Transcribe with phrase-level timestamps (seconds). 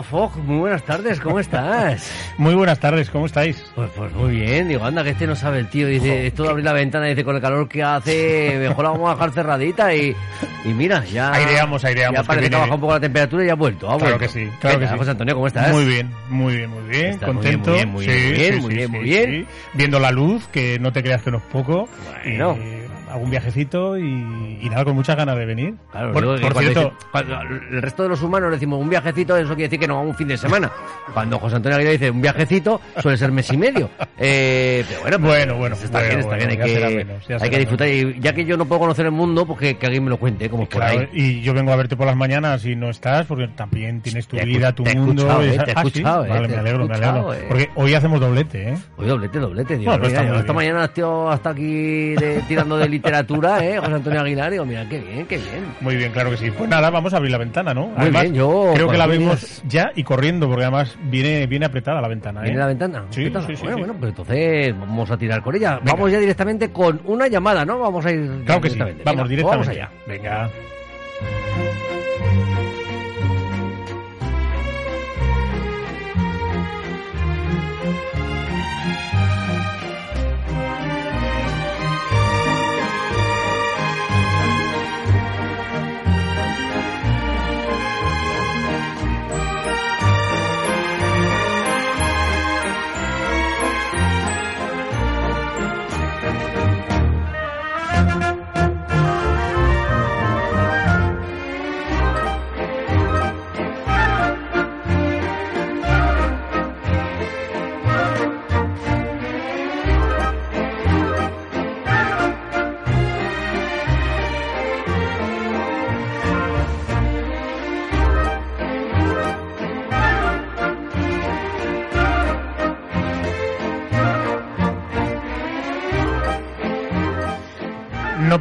[0.00, 2.10] Fog, muy buenas tardes, ¿cómo estás?
[2.38, 3.62] Muy buenas tardes, ¿cómo estáis?
[3.74, 6.48] Pues, pues muy bien, digo, anda, que este no sabe el tío, dice, esto de
[6.48, 9.94] abrir la ventana, dice, con el calor que hace, mejor la vamos a dejar cerradita
[9.94, 10.16] y,
[10.64, 11.34] y mira, ya...
[11.34, 12.20] Aireamos, aireamos.
[12.20, 14.16] Ya parece que, ha bajado un poco la temperatura y ya ha vuelto, ha Claro
[14.16, 14.18] vuelto.
[14.20, 14.98] que sí, claro ¿Qué que sí.
[14.98, 15.70] José Antonio, ¿cómo estás?
[15.70, 17.74] Muy bien, muy bien, muy bien, Estás muy contento.
[17.74, 19.46] bien, muy bien, muy bien, muy bien, muy bien.
[19.74, 21.86] Viendo la luz, que no te creas que no es poco.
[22.24, 22.56] Bueno.
[22.58, 22.81] Y
[23.12, 25.74] algún viajecito y, y nada, con muchas ganas de venir.
[25.90, 29.64] Claro, por por cierto, cuando el resto de los humanos decimos un viajecito, eso quiere
[29.64, 30.70] decir que nos vamos un fin de semana.
[31.12, 33.90] Cuando José Antonio Aguirre dice un viajecito, suele ser mes y medio.
[34.18, 37.42] Eh, pero bueno, pues, Bueno, bueno, está bueno, bien, está bueno, bien, hay que, menos,
[37.42, 37.88] hay que disfrutar.
[37.88, 40.18] Y ya que yo no puedo conocer el mundo, pues que, que alguien me lo
[40.18, 41.08] cuente, como por claro, ahí.
[41.12, 44.36] y yo vengo a verte por las mañanas y no estás, porque también tienes tu
[44.36, 45.22] Te vida, tu te mundo.
[45.22, 45.88] escuchado, eh, te he Ah, ¿sí?
[45.88, 47.34] escuchado, eh, Vale, te me alegro, me alegro.
[47.48, 48.78] Porque hoy hacemos doblete, ¿eh?
[48.96, 49.76] Oye, doblete, doblete.
[49.78, 53.78] Digo, No, pero mira, está esta mañana estoy hasta aquí de- tirando de literatura, ¿eh?
[53.78, 55.74] José Antonio Aguilar, digo, mira, qué bien, qué bien.
[55.80, 56.50] Muy bien, claro que sí.
[56.50, 57.86] Pues nada, vamos a abrir la ventana, ¿no?
[57.86, 61.66] Muy Además, bien, yo, creo que la vemos ya y corriendo, porque además viene, viene
[61.66, 62.44] apretada la ventana, ¿eh?
[62.44, 63.04] ¿Viene la ventana?
[63.10, 63.66] Sí, sí, sí, bueno, sí.
[63.66, 65.78] bueno, pues entonces vamos a tirar con ella.
[65.78, 65.92] Venga.
[65.92, 67.78] Vamos ya directamente con una llamada, ¿no?
[67.78, 68.78] Vamos a ir Claro que sí.
[68.78, 69.42] Vamos Venga, directamente.
[69.42, 69.90] Vamos allá.
[70.06, 70.50] Venga.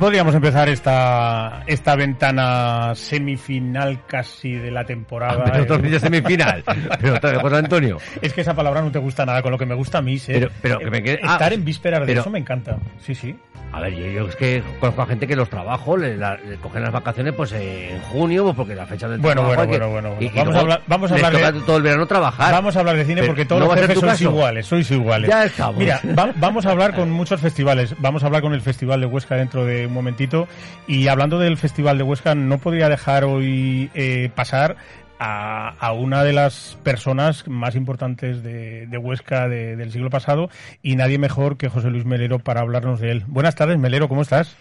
[0.01, 5.44] Podríamos empezar esta, esta ventana semifinal casi de la temporada.
[5.45, 6.00] Pero ¿eh?
[6.00, 6.63] semifinal.
[7.00, 7.97] Pero otra José Antonio.
[8.19, 10.17] Es que esa palabra no te gusta nada, con lo que me gusta a mí,
[10.17, 10.31] ¿sí?
[10.34, 12.78] Pero- pero que me quede- ah, Estar en vísperas de pero- eso me encanta.
[13.00, 13.35] Sí, sí.
[13.73, 16.57] A ver, yo, yo es que conozco a gente que los trabajos le, la- le
[16.57, 20.09] cogen las vacaciones pues en junio, pues porque la fecha del Bueno, trabajo bueno, bueno,
[20.09, 20.31] bueno, bueno.
[20.35, 22.51] Vamos a hablar- vamos a hablar de- todo el verano trabajar.
[22.51, 24.23] Vamos a hablar de cine Pero porque todos ¿no los jefes sois caso?
[24.25, 25.29] iguales, sois iguales.
[25.29, 25.78] Ya estamos.
[25.78, 27.95] Mira, va- vamos a hablar con muchos festivales.
[28.00, 30.47] Vamos a hablar con el Festival de Huesca dentro de un momentito.
[30.88, 34.75] Y hablando del Festival de Huesca, no podría dejar hoy eh, pasar
[35.19, 40.50] a, a una de las personas más importantes de, de Huesca de- del siglo pasado
[40.81, 43.24] y nadie mejor que José Luis Melero para hablarnos de él.
[43.28, 44.56] Buenas tardes, Melero, ¿cómo estás?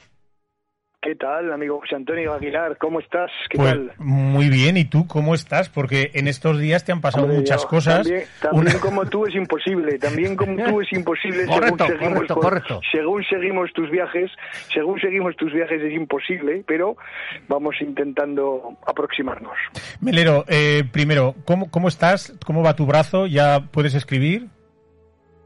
[1.02, 2.76] ¿Qué tal, amigo José Antonio Aguilar?
[2.76, 3.30] ¿Cómo estás?
[3.48, 3.92] ¿Qué Pues tal?
[3.96, 5.70] muy bien, ¿y tú cómo estás?
[5.70, 8.02] Porque en estos días te han pasado Hombre, muchas yo- cosas.
[8.06, 11.46] También, también Una- como tú es imposible, también como tú es imposible.
[11.46, 12.80] Correcto, según seguimos, correcto, con- correcto.
[12.92, 14.30] según seguimos tus viajes,
[14.74, 16.98] según seguimos tus viajes es imposible, pero
[17.48, 19.54] vamos intentando aproximarnos.
[20.02, 22.34] Melero, eh, primero, ¿cómo, ¿cómo estás?
[22.44, 23.26] ¿Cómo va tu brazo?
[23.26, 24.48] ¿Ya puedes escribir?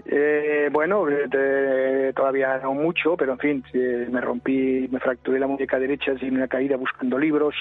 [0.07, 5.47] Eh, bueno, eh, todavía no mucho, pero en fin, eh, me rompí, me fracturé la
[5.47, 7.55] muñeca derecha sin una caída buscando libros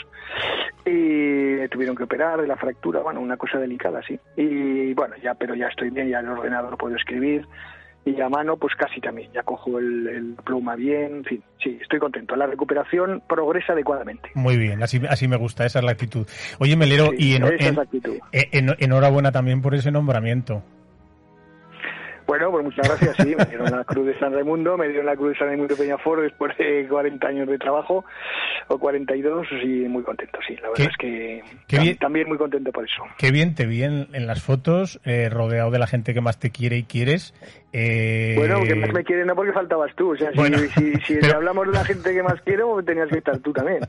[0.86, 4.20] y tuvieron que operar de la fractura, bueno, una cosa delicada, sí.
[4.36, 7.46] Y bueno, ya, pero ya estoy bien, ya el ordenador puedo escribir
[8.06, 11.78] y a mano pues casi también, ya cojo el, el pluma bien, en fin, sí,
[11.82, 12.36] estoy contento.
[12.36, 14.30] La recuperación progresa adecuadamente.
[14.36, 16.28] Muy bien, así, así me gusta, esa es la actitud.
[16.60, 17.78] Oye, Melero, Sí, y en- en-
[18.34, 20.62] eh, en- enhorabuena también por ese nombramiento.
[22.26, 25.16] Bueno, pues muchas gracias, sí, me dieron la Cruz de San Raimundo, me dieron la
[25.16, 28.06] Cruz de San Raimundo Peñafort después de 40 años de trabajo,
[28.68, 31.98] o 42, y muy contento, sí, la verdad Qué- es que bien.
[31.98, 33.04] también muy contento por eso.
[33.18, 36.40] Qué bien te vi en, en las fotos, eh, rodeado de la gente que más
[36.40, 37.34] te quiere y quieres.
[37.74, 40.94] Eh, Bueno, que más me quieren no porque faltabas tú, o sea, si, Bueno, si,
[41.06, 43.80] si pero- hablamos de la gente que más quiero, tenías que estar tú también.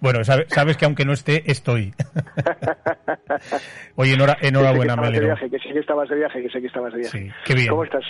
[0.00, 1.92] Bueno, sabe- sabes que aunque no esté, estoy.
[3.96, 5.26] Oye, enhora- enhorabuena, que que estabas de Melero.
[5.26, 7.18] viaje, que sé que estabas de viaje, que sé que estabas de viaje.
[7.18, 7.68] Sí, qué bien.
[7.68, 8.04] ¿Cómo estás?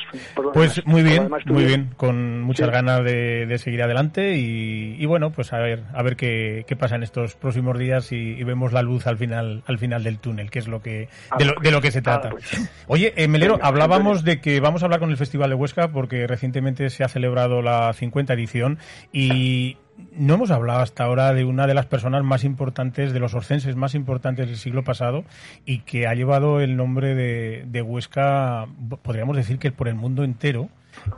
[0.53, 0.87] Pues demás?
[0.87, 2.73] muy bien, demás, muy bien, con muchas Sí.
[2.73, 6.77] ganas de, de seguir adelante y, y bueno, pues a ver, a ver qué, qué
[6.77, 10.19] pasa en estos próximos días y, y vemos la luz al final, al final del
[10.19, 12.31] túnel, que es lo que Ah, de lo, de lo que se ah, trata.
[12.31, 12.71] pues.
[12.87, 15.89] Oye, eh, Melero, Venga, hablábamos de que vamos a hablar con el Festival de Huesca
[15.89, 18.79] porque recientemente se ha celebrado la 50 edición
[19.13, 19.77] y
[20.13, 23.77] no hemos hablado hasta ahora de una de las personas más importantes, de los orcenses
[23.77, 25.25] más importantes del siglo pasado
[25.65, 28.67] y que ha llevado el nombre de, Huesca,
[29.03, 30.69] podríamos decir que por el mundo entero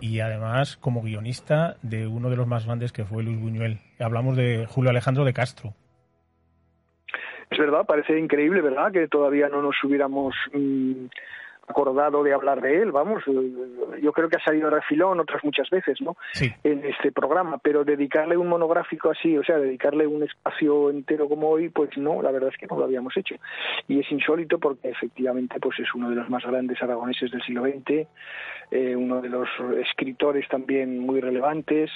[0.00, 3.78] y además como guionista de uno de los más grandes que fue Luis Buñuel.
[3.98, 5.74] Hablamos de Julio Alejandro de Castro.
[7.50, 8.90] Es verdad, parece increíble, ¿verdad?
[8.90, 11.06] Que todavía no nos hubiéramos mm,
[11.66, 15.68] acordado de hablar de él, vamos, eh, yo creo que ha salido refilón otras muchas
[15.70, 16.16] veces, ¿no?
[16.32, 16.52] Sí.
[16.64, 21.48] En este programa, pero dedicarle un monográfico así, o sea, dedicarle un espacio entero como
[21.48, 23.36] hoy, pues no, la verdad es que no lo habíamos hecho.
[23.88, 27.64] Y es insólito porque efectivamente pues es uno de los más grandes aragoneses del siglo
[27.64, 28.06] XX,
[28.70, 29.48] eh, uno de los
[29.78, 31.90] escritores también muy relevantes,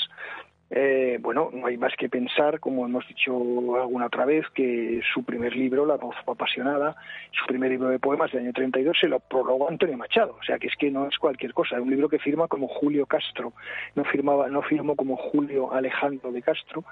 [0.73, 3.33] eh, bueno, no hay más que pensar, como hemos dicho
[3.81, 6.95] alguna otra vez, que su primer libro, La voz apasionada,
[7.33, 10.37] su primer libro de poemas del año 32, se lo prologó Antonio Machado.
[10.41, 11.77] O sea, que es que no es cualquier cosa.
[11.77, 13.53] Es un libro que firma como Julio Castro.
[13.97, 16.85] No, firmaba, no firmó como Julio Alejandro de Castro,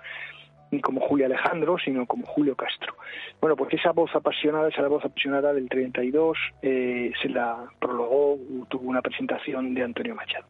[0.71, 2.95] ni como Julio Alejandro, sino como Julio Castro.
[3.41, 8.39] Bueno, pues esa voz apasionada, esa voz apasionada del 32, eh, se la prologó,
[8.69, 10.47] tuvo una presentación de Antonio Machado.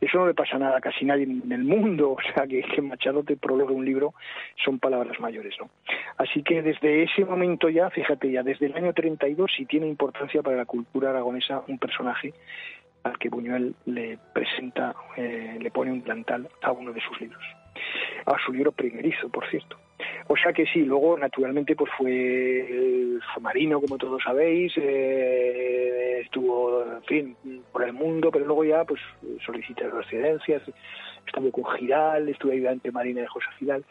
[0.00, 3.22] Eso no le pasa nada a casi nadie en el mundo, o sea, que, Machado
[3.24, 4.14] te prologue un libro
[4.64, 5.68] son palabras mayores, ¿no?
[6.16, 10.42] Así que desde ese momento ya, fíjate ya, desde el año 32 sí tiene importancia
[10.42, 12.32] para la cultura aragonesa un personaje
[13.04, 17.57] al que Buñuel le presenta, eh, le pone un plantal a uno de sus libros
[18.26, 19.76] a su libro primerizo, por cierto.
[20.28, 26.84] O sea que sí, luego naturalmente pues fue, fue marino, como todos sabéis, eh, estuvo,
[26.84, 27.36] en fin,
[27.72, 29.00] por el mundo, pero luego ya pues
[29.44, 30.62] solicita residencias,
[31.26, 33.84] estuvo con Giral, estuvo ayudante marina de José Giral.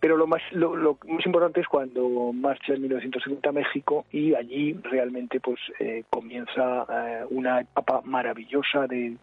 [0.00, 4.34] Pero lo más, lo, lo más importante es cuando marcha en 1970 a México y
[4.34, 9.16] allí realmente pues eh, comienza eh, una etapa maravillosa de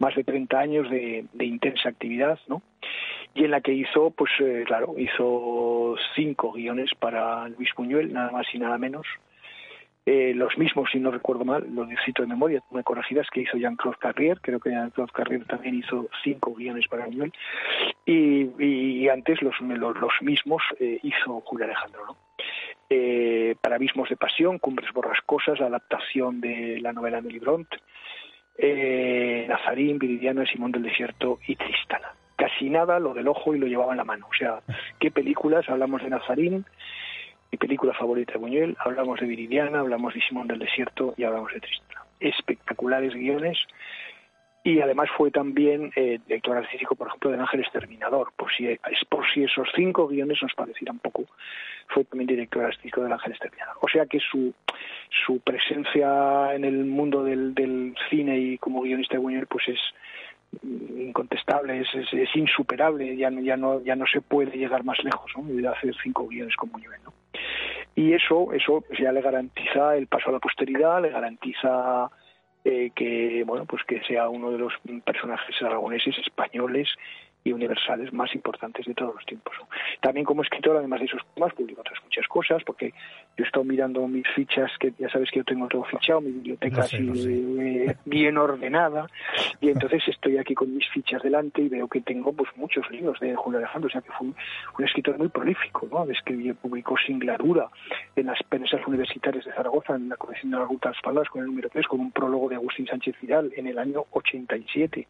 [0.00, 2.62] más de 30 años de, de intensa actividad, ¿no?
[3.34, 8.30] Y en la que hizo, pues eh, claro, hizo cinco guiones para Luis Buñuel, nada
[8.30, 9.06] más y nada menos.
[10.06, 13.56] Eh, los mismos, si no recuerdo mal, los cito de memoria, me corregirás, que hizo
[13.56, 17.32] Jean-Claude Carrier, creo que Jean-Claude Carrier también hizo cinco guiones para Buñuel,
[18.04, 19.54] y, antes los,
[20.20, 22.16] mismos eh, hizo Julio Alejandro, ¿no?
[22.90, 27.68] Eh, para Abismos de Pasión, Cumbres Borrascosas, la adaptación de la novela de Libront,
[28.58, 32.12] eh, Nazarín, Viridiana, Simón del Desierto y Tristana
[32.44, 34.26] casi nada lo del ojo y lo llevaba en la mano.
[34.30, 34.60] O sea,
[35.00, 35.66] ¿qué películas?
[35.66, 36.66] Hablamos de Nazarín,
[37.50, 41.50] mi película favorita de Buñuel, hablamos de Viridiana, hablamos de Simón del Desierto y hablamos
[41.54, 42.02] de Tristana.
[42.20, 43.56] Espectaculares guiones
[44.62, 49.04] y además fue también eh, director artístico, por ejemplo, de Ángel Exterminador, por si, es
[49.08, 51.24] por si esos cinco guiones nos parecieran poco,
[51.88, 53.76] fue también director artístico del Ángel Exterminador.
[53.80, 54.52] O sea que su,
[55.24, 59.80] su presencia en el mundo del, del cine y como guionista de Buñuel pues es
[60.62, 65.30] incontestable, es, es, es, insuperable, ya, ya, no, ya no se puede llegar más lejos
[65.36, 65.70] ¿no?
[65.70, 66.90] hacer cinco guiones como yo.
[67.04, 67.12] ¿no?
[67.94, 72.10] Y eso, eso ya le garantiza el paso a la posteridad, le garantiza
[72.64, 74.72] eh, que bueno pues que sea uno de los
[75.04, 76.88] personajes aragoneses españoles
[77.44, 79.54] y universales más importantes de todos los tiempos.
[80.00, 82.92] También como escritor, además de esos poemas, publico otras muchas cosas, porque
[83.36, 86.32] yo he estado mirando mis fichas, que ya sabes que yo tengo todo fichado, mi
[86.32, 87.30] biblioteca sé, así sé.
[87.30, 89.06] eh, bien ordenada,
[89.60, 93.20] y entonces estoy aquí con mis fichas delante y veo que tengo pues muchos libros
[93.20, 94.36] de Julio Alejandro, o sea que fue un,
[94.78, 96.10] un escritor muy prolífico, ¿no?
[96.10, 97.68] Escribió, publicó Singladura
[98.16, 101.48] en las pensas universitarias de Zaragoza, en la colección de las rutas palabras con el
[101.48, 105.06] número 3, con un prólogo de Agustín Sánchez Vidal en el año 87.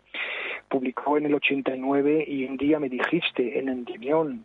[0.69, 4.45] Publicó en el 89 y un día me dijiste en Endimión.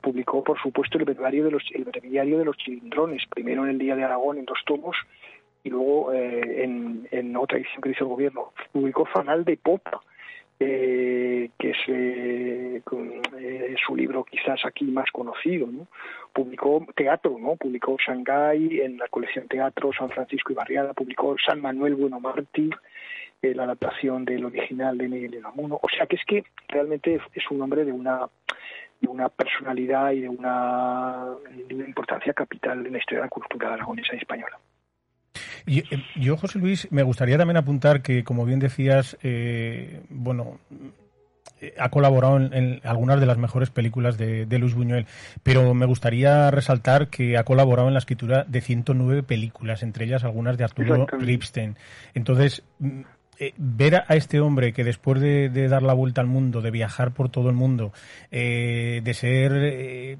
[0.00, 3.96] Publicó, por supuesto, el breviario de los, breviario de los chilindrones, primero en el Día
[3.96, 4.96] de Aragón en dos tomos
[5.64, 8.52] y luego eh, en, otra edición que hizo el gobierno.
[8.72, 10.00] Publicó Fanal de Popa,
[10.60, 12.82] eh, que es eh,
[13.86, 15.66] su libro quizás aquí más conocido.
[15.66, 15.86] ¿no?
[16.32, 17.56] Publicó teatro, ¿no?
[17.56, 22.76] publicó Shanghái en la colección Teatro, San Francisco y Barriada, publicó San Manuel Bueno Mártir,
[23.42, 25.78] eh, la adaptación del original de Miguel Unamuno.
[25.82, 28.28] O sea que es que realmente es un hombre de una
[29.00, 31.26] de una personalidad y de una,
[31.68, 34.58] de una importancia capital en la historia de la cultura aragonesa y española.
[35.66, 35.82] Yo,
[36.16, 40.58] yo, José Luis, me gustaría también apuntar que, como bien decías, eh, bueno,
[41.78, 45.06] ha colaborado en, en, algunas de las mejores películas de, de, Luis Buñuel,
[45.42, 50.24] pero me gustaría resaltar que ha colaborado en la escritura de 109 películas, entre ellas
[50.24, 51.76] algunas de Arturo Ripstein.
[52.14, 52.64] Entonces,
[53.38, 57.12] eh, ver a este hombre que después de, dar la vuelta al mundo, de viajar
[57.12, 57.92] por todo el mundo,
[58.30, 60.18] eh, de ser...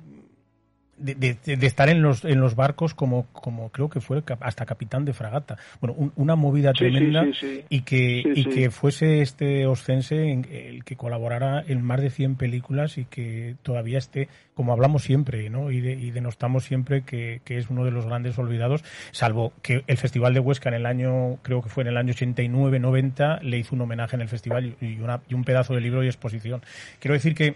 [0.99, 4.67] De, de, de, estar en los en los barcos como como creo que fue hasta
[4.67, 5.57] capitán de fragata.
[5.81, 10.31] Bueno un, una movida sí, tremenda sí, sí, y que y que fuese este oscense
[10.31, 15.02] en el que colaborara en más de 100 películas y que todavía esté como hablamos
[15.05, 19.52] siempre no y, y denostamos siempre que, que, es uno de los grandes olvidados salvo
[19.62, 22.78] que el festival de Huesca en el año creo que fue en el año 89
[22.78, 26.02] 90 le hizo un homenaje en el festival y, una, y un pedazo de libro
[26.02, 26.62] y exposición.
[26.99, 27.55] Quiero decir que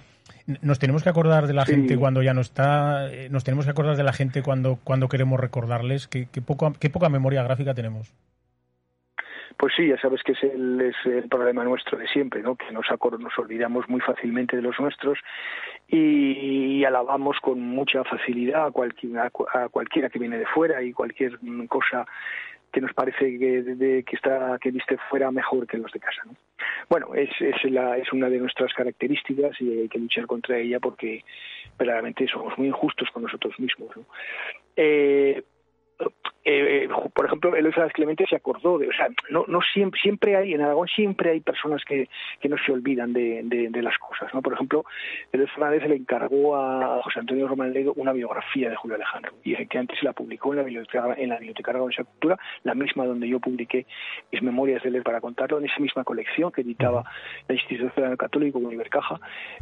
[0.63, 3.71] nos tenemos que acordar de la gente cuando ya no está, eh, nos tenemos que
[3.71, 7.75] acordar de la gente cuando, cuando queremos recordarles, qué, qué, poco, qué poca memoria gráfica
[7.75, 8.13] tenemos.
[9.63, 12.57] Pues sí, ya sabes que es el, es el problema nuestro de siempre, ¿no?
[12.57, 15.19] que nos, nos olvidamos muy fácilmente de los nuestros
[15.89, 21.39] y, alabamos con mucha facilidad a, cualquiera, a cualquiera que viene de fuera y cualquier
[21.69, 22.07] cosa
[22.73, 26.23] que nos parece que, está que viste fuera mejor que los de casa.
[26.25, 26.35] ¿no?
[26.89, 30.81] Bueno, es, es, la, es una de nuestras características y hay que luchar contra ella
[30.81, 31.25] porque
[31.79, 33.91] verdaderamente somos muy injustos con nosotros mismos.
[34.77, 35.43] Eh,
[36.45, 40.55] eh, por ejemplo, Fernández Clemente se acordó de, o sea, no, no siempre, siempre hay,
[40.55, 42.09] en Aragón siempre hay personas que,
[42.41, 44.43] que no se olvidan de, de, las cosas, ¿no?
[44.43, 44.85] Por ejemplo,
[45.33, 49.55] Eloy Fernández le encargó a José Antonio Román Ledo una biografía de Julio Alejandro y
[49.55, 53.07] antes se la publicó en la biblioteca, en la biblioteca Aragón de Cultura, la misma
[53.07, 53.87] donde yo publiqué
[54.31, 57.05] mis memorias de él para contarlo, en esa misma colección que editaba
[57.49, 59.21] la Institución Católico con Ibercaja,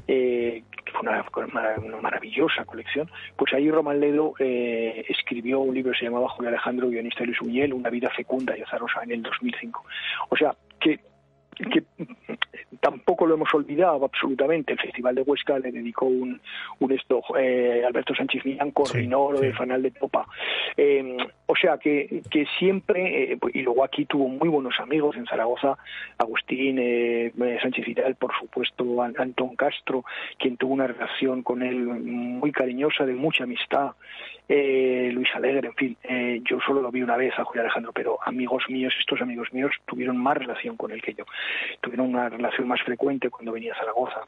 [0.08, 1.24] eh, que fue una,
[1.78, 6.48] una, maravillosa colección, pues ahí Román Ledo eh, escribió un libro que se llamaba Julio
[6.48, 9.84] Alejandro Alejandro, guionista Luis Uñel, Una vida fecunda y azarosa en el 2005.
[10.28, 11.00] O sea, que
[11.56, 11.84] que
[12.80, 14.72] tampoco lo hemos olvidado absolutamente.
[14.72, 16.40] El Festival de Huesca le dedicó un,
[16.78, 20.26] un esto, eh, Alberto Sánchez Millán coordinó lo del Fanal de Popa.
[20.76, 25.26] Eh, o sea que, que siempre, eh, y luego aquí tuvo muy buenos amigos en
[25.26, 25.76] Zaragoza,
[26.18, 26.76] Agustín
[27.62, 30.04] Sánchez Vidal, por supuesto, Antón Castro,
[30.38, 33.92] quien tuvo una relación con él muy cariñosa, de mucha amistad.
[34.48, 35.96] Luis Alegre, en fin,
[36.44, 39.70] yo solo lo vi una vez a Julio Alejandro, pero amigos míos, estos amigos míos,
[39.86, 41.24] tuvieron más relación con él que yo
[41.80, 44.20] tuvieron una relación más frecuente cuando venía a Zaragoza.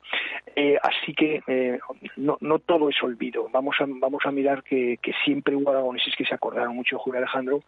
[0.55, 1.79] Eh, así que eh,
[2.17, 3.49] no, todo es olvido.
[3.51, 7.19] Vamos a, vamos a mirar que, siempre hubo aragoneses que se acordaron mucho de Julio
[7.19, 7.63] Alejandro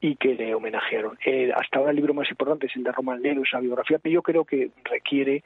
[0.00, 1.18] y que le homenajearon.
[1.24, 4.12] Eh, hasta ahora el libro más importante es el de Román Lero, esa biografía, pero
[4.14, 5.44] yo creo que requiere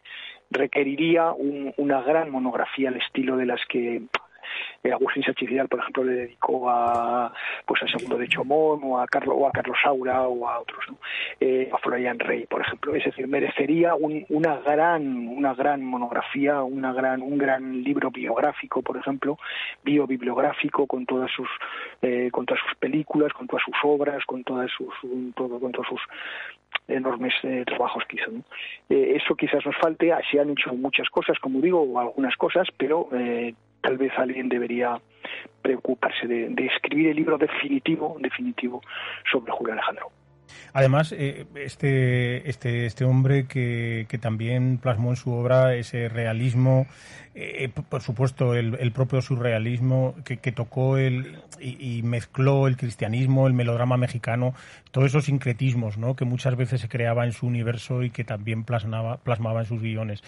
[0.50, 4.02] requeriría una gran monografía al estilo de las que
[4.82, 7.32] eh, Agustín Sánchez por ejemplo, le dedicó a
[7.64, 10.84] pues a Segundo de Chomón o a Carlos o a Carlos Saura o a otros.
[11.40, 12.94] Eh, a Florian Rey, por ejemplo.
[12.94, 18.96] Es decir, merecería una gran una gran monografía, una gran un gran libro biográfico, por
[18.96, 19.38] ejemplo,
[19.82, 21.48] biobibliográfico con todas sus
[22.02, 24.94] eh, con todas sus películas, con todas sus obras, con todas sus
[25.34, 26.00] todo con todos sus
[26.88, 27.34] enormes
[27.66, 28.30] trabajos que hizo.
[28.88, 33.08] eso quizás nos falte, así han hecho muchas cosas, como digo, algunas cosas, pero
[33.86, 35.00] tal vez alguien debería
[35.62, 38.82] preocuparse de, escribir el libro definitivo, definitivo
[39.30, 40.10] sobre Julio Alejandro.
[40.72, 46.86] Además, eh, este, este, este hombre que, que, también plasmó en su obra ese realismo,
[47.34, 53.96] eh, por supuesto, el, propio surrealismo que, tocó el, y, mezcló el cristianismo, el melodrama
[53.96, 54.54] mexicano,
[54.90, 56.14] todos esos sincretismos ¿no?
[56.14, 59.80] que muchas veces se creaba en su universo y que también plasmaba, plasmaba en sus
[59.80, 60.22] guiones.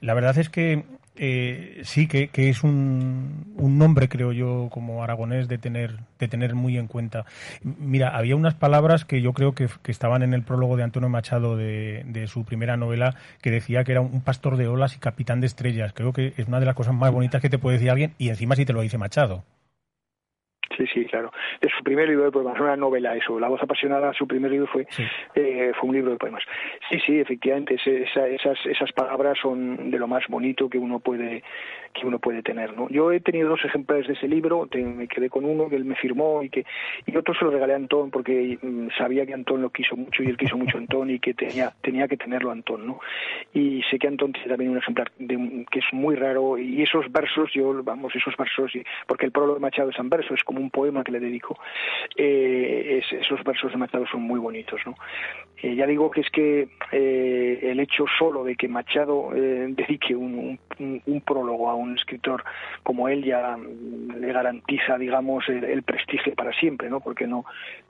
[0.00, 0.84] La verdad es que
[1.16, 6.28] eh, sí, que, que es un, un, nombre, creo yo, como aragonés, de tener, de
[6.28, 7.24] tener muy en cuenta.
[7.62, 11.08] Mira, había unas palabras que yo creo que, que estaban en el prólogo de Antonio
[11.08, 14.98] Machado de, de, su primera novela, que decía que era un pastor de olas y
[14.98, 15.92] capitán de estrellas.
[15.94, 18.30] Creo que es una de las cosas más bonitas que te puede decir alguien, y
[18.30, 19.44] encima si te lo dice Machado.
[20.76, 21.32] Sí, sí, claro.
[21.60, 23.38] Es su primer libro de poemas, una novela eso.
[23.38, 24.86] La voz apasionada, su primer libro fue,
[25.34, 26.42] eh, fue un libro de poemas.
[26.90, 31.42] Sí, sí, efectivamente, esas, esas palabras son de lo más bonito que uno puede
[31.94, 32.76] que uno puede tener.
[32.76, 32.88] ¿no?
[32.90, 35.94] Yo he tenido dos ejemplares de ese libro, me quedé con uno que él me
[35.94, 36.66] firmó y que
[37.06, 40.22] y otro se lo regalé a Antón porque mm, sabía que Antón lo quiso mucho
[40.22, 42.86] y él quiso mucho a Antón y que tenía tenía que tenerlo Antón.
[42.86, 43.00] ¿no?
[43.52, 47.10] Y sé que Antón tiene también un ejemplar de, que es muy raro y esos
[47.12, 48.72] versos, yo, vamos, esos versos,
[49.06, 51.58] porque el prólogo de Machado es en verso, es como un poema que le dedico,
[52.16, 54.80] eh, esos versos de Machado son muy bonitos.
[54.86, 54.94] ¿no?
[55.62, 60.58] Eh, ya digo que es que eh, el hecho solo de que Machado dedique un,
[61.24, 62.44] prólogo a un escritor
[62.82, 67.00] como él ya le garantiza, digamos, el, prestigio para siempre, ¿no?
[67.00, 67.44] Porque no,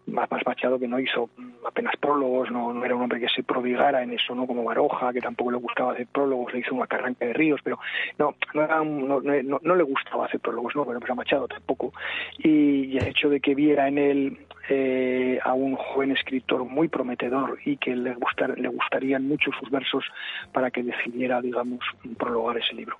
[0.06, 1.30] más, Machado que no hizo
[1.66, 4.46] apenas prólogos, no, no, era un hombre que se prodigara en eso, ¿no?
[4.46, 7.78] Como Baroja, que tampoco le gustaba hacer prólogos, le hizo una carranca de ríos, pero
[8.18, 10.84] no, no, no, no, le gustaba hacer prólogos, ¿no?
[10.84, 11.92] Pero pues a Machado tampoco.
[12.38, 17.58] Y, el hecho de que viera en él eh, a un joven escritor muy prometedor
[17.64, 20.04] y que le gustarían mucho sus versos
[20.52, 21.80] para que decidiera, digamos,
[22.18, 22.96] prologar ese libro.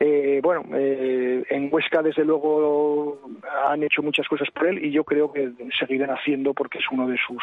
[0.00, 3.20] Eh, bueno, eh, en Huesca desde luego
[3.68, 7.08] han hecho muchas cosas por él y yo creo que seguirán haciendo porque es uno
[7.08, 7.42] de sus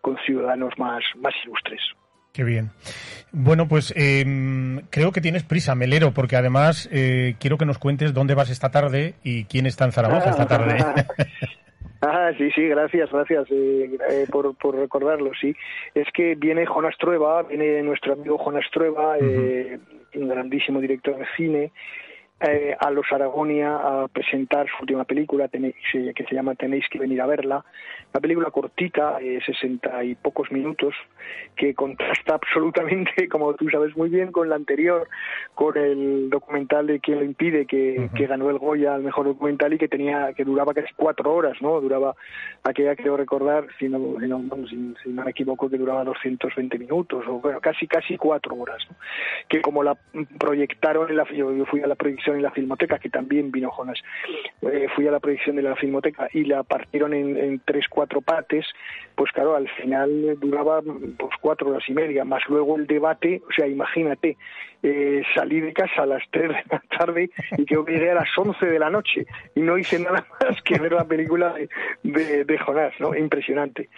[0.00, 1.80] conciudadanos más, más ilustres.
[2.32, 2.70] Qué bien.
[3.32, 8.14] Bueno, pues em, creo que tienes prisa, Melero, porque además eh, quiero que nos cuentes
[8.14, 10.78] dónde vas esta tarde y quién está en Zaragoza esta tarde.
[12.02, 15.54] Ah, sí, sí, gracias, gracias eh, eh, por, por recordarlo, sí.
[15.94, 19.78] Es que viene Jonas Trueba, viene nuestro amigo Jonas Trueba, eh,
[20.14, 21.72] un grandísimo director de cine,
[22.40, 26.98] eh, a los Aragonia a presentar su última película tenéis, que se llama Tenéis que
[26.98, 27.64] venir a verla.
[28.12, 30.94] Una película cortita, eh, sesenta y pocos minutos,
[31.54, 35.06] que contrasta absolutamente, como tú sabes muy bien, con la anterior,
[35.54, 39.74] con el documental de Quien lo impide, que, que ganó el Goya al mejor documental
[39.74, 41.80] y que tenía que duraba casi cuatro horas, ¿no?
[41.80, 42.14] Duraba,
[42.64, 44.16] aquella creo recordar, si no,
[44.68, 48.82] si, no me equivoco, que duraba 220 minutos, o bueno, casi casi cuatro horas,
[49.48, 49.96] que como la
[50.38, 53.98] proyectaron, en la, yo fui a la proyección en la Filmoteca, que también vino Jonas.
[54.62, 58.66] Eh, fui a la proyección de la Filmoteca y la partieron en, tres, cuatro partes,
[59.14, 63.52] pues claro, al final duraba pues cuatro horas y media, más luego el debate, o
[63.52, 64.36] sea, imagínate,
[64.82, 68.14] eh, salí de casa a las tres de la tarde y creo que llegué a
[68.14, 71.54] las once de la noche y no hice nada más que ver la película
[72.02, 73.14] de, de, Jonás, ¿no?
[73.14, 73.88] Impresionante.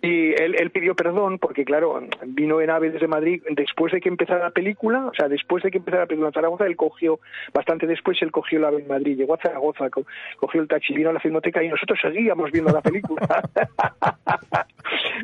[0.00, 4.08] Y él, él, pidió perdón porque, claro, vino en AVE desde Madrid después de que
[4.08, 7.20] empezara la película, o sea, después de que empezara la película en Zaragoza, él cogió
[7.52, 9.88] bastante después él cogió la AVE en Madrid, llegó a Zaragoza,
[10.36, 13.26] cogió el taxi, vino a la filmoteca y nosotros seguíamos viendo la película.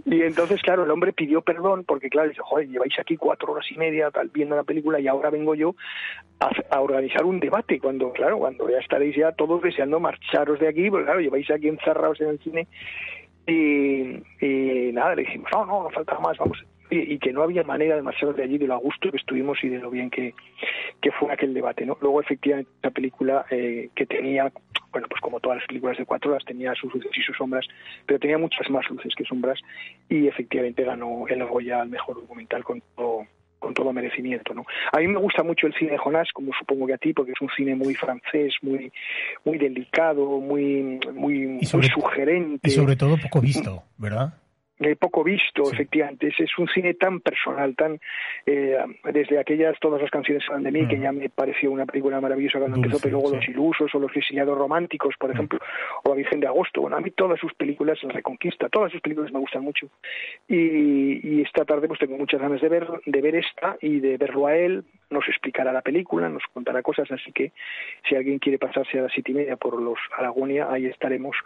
[0.06, 3.66] y entonces, claro, el hombre pidió perdón porque, claro, dice, joder, lleváis aquí cuatro horas
[3.70, 5.74] y media tal, viendo la película y ahora vengo yo
[6.40, 10.90] a, organizar un debate cuando, claro, cuando ya estaréis ya todos deseando marcharos de aquí,
[10.90, 12.68] porque, claro, lleváis aquí encerrados en el cine
[13.46, 17.62] y, y, nada, le dijimos, no, no, no falta más, vamos y, que no había
[17.64, 20.10] manera de marchar de allí de lo a gusto que estuvimos y de lo bien
[20.10, 20.34] que,
[21.00, 21.86] que fue aquel debate.
[21.86, 21.96] ¿no?
[22.00, 24.52] Luego, efectivamente, la película eh, que tenía,
[24.92, 27.66] bueno, pues como todas las películas de cuatro horas, tenía sus luces y sus sombras,
[28.06, 29.60] pero tenía muchas más luces que sombras
[30.08, 33.26] y efectivamente ganó el Goya al mejor documental con todo
[33.60, 34.66] con todo merecimiento, ¿no?
[34.92, 37.32] A mí me gusta mucho el cine de Jonás, como supongo que a ti, porque
[37.32, 38.92] es un cine muy francés, muy
[39.42, 44.34] muy delicado, muy muy, muy sugerente y sobre todo poco visto, ¿verdad?
[44.98, 46.28] Poco visto, efectivamente.
[46.28, 48.00] Es, es, un cine tan personal, tan
[48.46, 48.76] eh,
[49.12, 51.02] desde aquellas todas las canciones de mí, que mm.
[51.02, 54.56] ya me pareció una película maravillosa cuando empezó, pero luego Los Ilusos o Los Diseñados
[54.56, 55.32] Románticos, por mm.
[55.32, 55.58] ejemplo,
[56.02, 56.80] o La Virgen de Agosto.
[56.80, 59.88] Bueno, a mí todas sus películas, La Reconquista, todas sus películas me gustan mucho.
[60.48, 64.16] Y, y esta tarde pues tengo muchas ganas de ver, de ver esta y de
[64.16, 64.84] verlo a él.
[65.10, 67.52] Nos explicará la película, nos contará cosas, así que
[68.08, 71.36] si alguien quiere pasarse a las siete y media por los Aragonia, ahí estaremos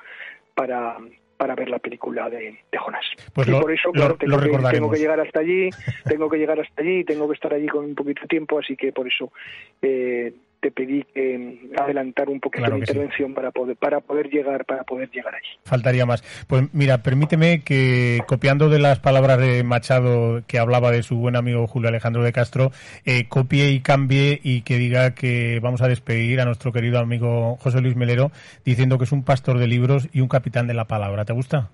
[0.55, 0.97] para
[1.39, 3.07] para ver la película de, Jonás.
[3.33, 5.71] Pues y por eso, claro, tengo, que, tengo, que, llegar hasta allí,
[6.05, 8.77] tengo que llegar hasta allí, tengo que estar allí con un poquito de tiempo, así
[8.77, 9.33] que por eso
[9.81, 14.85] eh, te pedí que adelantar un poquito la intervención para poder para poder llegar para
[14.85, 15.49] poder llegar allí.
[15.65, 16.23] Faltaría más.
[16.47, 21.37] Pues mira, permíteme que copiando de las palabras de Machado que hablaba de su buen
[21.37, 22.73] amigo Julio Alejandro de Castro,
[23.05, 27.57] eh, copie y cambie y que diga que vamos a despedir a nuestro querido amigo
[27.57, 28.31] José Luis Melero
[28.65, 31.25] diciendo que es un pastor de libros y un capitán de la palabra.
[31.25, 31.71] ¿Te gusta?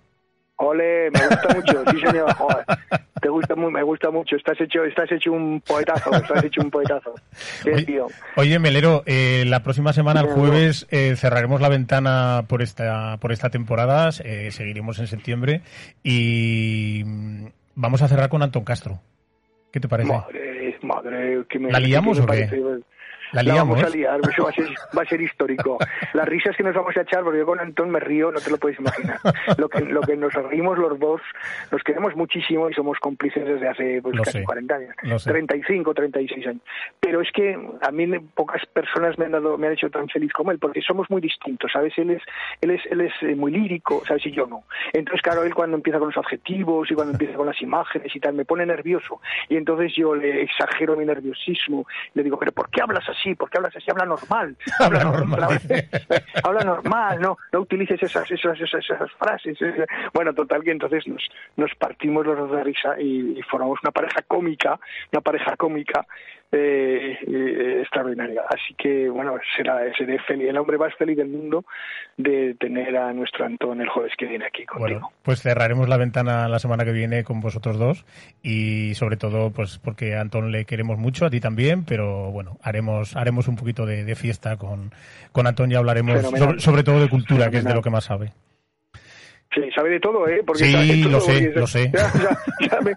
[0.56, 2.26] Ole, me gusta mucho, sí señor,
[3.24, 6.70] te gusta muy, me gusta mucho, estás hecho, estás hecho un poetazo, estás hecho un
[6.70, 7.14] poetazo.
[8.36, 13.32] Oye, Melero, eh, la próxima semana, el jueves, eh, cerraremos la ventana por esta, por
[13.32, 15.62] esta temporada, eh, seguiremos en septiembre
[16.02, 19.00] y mm, vamos a cerrar con Antón Castro.
[19.72, 20.12] ¿Qué te parece?
[20.12, 22.50] Madre, madre, que me, ¿La liamos o qué?
[23.34, 23.76] La liamos.
[23.76, 25.78] vamos a liar, eso va a, ser, va a ser histórico.
[26.12, 28.50] Las risas que nos vamos a echar, porque yo con Antón me río, no te
[28.50, 29.18] lo puedes imaginar.
[29.58, 31.20] Lo que, lo que nos reímos los dos,
[31.70, 36.62] nos queremos muchísimo y somos cómplices desde hace pues, casi 40 años, 35, 36 años.
[37.00, 40.32] Pero es que a mí pocas personas me han, dado, me han hecho tan feliz
[40.32, 41.92] como él, porque somos muy distintos, ¿sabes?
[41.98, 42.22] Él es,
[42.60, 44.26] él es, él es eh, muy lírico, ¿sabes?
[44.26, 44.64] Y yo no.
[44.92, 48.20] Entonces, claro, él cuando empieza con los adjetivos y cuando empieza con las imágenes y
[48.20, 49.20] tal, me pone nervioso.
[49.48, 53.23] Y entonces yo le exagero mi nerviosismo, le digo, pero ¿por qué hablas así?
[53.24, 54.56] Sí, porque hablas así, habla normal.
[54.78, 55.40] Habla, normal.
[56.44, 59.58] Habla, normal, no, no utilices esas, esas, esas, frases.
[60.12, 63.90] Bueno, total que entonces nos, nos partimos los dos de risa y, y formamos una
[63.90, 64.78] pareja cómica,
[65.12, 66.06] una pareja cómica
[66.56, 68.42] eh, eh, extraordinaria.
[68.48, 71.64] Así que, bueno, será, seré feliz, el hombre más feliz del mundo
[72.16, 75.00] de tener a nuestro Antón el jueves que viene aquí contigo.
[75.00, 78.06] Bueno, pues cerraremos la ventana la semana que viene con vosotros dos
[78.42, 82.58] y sobre todo, pues porque a Antón le queremos mucho, a ti también, pero bueno,
[82.62, 84.92] haremos haremos un poquito de, fiesta con,
[85.32, 86.22] con Antón y hablaremos
[86.58, 88.30] sobre, todo de cultura, que es de lo que más sabe.
[89.54, 90.42] Sí, sabe de todo, ¿eh?
[90.44, 91.92] Porque sí, lo sé, lo sé.
[92.68, 92.94] sabe,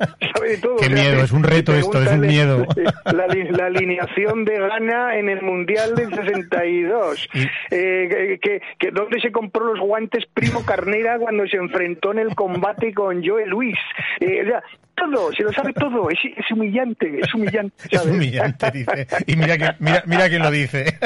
[0.47, 0.77] de todo.
[0.77, 2.65] Qué miedo, es un reto esto, es un miedo.
[3.05, 7.29] La, la, alineación de Ghana en el Mundial del 62.
[7.71, 12.35] Eh, que, que, ¿Dónde se compró los guantes Primo Carnera cuando se enfrentó en el
[12.35, 13.77] combate con Joe Luis?
[14.19, 14.51] Eh,
[14.97, 17.75] todo, se lo sabe todo, es, es humillante, es humillante.
[17.91, 19.07] Es humillante, dice.
[19.25, 20.97] Y mira, que, mira, mira quién lo dice.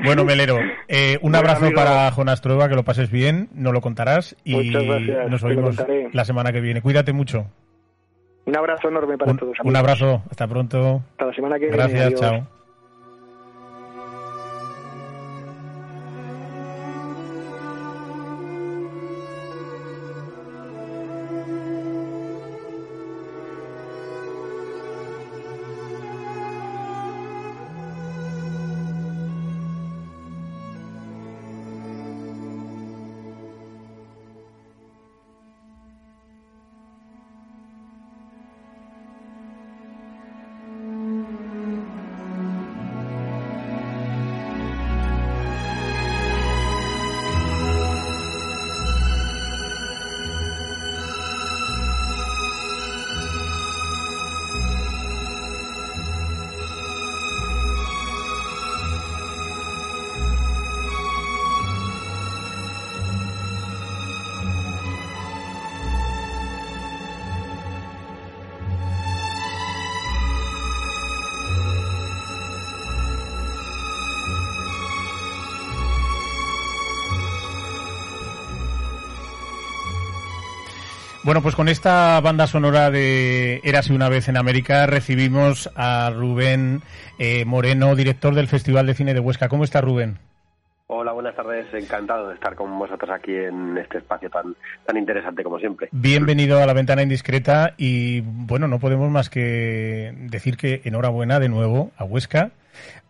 [0.04, 4.36] bueno, Melero, eh, un abrazo para Jonas Trueba, que lo pases bien, nos lo contarás
[4.44, 5.76] y nos oímos
[6.12, 6.82] la semana que viene.
[6.82, 7.46] Cuídate mucho.
[8.44, 9.56] Un abrazo enorme para todos.
[9.62, 11.02] Un abrazo, hasta pronto.
[11.12, 11.76] Hasta la semana que viene.
[11.76, 12.61] Gracias, chao.
[81.32, 86.82] Bueno, pues con esta banda sonora de Érase una vez en América recibimos a Rubén
[87.18, 89.48] eh, Moreno, director del Festival de Cine de Huesca.
[89.48, 90.18] ¿Cómo está Rubén?
[90.88, 91.72] Hola, buenas tardes.
[91.72, 95.88] Encantado de estar con vosotros aquí en este espacio tan, tan interesante como siempre.
[95.90, 101.48] Bienvenido a la ventana indiscreta y bueno, no podemos más que decir que enhorabuena de
[101.48, 102.50] nuevo a Huesca,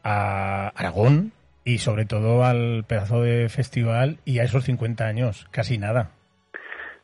[0.05, 1.33] a Aragón
[1.65, 6.11] y sobre todo al pedazo de festival y a esos 50 años, casi nada.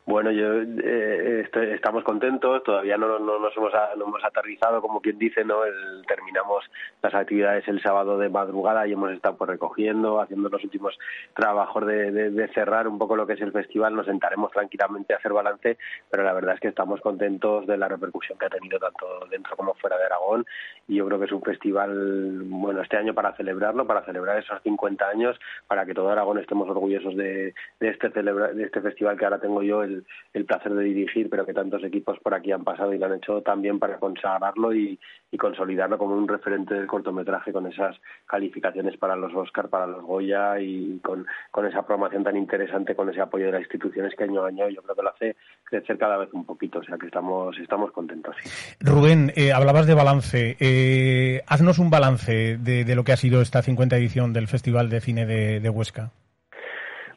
[0.09, 5.59] Bueno, yo eh, estamos contentos, todavía no, nos hemos, aterrizado, como quien dice, ¿no?
[6.07, 6.65] terminamos
[7.03, 10.97] las actividades el sábado de madrugada y hemos estado pues, recogiendo, haciendo los últimos
[11.35, 13.95] trabajos de, cerrar un poco lo que es el festival.
[13.95, 15.77] Nos sentaremos tranquilamente a hacer balance,
[16.09, 19.55] pero la verdad es que estamos contentos de la repercusión que ha tenido tanto dentro
[19.55, 20.43] como fuera de Aragón.
[20.87, 24.59] Y yo creo que es un festival, bueno, este año para celebrarlo, para celebrar esos
[24.63, 29.25] 50 años, para que todo Aragón estemos orgullosos de, de este, de este festival que
[29.25, 29.98] ahora tengo yo, el
[30.33, 33.15] el, placer de dirigir, pero que tantos equipos por aquí han pasado y lo han
[33.15, 34.99] hecho también para consagrarlo y,
[35.37, 40.59] consolidarlo como un referente del cortometraje con esas calificaciones para los Oscar, para los Goya
[40.59, 41.25] y con,
[41.65, 44.81] esa programación tan interesante, con ese apoyo de las instituciones que año a año yo
[44.81, 47.55] creo que lo hace crecer cada vez un poquito, o sea que estamos,
[47.93, 48.35] contentos.
[48.79, 50.57] Rubén, eh, hablabas de balance.
[50.59, 54.99] Eh, haznos un balance de, lo que ha sido esta 50 edición del Festival de
[54.99, 56.11] Cine de Huesca.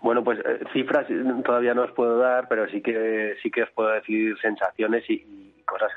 [0.03, 1.07] Bueno, pues eh, cifras
[1.45, 5.25] todavía no os puedo dar, pero sí que sí que os puedo decir sensaciones y,
[5.73, 5.91] cosas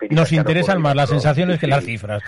[0.00, 2.22] eh, Nos interesan más las sensaciones que las cifras.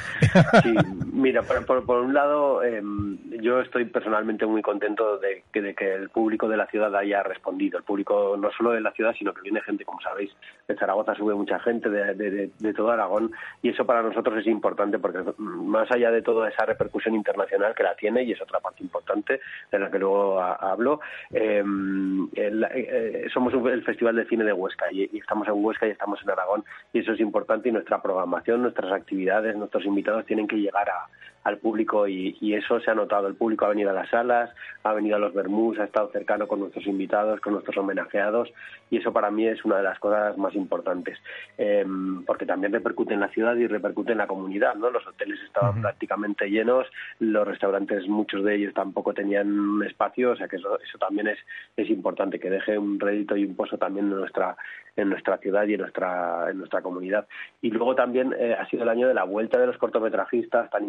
[0.62, 0.74] Sí,
[1.12, 5.94] mira, por, por, un lado, em, yo estoy personalmente muy contento de que, de que
[5.94, 7.78] el público de la ciudad haya respondido.
[7.78, 10.32] El público no solo de la ciudad, sino que viene gente, como sabéis,
[10.66, 14.46] de Zaragoza sube mucha gente, de, de, de todo Aragón, y eso para nosotros es
[14.46, 18.60] importante porque más allá de toda esa repercusión internacional que la tiene, y es otra
[18.60, 19.40] parte importante
[19.70, 25.08] de la que luego hablo, em, eh, somos el Festival de Cine de Huesca y,
[25.12, 28.62] y estamos en Huesca y estamos en Aragón y eso es importante y nuestra programación,
[28.62, 31.08] nuestras actividades, nuestros invitados tienen que llegar a,
[31.44, 33.28] al público y, eso se ha notado.
[33.28, 34.50] El público ha venido a las salas,
[34.82, 38.52] ha venido a los Bermús, ha estado cercano con nuestros invitados, con nuestros homenajeados
[38.90, 41.18] y eso para mí es una de las cosas más importantes
[41.56, 44.74] em, porque también repercute en la ciudad y repercute en la comunidad.
[44.74, 44.90] ¿no?
[44.90, 46.86] Los hoteles estaban prácticamente llenos,
[47.18, 51.38] los restaurantes, muchos de ellos tampoco tenían espacio, o sea que eso, eso también es,
[51.76, 54.56] es importante, que deje un rédito y un pozo también en nuestra,
[54.96, 57.26] en nuestra ciudad y en nuestra, en nuestra comunidad.
[57.60, 60.84] Y luego también eh, ha sido el año de la vuelta de los cortometrajistas tan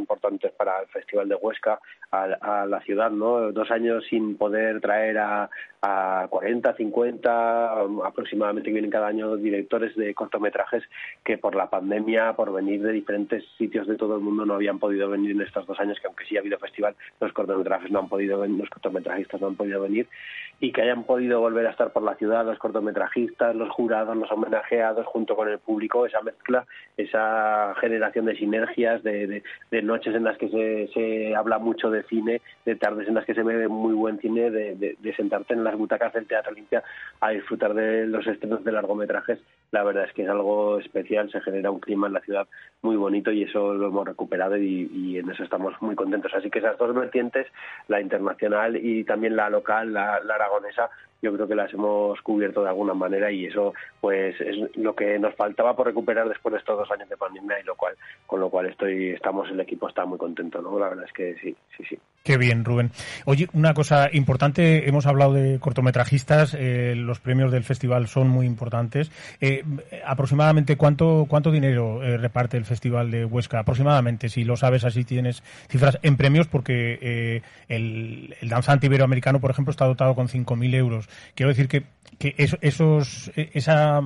[0.52, 1.80] para el Festival de Huesca
[2.12, 3.52] a, la ciudad, ¿no?
[3.52, 5.50] Dos años sin poder traer a,
[5.86, 10.82] a 40, 50 aproximadamente que vienen cada año directores de cortometrajes
[11.26, 14.80] que por la pandemia, por venir de diferentes sitios de todo el mundo no habían
[14.80, 18.00] podido venir en estos dos años, que aunque sí ha habido festival, los cortometrajes no
[18.00, 20.08] han podido venir, los cortometrajistas no han podido venir
[20.62, 24.32] y que hayan podido volver a estar por la ciudad los cortometrajistas, los jurados, los
[24.32, 26.65] homenajeados junto con el público, esa mezcla,
[26.96, 29.43] esa generación de sinergias, de,
[29.84, 33.43] noches en las que se, habla mucho de cine, de tardes en las que se
[33.43, 36.84] ve muy buen cine, de, de sentarte en las butacas del Teatro Limpia
[37.20, 39.40] a disfrutar de los estrenos de largometrajes.
[39.72, 42.48] La verdad es que es algo especial, se genera un clima en la ciudad
[42.84, 46.32] muy bonito y eso lo hemos recuperado y, en eso estamos muy contentos.
[46.36, 47.48] Así que esas dos vertientes,
[47.88, 50.92] la internacional y también la local, la aragonesa,
[51.24, 55.18] yo creo que las hemos cubierto de alguna manera y eso pues es lo que
[55.18, 57.96] nos faltaba por recuperar después de estos dos años de pandemia y lo cual
[58.28, 61.36] con lo cual estoy estamos el equipo está muy contento no la verdad es que
[61.42, 62.90] sí sí sí Qué bien, Rubén.
[63.26, 68.46] Oye, una cosa importante, hemos hablado de cortometrajistas, eh, los premios del festival son muy
[68.46, 69.12] importantes.
[69.42, 69.66] Eh,
[70.06, 73.60] aproximadamente, ¿cuánto, cuánto dinero eh, reparte el festival de Huesca?
[73.60, 79.52] Aproximadamente, si lo sabes, así tienes cifras en premios, porque el, el, danzante iberoamericano, por
[79.52, 81.10] ejemplo, está dotado con 5.000 euros.
[81.36, 81.84] Quiero decir que,
[82.19, 84.02] que esos, esa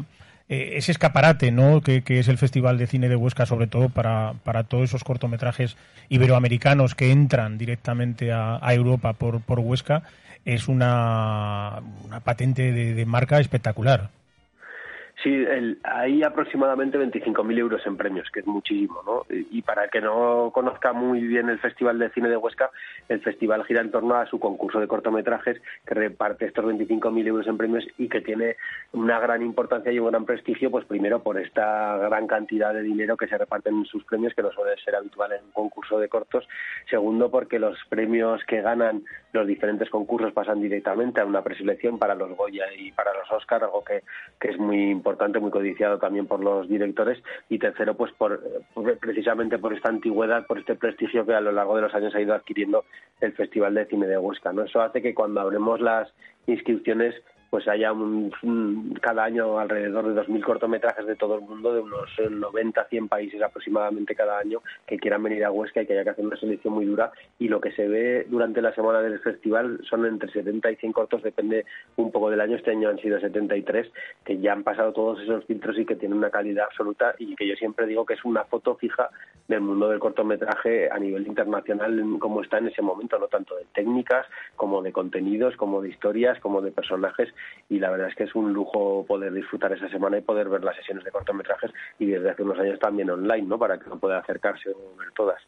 [0.49, 1.81] eh, ese escaparate ¿no?
[1.81, 5.75] Que, es el Festival de Cine de Huesca, sobre todo para, para todos esos cortometrajes
[6.09, 10.03] iberoamericanos que entran directamente a, Europa por, por Huesca,
[10.45, 14.09] es una, una patente de marca espectacular.
[15.23, 19.25] Sí, el, hay aproximadamente 25.000 euros en premios, que es muchísimo, ¿no?
[19.29, 22.69] Y, para el que no conozca muy bien el Festival de Cine de Huesca,
[23.09, 27.47] el festival gira en torno a su concurso de cortometrajes, que reparte estos 25.000 euros
[27.47, 28.57] en premios y que tiene
[28.93, 33.17] una gran importancia y un gran prestigio, pues primero por esta gran cantidad de dinero
[33.17, 36.09] que se reparten en sus premios, que no suele ser habitual en un concurso de
[36.09, 36.47] cortos.
[36.91, 39.01] Segundo, porque los premios que ganan
[39.37, 43.63] los diferentes concursos pasan directamente a una preselección para los Goya y para los Oscar,
[43.63, 44.03] algo que,
[44.39, 47.21] que es muy importante muy codiciado también por los directores.
[47.49, 48.41] Y tercero, pues por,
[48.99, 52.21] precisamente por esta antigüedad, por este prestigio que a lo largo de los años ha
[52.21, 52.85] ido adquiriendo
[53.21, 54.51] el Festival de Cine de Huesca.
[54.51, 54.63] ¿no?
[54.63, 56.11] Eso hace que cuando abremos las
[56.47, 57.15] inscripciones
[57.49, 62.09] pues haya un, cada año alrededor de 2.000 cortometrajes de todo el mundo, de unos
[62.29, 66.09] 90, 100 países aproximadamente cada año, que quieran venir a Huesca y que haya que
[66.11, 67.11] hacer una selección muy dura.
[67.39, 70.91] Y lo que se ve durante la semana del festival son entre 70 y 100
[70.93, 72.55] cortos, depende un poco del año.
[72.55, 73.87] Este año han sido 73,
[74.25, 77.47] que ya han pasado todos esos filtros y que tienen una calidad absoluta y que
[77.47, 79.09] yo siempre digo que es una foto fija
[79.47, 83.65] del mundo del cortometraje a nivel internacional como está en ese momento, no tanto de
[83.73, 87.29] técnicas como de contenidos, como de historias, como de personajes
[87.69, 90.63] y la verdad es que es un lujo poder disfrutar esa semana y poder ver
[90.63, 93.59] las sesiones de cortometrajes y desde hace unos años también online, ¿no?
[93.59, 95.41] Para que uno pueda acercarse o ver todas.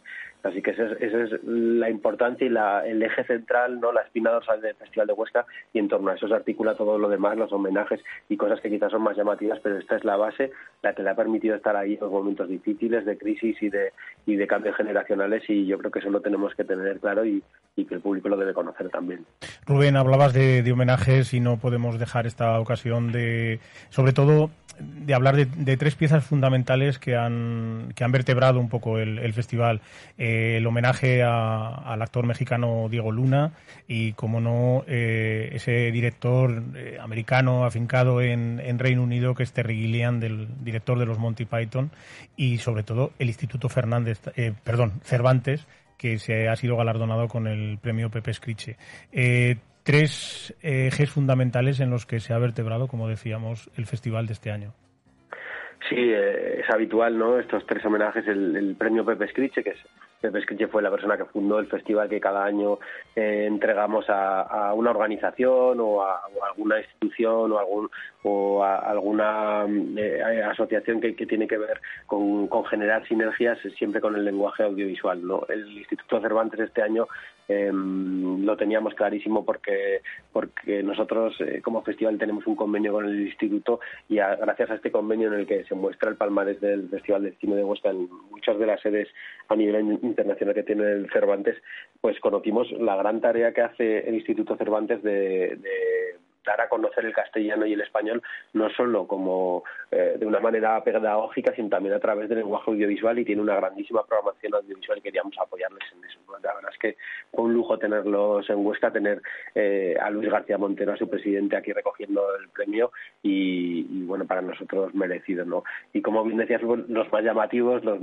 [0.43, 4.61] Así que esa es, la importancia y la, el eje central, no la espina dorsal
[4.61, 7.51] del Festival de Huesca y en torno a eso se articula todo lo demás, los
[7.51, 7.99] homenajes
[8.29, 11.09] y cosas que quizás son más llamativas, pero esta es la base, la que le
[11.09, 13.91] ha permitido estar ahí en los momentos difíciles de crisis y de,
[14.25, 17.43] y de cambios generacionales y yo creo que eso lo tenemos que tener claro y,
[17.87, 19.25] que el público lo debe conocer también.
[19.65, 25.13] Rubén, hablabas de, de homenajes y no podemos dejar esta ocasión de, sobre todo, de
[25.13, 29.81] hablar de, tres piezas fundamentales que han, que han vertebrado un poco el, festival.
[30.17, 33.53] Eh, el homenaje al actor mexicano Diego Luna
[33.87, 39.51] y, como no, eh, ese director eh, americano afincado en, en, Reino Unido que es
[39.53, 41.91] Terry Gilliam, del director de los Monty Python,
[42.35, 44.19] y sobre todo el Instituto Fernández,
[44.63, 48.77] perdón, Cervantes, que se ha sido galardonado con el premio Pepe Scriche
[49.89, 54.51] tres ejes fundamentales en los que se ha vertebrado, como decíamos, el festival de este
[54.51, 54.71] año.
[55.89, 57.39] Sí, eh, es habitual, ¿no?
[57.39, 59.79] Estos tres homenajes, el, premio Pepe Scriche, que es
[60.21, 62.77] Pepe Scriche fue la persona que fundó el festival que cada año
[63.15, 66.21] eh, entregamos a, una organización o a,
[66.51, 67.89] alguna institución o, algún,
[68.23, 69.65] o a alguna
[69.97, 75.21] eh, asociación que, tiene que ver con, generar sinergias siempre con el lenguaje audiovisual.
[75.47, 77.07] El Instituto Cervantes este año
[77.47, 80.01] eh, lo teníamos clarísimo porque,
[80.33, 83.79] porque nosotros eh, como festival tenemos un convenio con el instituto
[84.09, 87.31] y gracias a este convenio en el que se muestra el palmarés del Festival de
[87.37, 89.07] Cine de Huesca en muchas de las sedes
[89.47, 91.55] a nivel internacional que tiene el Cervantes,
[92.01, 95.57] pues conocimos la gran tarea que hace el Instituto Cervantes de
[96.45, 98.21] dar a conocer el castellano y el español
[98.53, 103.19] no solo como eh, de una manera pedagógica, sino también a través del lenguaje audiovisual
[103.19, 106.19] y tiene una grandísima programación audiovisual y queríamos apoyarles en eso.
[106.41, 106.97] La verdad es que
[107.33, 109.21] fue un lujo tenerlos en Huesca, tener
[109.55, 114.41] eh, a Luis García Montero, a su presidente, aquí recogiendo el premio y, bueno, para
[114.41, 115.63] nosotros merecido, ¿no?
[115.91, 117.99] Y como bien decías, los más llamativos, los,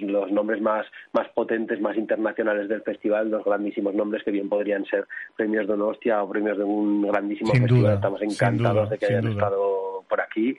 [0.00, 4.84] los, nombres más, más potentes, más internacionales del festival, los grandísimos nombres que bien podrían
[4.86, 9.06] ser premios de Donostia o premios de un grandísimo sin Duda, Estamos encantados de que
[9.06, 10.56] hayan estado por aquí.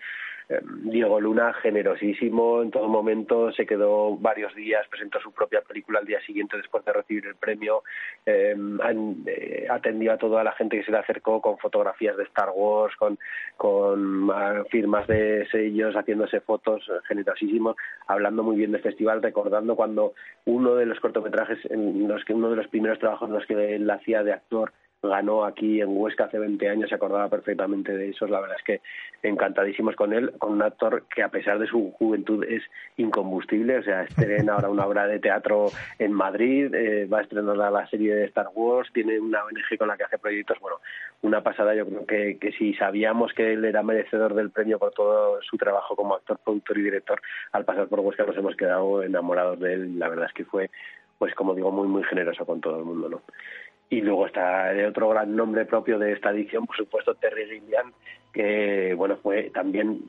[0.48, 6.00] Eh, Diego Luna, generosísimo, en todo momento se quedó varios días, presentó su propia película
[6.00, 7.84] al día siguiente después de recibir el premio,
[8.26, 8.56] eh,
[9.26, 12.96] eh, atendió a toda la gente que se le acercó con fotografías de Star Wars,
[12.96, 13.18] con,
[13.58, 17.76] con ah, firmas de sellos, haciéndose fotos, generosísimo,
[18.08, 20.14] hablando muy bien del festival, recordando cuando
[20.46, 23.76] uno de los cortometrajes, en los que uno de los primeros trabajos en los que
[23.76, 24.74] él hacía de actor,
[25.08, 28.28] ganó aquí en Huesca hace 20 años, se acordaba perfectamente de eso.
[28.28, 28.82] La verdad es que
[29.24, 32.64] encantadísimos con él, con un actor que a pesar de su juventud es
[32.98, 33.78] incombustible.
[33.78, 35.68] O sea, estrena ahora una obra de teatro
[36.00, 39.88] en Madrid, eh, va a estrenar la serie de Star Wars, tiene una ONG con
[39.88, 40.60] la que hace proyectos.
[40.60, 40.78] Bueno,
[41.22, 41.76] una pasada.
[41.76, 45.58] Yo creo que, que si sabíamos que él era merecedor del premio por todo su
[45.58, 49.74] trabajo como actor, productor y director, al pasar por Huesca nos hemos quedado enamorados de
[49.74, 50.00] él.
[50.00, 50.70] La verdad es que fue
[51.18, 53.22] pues como digo, muy muy generoso con todo el mundo, ¿no?
[53.90, 57.94] Y luego está el otro gran nombre propio de esta edición, por supuesto, Terry Gilliam,
[58.36, 60.02] que bueno fue también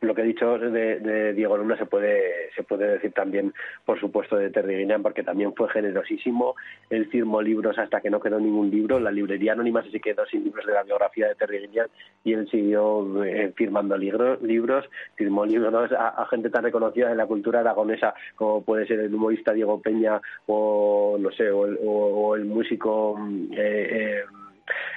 [0.00, 3.52] lo que he dicho de, Diego Luna se puede se puede decir también
[3.84, 6.54] por supuesto de Terry Gilliam porque también fue generosísimo.
[6.88, 8.98] Él firmó libros hasta que no quedó ningún libro.
[8.98, 11.88] La librería anónima se quedó sin libros de la biografía de Terry Gilliam
[12.24, 14.86] y él siguió eh, firmando libros libros.
[15.14, 19.52] Firmó libros a, gente tan reconocida de la cultura aragonesa como puede ser el humorista
[19.52, 23.18] Diego Peña o no sé o el, músico
[23.52, 24.22] eh, eh,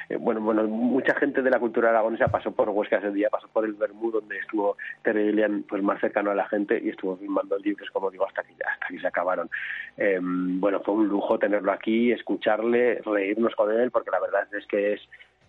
[0.10, 3.48] eh, bueno, bueno, mucha gente de la cultura aragonesa pasó por Huesca ese día, pasó
[3.48, 5.30] por el Bermú, donde estuvo Terry
[5.68, 8.88] pues más cercano a la gente y estuvo filmando libros, como digo, hasta que, hasta
[8.88, 9.50] que se acabaron.
[9.98, 14.66] Em, bueno, fue un lujo tenerlo aquí, escucharle, reírnos con él, porque la verdad es
[14.68, 15.02] que es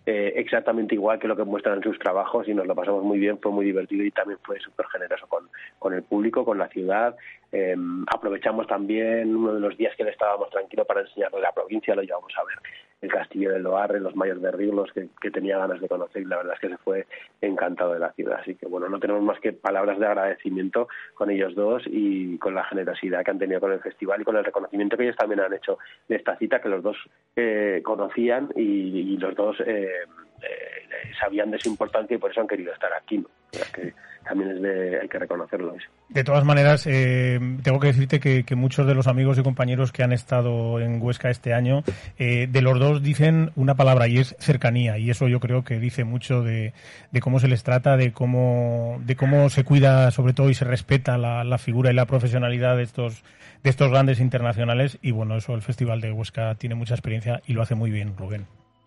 [0.05, 3.19] eh, exactamente igual que lo que muestran en sus trabajos y nos lo pasamos muy
[3.19, 6.67] bien, fue muy divertido y también fue súper generoso con, con el público, con la
[6.69, 7.15] ciudad.
[7.51, 11.95] Em, aprovechamos también uno de los días que le estábamos tranquilo para enseñarle la provincia,
[11.95, 12.55] lo llevamos a ver
[13.01, 16.25] el castillo de Loarre, los mayores de Riglos, que, que, tenía ganas de conocer y
[16.25, 17.07] la verdad es que se fue
[17.41, 18.39] encantado de la ciudad.
[18.39, 22.53] Así que bueno, no tenemos más que palabras de agradecimiento con ellos dos y con
[22.53, 25.41] la generosidad que han tenido con el festival y con el reconocimiento que ellos también
[25.41, 26.97] han hecho de esta cita que los dos
[27.35, 30.05] eh, conocían y, los dos eh,
[30.41, 33.17] eh, sabían de su importancia y por eso han querido estar aquí.
[33.17, 33.27] ¿no?
[33.73, 35.75] que también es de, hay que reconocerlo.
[36.09, 40.03] De todas maneras, eh, tengo que decirte que, muchos de los amigos y compañeros que
[40.03, 41.83] han estado en Huesca este año,
[42.17, 44.97] eh, de los dos dicen una palabra y es cercanía.
[44.97, 46.73] Y eso yo creo que dice mucho de,
[47.19, 51.17] cómo se les trata, de cómo, de cómo se cuida sobre todo y se respeta
[51.17, 53.23] la, la figura y la profesionalidad de estos,
[53.63, 54.99] de estos grandes internacionales.
[55.01, 58.15] Y bueno, eso el Festival de Huesca tiene mucha experiencia y lo hace muy bien,
[58.17, 58.45] Rubén.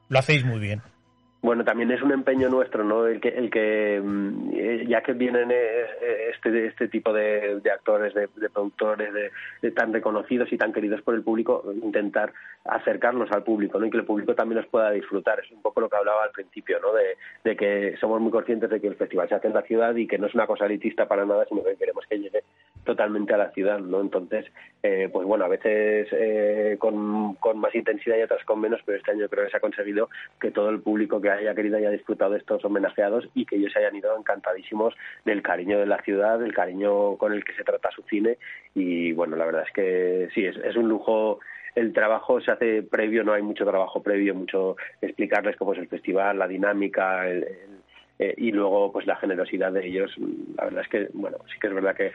[0.08, 0.82] Lo hacéis muy bien
[1.44, 3.06] bueno, también es un empeño nuestro, ¿no?
[3.06, 7.60] El que, el que mm, eh, ya que vienen eh, eh, este, este tipo de,
[7.70, 9.12] actores, de, productores,
[9.60, 12.32] de, tan reconocidos y tan queridos por el público, intentar
[12.64, 13.84] acercarlos al público, ¿no?
[13.84, 15.38] Y que el público también los pueda disfrutar.
[15.40, 16.88] Es un poco lo que hablaba al principio, ¿no?
[16.94, 20.06] De, que somos muy conscientes de que el festival se hace en la ciudad y
[20.06, 22.42] que no es una cosa elitista para nada, sino que queremos que llegue
[22.84, 24.00] totalmente a la ciudad, ¿no?
[24.00, 24.46] Entonces,
[24.80, 26.08] pues bueno, a veces
[26.78, 29.60] con, con, más intensidad y otras con menos, pero este año creo que se ha
[29.60, 30.08] conseguido
[30.40, 33.74] que todo el público que haya querido haya disfrutado de estos homenajeados y que ellos
[33.76, 34.94] hayan ido encantadísimos
[35.24, 38.38] del cariño de la ciudad, del cariño con el que se trata su cine.
[38.74, 41.40] Y bueno, la verdad es que sí, es, es un lujo
[41.74, 45.88] el trabajo se hace previo, no hay mucho trabajo previo, mucho explicarles cómo es el
[45.88, 47.44] festival, la dinámica, el,
[48.18, 50.12] eh, y luego pues la generosidad de ellos
[50.56, 52.12] la verdad es que bueno sí que es verdad que,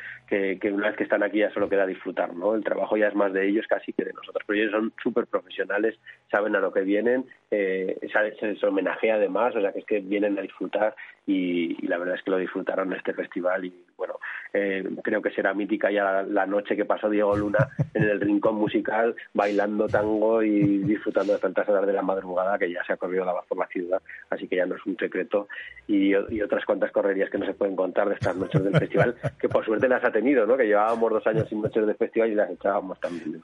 [0.57, 3.15] que, una vez que están aquí ya solo queda disfrutar no el trabajo ya es
[3.15, 5.99] más de ellos casi que de nosotros pero ellos son súper profesionales
[6.31, 7.97] saben a lo que vienen eh,
[8.39, 12.15] se les homenajea además o sea que es que vienen a disfrutar y, la verdad
[12.15, 14.15] es que lo disfrutaron en este festival y bueno
[14.53, 18.55] eh, creo que será mítica ya la, noche que pasó Diego Luna en el rincón
[18.55, 22.97] musical bailando tango y disfrutando de tantas horas de la madrugada que ya se ha
[22.97, 25.47] corrido la voz por la ciudad así que ya no es un secreto
[25.89, 29.49] y, otras cuantas correrías que no se pueden contar de estas noches del festival, que
[29.49, 30.55] por suerte las ha tenido, ¿no?
[30.55, 33.41] Que llevábamos dos años sin noches de festival y las echábamos también.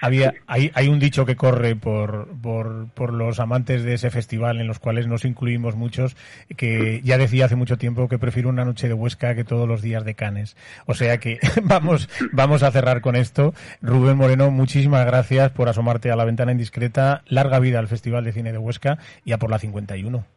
[0.00, 4.60] Había, hay, hay un dicho que corre por, por, por los amantes de ese festival,
[4.60, 6.16] en los cuales nos incluimos muchos,
[6.56, 9.80] que ya decía hace mucho tiempo que prefiero una noche de Huesca que todos los
[9.80, 10.56] días de Canes.
[10.86, 13.54] O sea que vamos, vamos a cerrar con esto.
[13.82, 17.22] Rubén Moreno, muchísimas gracias por asomarte a la ventana indiscreta.
[17.28, 20.33] Larga vida al Festival de Cine de Huesca y a por la 51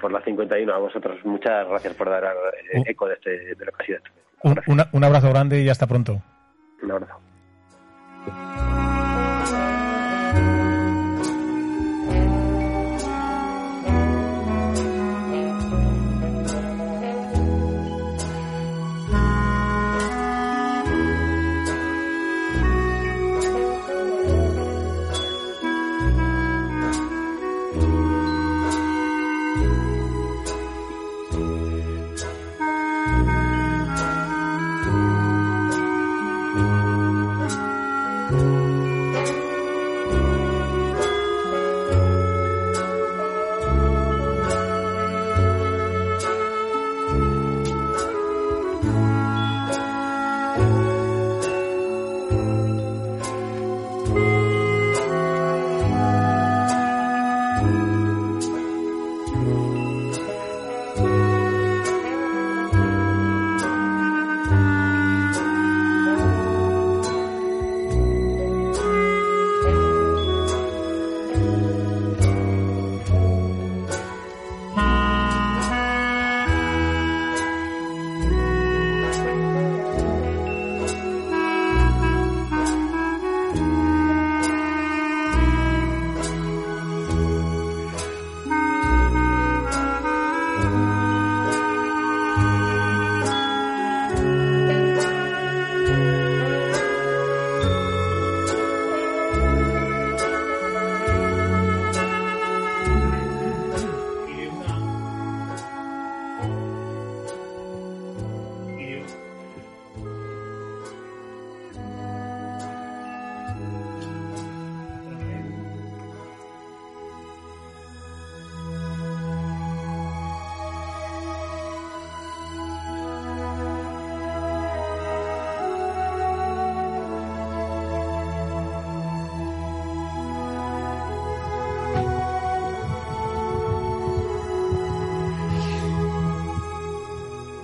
[0.00, 0.72] por la 51.
[0.72, 3.98] A vosotros muchas gracias por dar eh, eco de, este, de lo que ha sido.
[4.42, 6.22] Un, un abrazo grande y hasta pronto.
[6.82, 7.14] Un abrazo.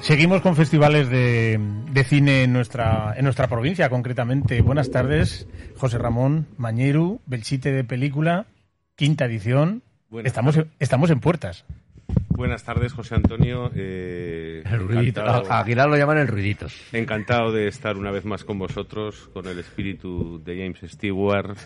[0.02, 4.60] Seguimos con festivales de, cine en nuestra, en nuestra provincia, concretamente.
[4.60, 5.46] Buenas tardes,
[5.76, 8.46] José Ramón Mañeru, Belchite de Película,
[8.96, 9.84] quinta edición.
[10.24, 11.64] estamos, estamos en puertas.
[12.30, 13.70] Buenas tardes, José Antonio.
[13.76, 15.22] Eh, el ruidito.
[15.24, 16.66] Aguilar lo llaman el ruidito.
[16.92, 21.56] Encantado de estar una vez más con vosotros, con el espíritu de James Stewart,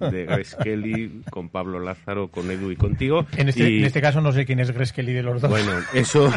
[0.00, 3.26] de Grace Kelly, con Pablo Lázaro, con Edu y contigo.
[3.36, 5.50] En este, en este caso no sé quién es Grace Kelly de los dos.
[5.50, 6.32] Bueno, eso,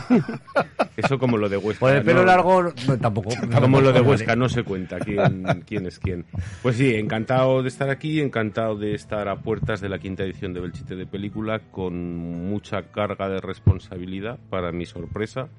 [0.97, 1.79] eso como lo de Huesca.
[1.79, 3.31] Por el pelo largo tampoco.
[3.61, 6.25] Como lo de Huesca, no se cuenta quién, quién es quién.
[6.61, 10.53] Pues sí, encantado de estar aquí, encantado de estar a puertas de la quinta edición
[10.53, 15.49] de Belchite de Película, con mucha carga de responsabilidad, para mi sorpresa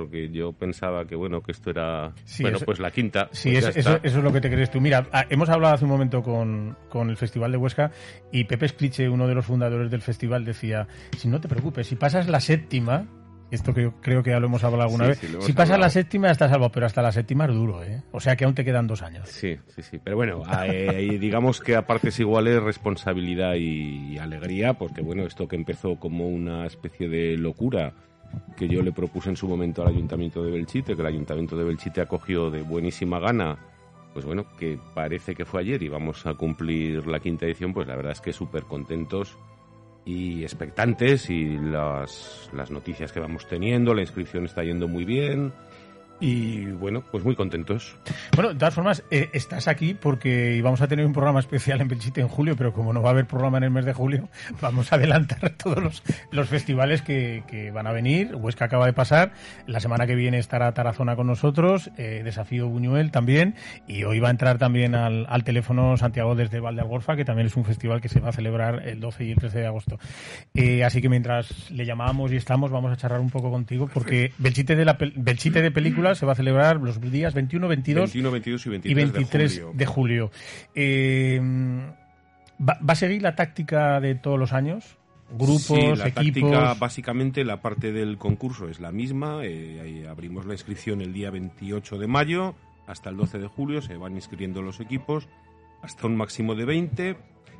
[0.00, 4.00] porque yo pensaba que bueno que esto era bueno pues la quinta sí pues eso,
[4.02, 7.10] es lo que te crees tú mira ah, hemos hablado hace un momento con, con
[7.10, 7.90] el festival de Huesca
[8.32, 11.96] y Pepe Scliche uno de los fundadores del festival decía si no te preocupes si
[11.96, 13.06] pasas la séptima
[13.50, 15.20] esto que creo que ya lo hemos hablado alguna vez.
[15.40, 18.02] si pasas la séptima estás salvo, pero hasta la séptima es duro, ¿eh?
[18.12, 19.28] O sea que aún te quedan dos años.
[19.28, 19.98] Sí, sí, sí.
[19.98, 25.56] Pero bueno, eh, digamos que a partes iguales responsabilidad y alegría, porque bueno, esto que
[25.56, 27.92] empezó como una especie de locura
[28.56, 31.64] que yo le propuse en su momento al Ayuntamiento de Belchite, que el Ayuntamiento de
[31.64, 33.58] Belchite acogió de buenísima gana,
[34.12, 37.86] pues bueno, que parece que fue ayer y vamos a cumplir la quinta edición, pues
[37.86, 39.36] la verdad es que súper contentos
[40.04, 45.52] y expectantes y las, las noticias que vamos teniendo, la inscripción está yendo muy bien,
[46.20, 47.96] y bueno, pues muy contentos.
[48.36, 51.88] Bueno, de todas formas, eh, estás aquí porque íbamos a tener un programa especial en
[51.88, 54.28] Belchite en julio, pero como no va a haber programa en el mes de julio,
[54.60, 58.34] vamos a adelantar todos los, festivales que, van a venir.
[58.34, 59.32] Huesca acaba de pasar,
[59.66, 63.54] la semana que viene estará Tarazona con nosotros, eh, Desafío Buñuel también,
[63.86, 67.64] y hoy va a entrar también al, teléfono Santiago desde Valdealgorfa, que también es un
[67.64, 69.98] festival que se va a celebrar el 12 y el 13 de agosto.
[70.54, 74.32] Eh, así que mientras le llamamos y estamos, vamos a charlar un poco contigo, porque
[74.38, 78.30] Belchite de, la, Belchite de película se va a celebrar los días 21, 22, 21,
[78.30, 80.30] 22 y 23, de julio.
[80.74, 81.40] Eh,
[82.60, 84.96] ¿va, a seguir la táctica de todos los años?
[85.30, 86.50] Grupos, sí, la equipos.
[86.50, 89.40] Táctica, básicamente la parte del concurso es la misma.
[89.44, 92.54] Eh, abrimos la inscripción el día 28 de mayo
[92.86, 93.80] hasta el 12 de julio.
[93.80, 95.28] Se van inscribiendo los equipos
[95.82, 97.16] hasta un máximo de 20.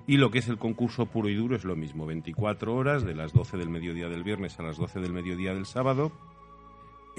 [0.06, 3.14] Y lo que es el concurso puro y duro es lo mismo, 24 horas de
[3.14, 6.10] las 12 del mediodía del viernes a las 12 del mediodía del sábado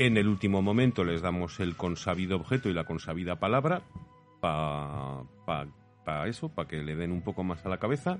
[0.06, 3.84] en el último momento les damos el consabido objeto y la consabida palabra
[4.40, 5.28] para
[6.28, 8.20] eso, para que le den un poco más a la cabeza.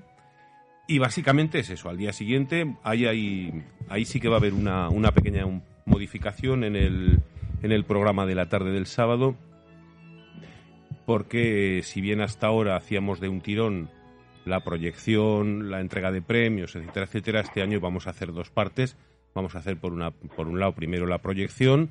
[0.86, 1.88] Y básicamente es eso.
[1.88, 3.06] Al día siguiente, ahí,
[3.88, 5.44] ahí, sí que va a haber una pequeña
[5.84, 7.20] modificación en el,
[7.62, 9.36] en el programa de la tarde del sábado.
[11.06, 13.90] Porque si bien hasta ahora hacíamos de un tirón
[14.44, 18.96] la proyección, la entrega de premios, etcétera, etcétera, este año vamos a hacer dos partes
[19.34, 21.90] Vamos a hacer por, una, por un lado primero la proyección,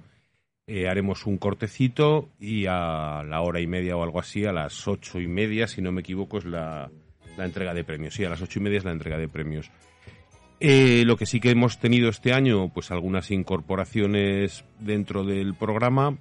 [0.67, 4.87] eh, haremos un cortecito y a la hora y media o algo así, a las
[4.87, 6.89] ocho y media, si no me equivoco, es la,
[7.37, 8.13] la entrega de premios.
[8.13, 9.71] Sí, a las ocho y media es la entrega de premios.
[10.59, 16.17] Eh, lo que sí que hemos tenido este año, pues algunas incorporaciones dentro del programa.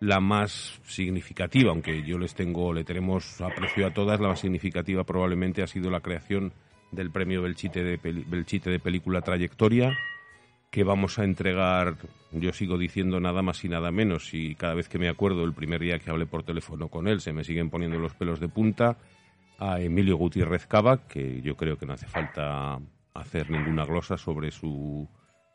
[0.00, 5.04] La más significativa, aunque yo les tengo, le tenemos aprecio a todas, la más significativa
[5.04, 6.52] probablemente ha sido la creación
[6.90, 9.96] del premio Belchite de, Belchite de Película Trayectoria,
[10.72, 11.96] que vamos a entregar,
[12.32, 15.52] yo sigo diciendo nada más y nada menos, y cada vez que me acuerdo el
[15.52, 18.48] primer día que hablé por teléfono con él se me siguen poniendo los pelos de
[18.48, 18.96] punta,
[19.58, 22.78] a Emilio Gutiérrez Cava, que yo creo que no hace falta
[23.12, 25.06] hacer ninguna glosa sobre su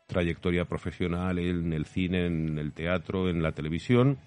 [0.06, 4.18] trayectoria profesional en el cine, en el teatro, en la televisión.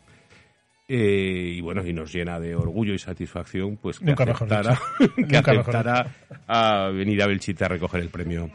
[0.89, 4.78] Eh, y bueno, y nos llena de orgullo y satisfacción pues que aceptara,
[5.30, 6.06] que aceptara
[6.48, 8.52] a venir a Belchite a recoger el premio.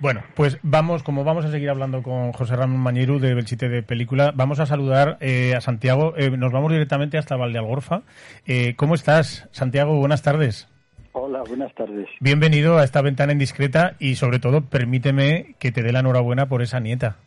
[0.00, 3.82] Bueno, pues vamos, como vamos a seguir hablando con José Ramón Mañiru de Belchite de
[3.82, 6.14] Película, vamos a saludar eh, a Santiago.
[6.16, 8.02] Eh, nos vamos directamente hasta Valdealgorfa.
[8.46, 9.94] Eh, ¿Cómo estás, Santiago?
[9.98, 10.68] Buenas tardes.
[11.12, 12.08] Hola, buenas tardes.
[12.18, 16.62] Bienvenido a esta ventana indiscreta y sobre todo permíteme que te dé la enhorabuena por
[16.62, 17.18] esa nieta.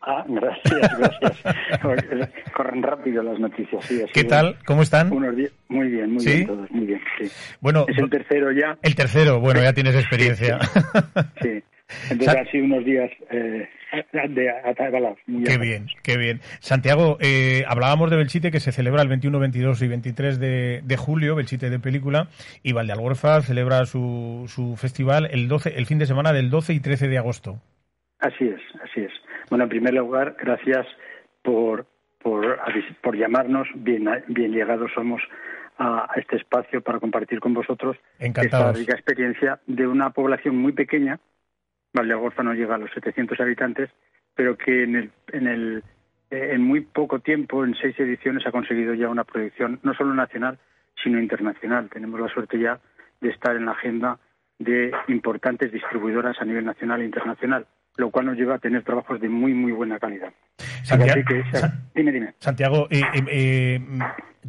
[0.00, 2.30] Ah, gracias, gracias.
[2.54, 3.84] Corren rápido las noticias.
[3.84, 4.56] Sí, ¿Qué tal?
[4.64, 5.08] ¿Cómo están?
[5.08, 7.00] Muy bien, muy bien todos, muy bien.
[7.18, 7.30] Sí.
[7.60, 8.78] Bueno, es el tercero ya.
[8.82, 10.58] El tercero, bueno, ya tienes experiencia.
[11.42, 11.62] Sí.
[12.10, 13.66] Entonces ha sido unos días eh,
[14.28, 15.18] de atabalados.
[15.26, 16.40] Qué bien, qué bien.
[16.60, 20.96] Santiago, eh, hablábamos de Belchite que se celebra el 21, 22 y 23 de, de
[20.98, 22.28] julio, Belchite de película,
[22.62, 26.80] y Valdealgorfa celebra su, su festival el 12, el fin de semana del 12 y
[26.80, 27.58] 13 de agosto.
[28.20, 29.12] Así es, así es.
[29.50, 30.86] Bueno, en primer lugar, gracias
[31.42, 31.86] por,
[32.20, 32.58] por,
[33.02, 33.68] por llamarnos.
[33.74, 35.22] Bien, bien llegados somos
[35.78, 41.18] a, este espacio para compartir con vosotros esta rica experiencia de una población muy pequeña.
[41.92, 43.90] Valdeagorza no llega a los 700 habitantes,
[44.34, 45.82] pero que en el en el
[46.30, 50.12] eh, en muy poco tiempo, en seis ediciones, ha conseguido ya una proyección no solo
[50.14, 50.58] nacional,
[51.02, 51.88] sino internacional.
[51.88, 52.78] Tenemos la suerte ya
[53.20, 54.18] de estar en la agenda
[54.58, 57.66] de importantes distribuidoras a nivel nacional e internacional,
[57.98, 60.32] lo cual nos lleva a tener trabajos de muy, muy buena calidad.
[60.84, 61.20] Santiago,
[61.94, 62.34] dime, dime.
[62.38, 63.80] Santiago, eh, eh,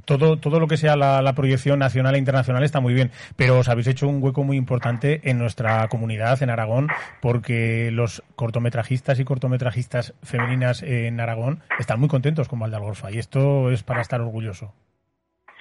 [0.05, 3.67] todo, todo lo que sea la, proyección nacional e internacional está muy bien, pero os
[3.67, 6.89] habéis hecho un hueco muy importante en nuestra comunidad, en Aragón,
[7.21, 13.71] porque los cortometrajistas y cortometrajistas femeninas en Aragón están muy contentos con Valdalgorfa y esto
[13.71, 14.73] es para estar orgulloso.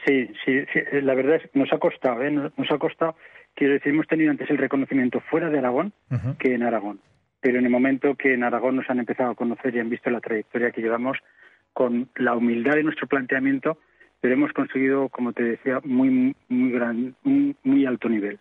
[0.06, 0.62] Sí, sí,
[0.92, 2.30] la verdad es que nos ha costado, ¿eh?
[2.30, 3.16] nos ha costado,
[3.54, 5.92] quiero decir, hemos tenido antes el reconocimiento fuera de Aragón
[6.38, 7.00] que en Aragón,
[7.40, 10.10] pero en el momento que en Aragón nos han empezado a conocer y han visto
[10.10, 11.18] la trayectoria que llevamos,
[11.72, 13.78] con la humildad de nuestro planteamiento,
[14.20, 18.38] pero hemos conseguido, como te decía, muy muy gran, muy, alto nivel.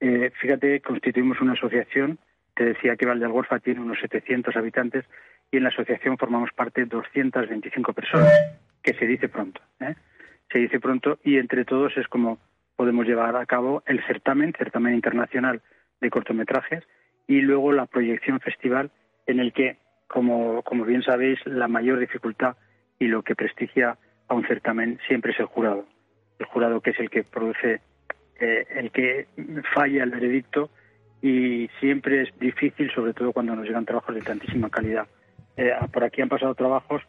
[0.00, 2.18] Eh, fíjate, constituimos una asociación,
[2.54, 5.04] te decía que Valdealgorfa tiene unos 700 habitantes
[5.50, 8.32] y en la asociación formamos parte de 225 personas,
[8.82, 9.94] que se dice pronto, ¿eh?
[10.50, 12.38] se dice pronto y entre todos es como
[12.76, 15.60] podemos llevar a cabo el certamen, certamen internacional
[16.00, 16.84] de cortometrajes
[17.26, 18.90] y luego la proyección festival
[19.26, 22.56] en el que, como, como bien sabéis, la mayor dificultad
[22.98, 23.96] y lo que prestigia
[24.28, 25.86] a un certamen siempre es el jurado.
[26.38, 27.80] El jurado que es el que produce,
[28.40, 29.26] eh, el que
[29.74, 30.70] falla el veredicto
[31.20, 35.06] y siempre es difícil, sobre todo cuando nos llegan trabajos de tantísima calidad.
[35.56, 37.02] Eh, por aquí han pasado trabajos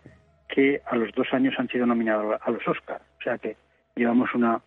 [0.47, 3.03] que a los dos años han sido nominados a los Oscars.
[3.19, 3.55] O sea que
[3.95, 4.61] llevamos una,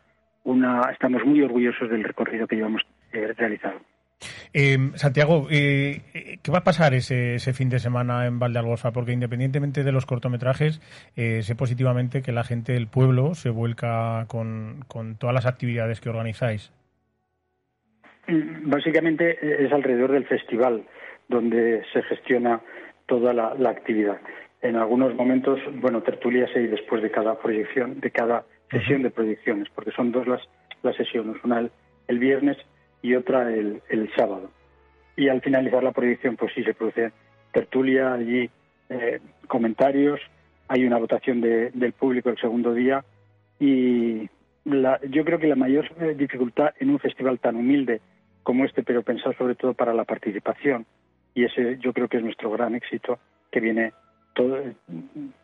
[0.44, 2.82] una, estamos muy orgullosos del recorrido que llevamos
[3.12, 3.78] eh, realizado.
[4.52, 8.92] Eh, Santiago, eh, ¿qué va a pasar ese, fin de semana en Valdealgorfa?
[8.92, 10.80] Porque independientemente de los cortometrajes,
[11.16, 14.84] eh, sé positivamente que la gente del pueblo se vuelca con,
[15.18, 16.72] todas las actividades que organizáis.
[18.26, 20.84] Mm, básicamente es alrededor del festival
[21.28, 22.60] donde se gestiona
[23.06, 24.18] toda la, actividad.
[24.62, 29.68] En algunos momentos, bueno, tertulias hay después de cada proyección, de cada sesión de proyecciones,
[29.74, 30.40] porque son dos las,
[30.82, 31.68] las sesiones, una
[32.08, 32.56] el viernes
[33.06, 34.50] y otra el, el sábado.
[35.16, 37.12] Y al finalizar la proyección, pues sí se produce
[37.52, 38.50] tertulia, allí
[38.88, 40.20] eh, comentarios,
[40.66, 43.04] hay una votación del público el segundo día
[43.60, 44.28] y
[44.64, 48.00] la, yo creo que la mayor eh, dificultad en un festival tan humilde
[48.42, 50.84] como este, pero pensado sobre todo para la participación,
[51.34, 53.18] y ese yo creo que es nuestro gran éxito,
[53.52, 53.92] que viene
[54.34, 54.58] todo,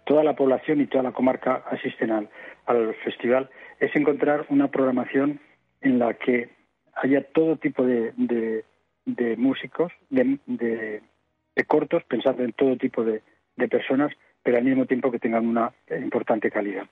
[0.05, 2.29] toda la población y toda la comarca asisten al,
[2.67, 3.49] al festival,
[3.79, 5.41] es encontrar una programación
[5.81, 6.51] en la que
[6.95, 13.23] haya todo tipo de, de, músicos, de, de, cortos, pensando en todo tipo de,
[13.71, 14.13] personas,
[14.43, 16.87] pero al mismo tiempo que tengan una importante calidad.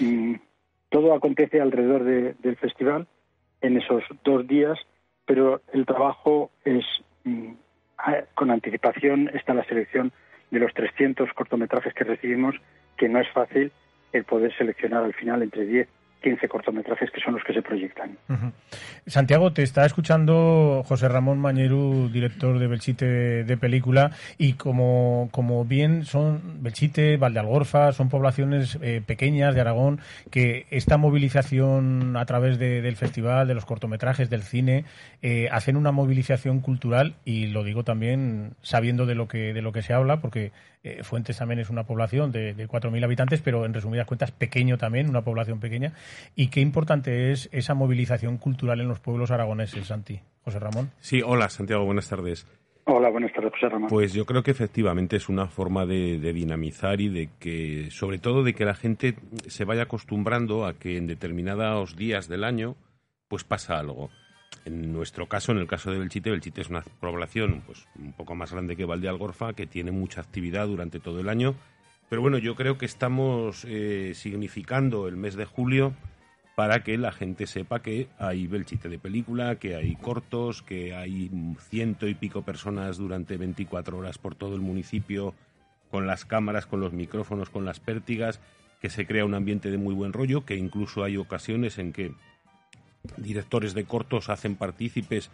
[0.00, 0.34] Mm,
[0.90, 3.06] todo acontece alrededor del festival
[3.62, 4.78] en esos dos días,
[5.24, 6.84] pero el trabajo es
[7.24, 7.52] mm,
[8.34, 10.12] con anticipación está la selección
[10.50, 12.54] de los 300 cortometrajes que recibimos,
[12.96, 13.72] que no es fácil
[14.12, 15.88] el poder seleccionar al final entre 10
[16.24, 18.16] 15 cortometrajes que son los que se proyectan.
[19.06, 25.66] Santiago, te está escuchando José Ramón Mañeru, director de Belchite de película, y como, como
[25.66, 30.00] bien son Belchite, Valdealgorfa, son poblaciones eh, pequeñas de Aragón,
[30.30, 34.86] que esta movilización a través del festival, de los cortometrajes, del cine,
[35.20, 39.72] eh, hacen una movilización cultural, y lo digo también sabiendo de lo que, de lo
[39.72, 40.52] que se habla, porque
[40.84, 44.78] eh, Fuentes también es una población de, de 4.000 habitantes, pero en resumidas cuentas pequeño
[44.78, 45.94] también, una población pequeña.
[46.36, 50.20] ¿Y qué importante es esa movilización cultural en los pueblos aragoneses, Santi?
[50.44, 50.90] José Ramón.
[51.00, 52.46] Sí, hola Santiago, buenas tardes.
[52.86, 53.88] Hola, buenas tardes, José Ramón.
[53.88, 58.42] Pues yo creo que efectivamente es una forma de, dinamizar y de que, sobre todo,
[58.42, 59.14] de que la gente
[59.46, 62.76] se vaya acostumbrando a que en determinados días del año,
[63.28, 64.10] pues pasa algo.
[64.64, 68.34] En nuestro caso, en el caso de Belchite, Belchite es una población pues un poco
[68.34, 71.54] más grande que Valdealgorfa, que tiene mucha actividad durante todo el año.
[72.08, 75.94] Pero bueno, yo creo que estamos eh, significando el mes de julio
[76.54, 81.30] para que la gente sepa que hay Belchite de película, que hay cortos, que hay
[81.58, 85.34] ciento y pico personas durante 24 horas por todo el municipio
[85.90, 88.40] con las cámaras, con los micrófonos, con las pértigas,
[88.80, 92.14] que se crea un ambiente de muy buen rollo, que incluso hay ocasiones en que
[93.16, 95.30] directores de cortos hacen partícipes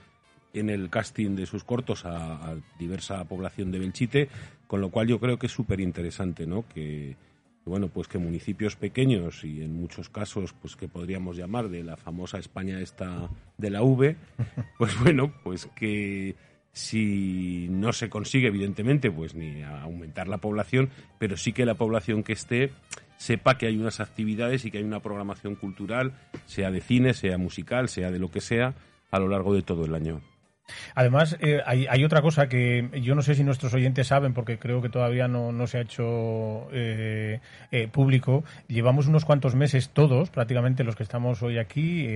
[0.52, 4.28] en el casting de sus cortos a, diversa población de Belchite,
[4.66, 6.66] con lo cual yo creo que es súper interesante, ¿no?
[6.68, 7.16] Que,
[7.64, 11.96] bueno, pues que municipios pequeños y en muchos casos, pues que podríamos llamar de la
[11.96, 14.16] famosa España esta de la V,
[14.78, 16.34] pues bueno, pues que
[16.72, 22.22] si no se consigue evidentemente pues ni aumentar la población, pero sí que la población
[22.22, 22.72] que esté
[23.20, 26.14] sepa que hay unas actividades y que hay una programación cultural,
[26.46, 28.74] sea de cine, sea musical, sea de lo que sea,
[29.10, 30.22] a lo largo de todo el año.
[30.94, 34.82] Además, eh, hay, otra cosa que yo no sé si nuestros oyentes saben, porque creo
[34.82, 37.40] que todavía no, se ha hecho eh,
[37.70, 38.44] eh, público.
[38.68, 42.06] Llevamos unos cuantos meses todos, prácticamente los que estamos hoy aquí,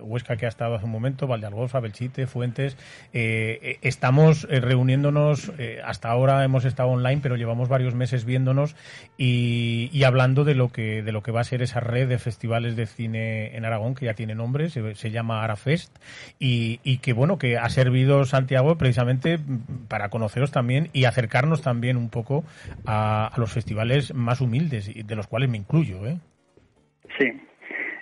[0.00, 2.76] Huesca que ha estado hace un momento, Valdealgorfa, Belchite, Fuentes,
[3.12, 5.52] estamos reuniéndonos,
[5.84, 8.76] hasta ahora hemos estado online, pero llevamos varios meses viéndonos
[9.16, 12.76] y, hablando de lo, que, de lo que va a ser esa red de festivales
[12.76, 15.96] de cine en Aragón, que ya tiene nombre, se, llama Arafest,
[16.38, 19.38] y, y que bueno, que ha servido Santiago precisamente
[19.88, 22.44] para conoceros también y acercarnos también un poco
[22.86, 26.06] a, los festivales más humildes, de los cuales me incluyo.
[26.06, 26.18] ¿eh?
[27.18, 27.32] Sí.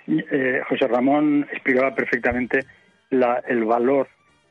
[0.07, 2.65] Eh, José Ramón explicaba perfectamente
[3.09, 4.09] el valor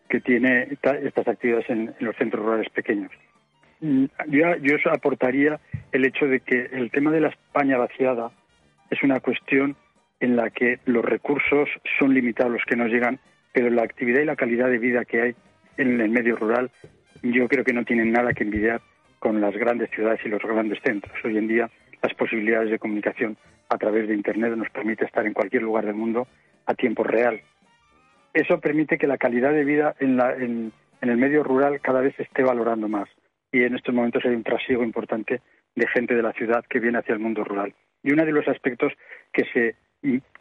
[0.09, 3.13] que tiene estas actividades en, los centros rurales pequeños.
[3.81, 5.61] Mm, yo, yo aportaría
[5.93, 8.31] el hecho de que el tema de la España vaciada
[8.91, 9.77] es una cuestión
[10.21, 11.69] en la que los recursos
[11.99, 13.21] son limitados los que nos llegan
[13.59, 15.35] pero la actividad y la calidad de vida que hay
[15.79, 16.71] en el medio rural
[17.25, 18.81] yo creo que no tienen nada que envidiar
[19.19, 21.13] con las grandes ciudades y los grandes centros.
[21.25, 21.69] Hoy en día
[22.01, 23.37] las posibilidades de comunicación
[23.69, 26.29] a través de Internet nos permite estar en cualquier lugar del mundo
[26.67, 27.41] a tiempo real.
[28.33, 30.21] Eso permite que la calidad de vida en,
[31.01, 33.09] en el medio rural cada vez se esté valorando más
[33.51, 35.41] y en estos momentos hay un trasiego importante
[35.75, 37.75] de gente de la ciudad que viene hacia el mundo rural.
[38.05, 38.93] Y uno de los aspectos
[39.33, 39.75] que se,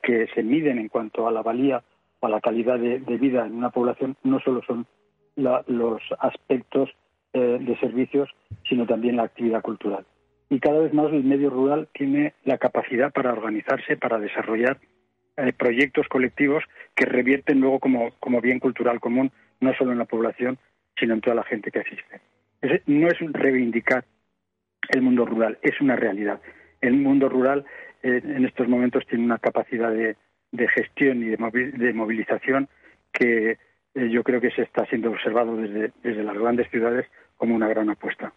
[0.03, 1.81] que se miden en cuanto a la valía
[2.21, 4.85] a la calidad de, vida en una población no solo son
[5.35, 6.89] los aspectos
[7.33, 8.29] eh, de servicios,
[8.67, 10.05] sino también la actividad cultural.
[10.49, 14.79] Y cada vez más el medio rural tiene la capacidad para organizarse, para desarrollar
[15.35, 16.63] eh, proyectos colectivos
[16.95, 20.57] que revierten luego como, como bien cultural común, no solo en la población,
[20.99, 22.21] sino en toda la gente que asiste.
[22.87, 24.05] no es reivindicar
[24.89, 26.41] el mundo rural, es una realidad.
[26.81, 27.65] El mundo rural
[28.03, 30.15] eh, en estos momentos tiene una capacidad de,
[30.51, 32.69] de gestión y de, movilización
[33.11, 33.57] que
[33.95, 37.05] eh, yo creo que se está siendo observado desde, desde las grandes ciudades
[37.37, 38.33] como una gran apuesta.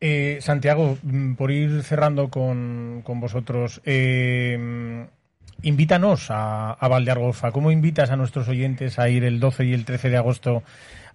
[0.00, 4.56] Eh, Santiago, mm, por ir cerrando con, con vosotros, eh,
[5.62, 7.50] invítanos a, a Valdeargorfa.
[7.50, 10.62] ¿Cómo invitas a nuestros oyentes a ir el 12 y el 13 de agosto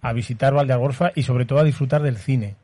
[0.02, 2.56] a visitar Valdeargorfa y sobre todo a disfrutar del cine?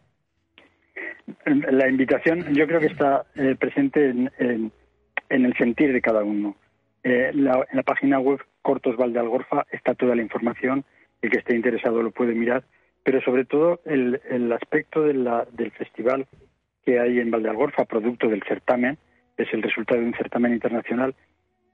[1.46, 4.30] La invitación yo creo que está eh, presente en,
[5.30, 6.56] en el sentir de cada uno.
[7.02, 10.84] Eh, en la página web Cortos Valdealgorfa está toda la información,
[11.22, 12.64] el que esté interesado lo puede mirar,
[13.02, 16.26] pero sobre todo el, aspecto de la, del festival
[16.84, 18.98] que hay en Valdealgorfa, producto del certamen,
[19.36, 21.14] es el resultado de un certamen internacional,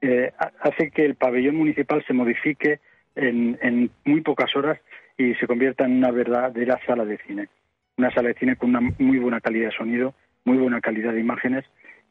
[0.01, 2.79] eh, hace que el pabellón municipal se modifique
[3.15, 4.79] en, en muy pocas horas
[5.17, 7.49] y se convierta en una verdadera sala de cine.
[7.97, 10.13] Una sala de cine con una muy buena calidad de sonido,
[10.45, 11.65] muy buena calidad de imágenes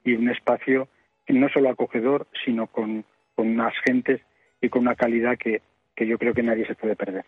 [0.04, 0.88] y un espacio
[1.28, 3.04] no solo acogedor, sino con,
[3.34, 4.20] con unas gentes
[4.60, 5.62] y con una calidad que,
[5.94, 7.24] que yo creo que nadie se puede perder.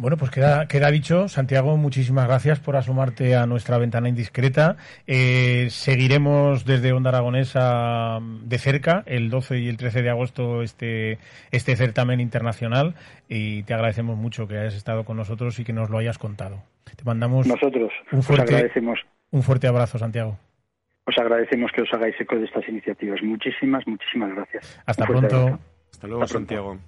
[0.00, 1.28] Bueno, pues queda, queda dicho.
[1.28, 4.78] Santiago, muchísimas gracias por asomarte a nuestra ventana indiscreta.
[5.06, 11.18] Eh, seguiremos desde Onda Aragonesa de cerca el 12 y el 13 de agosto este,
[11.50, 12.94] este certamen internacional
[13.28, 16.62] y te agradecemos mucho que hayas estado con nosotros y que nos lo hayas contado.
[16.96, 19.00] Te mandamos nosotros un fuerte, agradecemos.
[19.32, 20.38] Un fuerte abrazo, Santiago
[21.10, 23.22] os agradecemos que os hagáis eco de estas iniciativas.
[23.22, 24.80] Muchísimas, muchísimas gracias.
[24.86, 25.58] Hasta pronto.
[25.92, 26.78] Hasta luego, Santiago.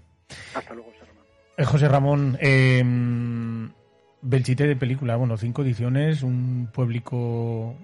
[0.54, 1.26] Hasta luego, José Ramón.
[1.56, 2.82] Eh, José Ramón, eh,
[4.22, 7.76] Belchite de película, bueno, cinco ediciones, un público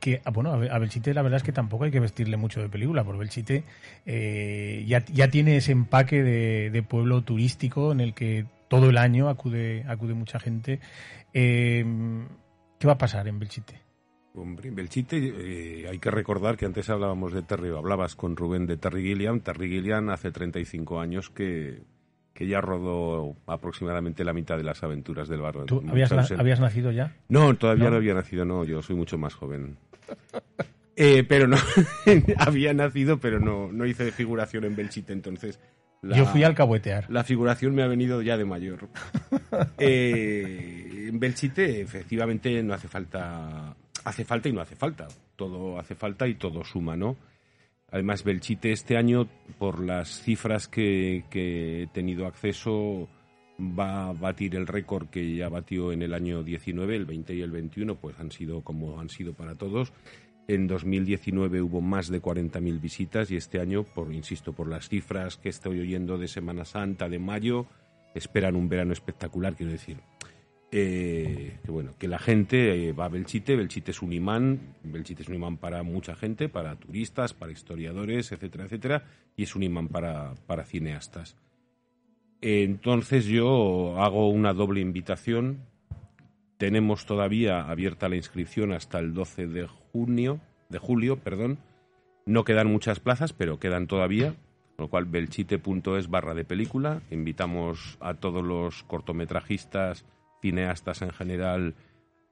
[0.00, 2.68] que, ah, bueno, a Belchite la verdad es que tampoco hay que vestirle mucho de
[2.68, 3.64] película, porque Belchite
[4.04, 8.98] eh, ya, ya tiene ese empaque de, de, pueblo turístico en el que todo el
[8.98, 10.80] año acude, acude mucha gente.
[11.32, 11.84] Eh,
[12.78, 13.85] ¿Qué va a pasar en Belchite?
[14.36, 18.76] Hombre, Belchite, eh, hay que recordar que antes hablábamos de Terry, hablabas con Rubén de
[18.76, 19.40] Terry Gilliam.
[19.40, 21.82] Terry Gilliam hace 35 años que,
[22.34, 25.64] que ya rodó aproximadamente la mitad de las aventuras del barrio.
[25.64, 27.16] ¿Tú habías, nacido ya?
[27.28, 27.96] No, todavía ¿No?
[27.96, 29.78] había nacido, no, yo soy mucho más joven.
[30.96, 31.56] Eh, pero no,
[32.38, 35.58] había nacido, pero no, no hice figuración en Belchite, entonces...
[36.02, 37.10] yo fui al cabuetear.
[37.10, 38.88] La figuración me ha venido ya de mayor.
[39.78, 43.74] Eh, en Belchite, efectivamente, no hace falta
[44.06, 45.08] hace falta y no hace falta.
[45.34, 47.16] Todo hace falta y todo suma, ¿no?
[47.90, 49.28] Además, Belchite este año,
[49.58, 53.08] por las cifras que, he tenido acceso,
[53.60, 57.42] va a batir el récord que ya batió en el año 19, el 20 y
[57.42, 59.92] el 21, pues han sido como han sido para todos.
[60.48, 65.36] En 2019 hubo más de 40.000 visitas y este año, por insisto, por las cifras
[65.36, 67.66] que estoy oyendo de Semana Santa, de mayo,
[68.14, 69.98] esperan un verano espectacular, quiero decir
[70.72, 75.22] eh, que bueno, que la gente eh, va a Belchite, Belchite es un imán, Belchite
[75.22, 79.04] es un imán para mucha gente, para turistas, para historiadores, etcétera, etcétera,
[79.36, 81.36] y es un imán para, para cineastas.
[82.40, 85.60] Entonces yo hago una doble invitación.
[86.58, 91.58] Tenemos todavía abierta la inscripción hasta el 12 de junio, de julio, perdón.
[92.24, 94.34] No quedan muchas plazas, pero quedan todavía.
[94.76, 97.00] Con lo cual, belchite.es barra de película.
[97.10, 100.04] Invitamos a todos los cortometrajistas,
[100.40, 101.74] cineastas en general,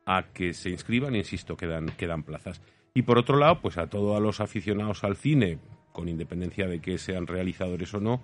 [0.07, 1.15] a que se inscriban.
[1.15, 2.61] Insisto, quedan, quedan plazas.
[2.95, 5.59] Y por otro lado, pues a todos los aficionados al cine,
[5.93, 8.23] con independencia de que sean realizadores o no,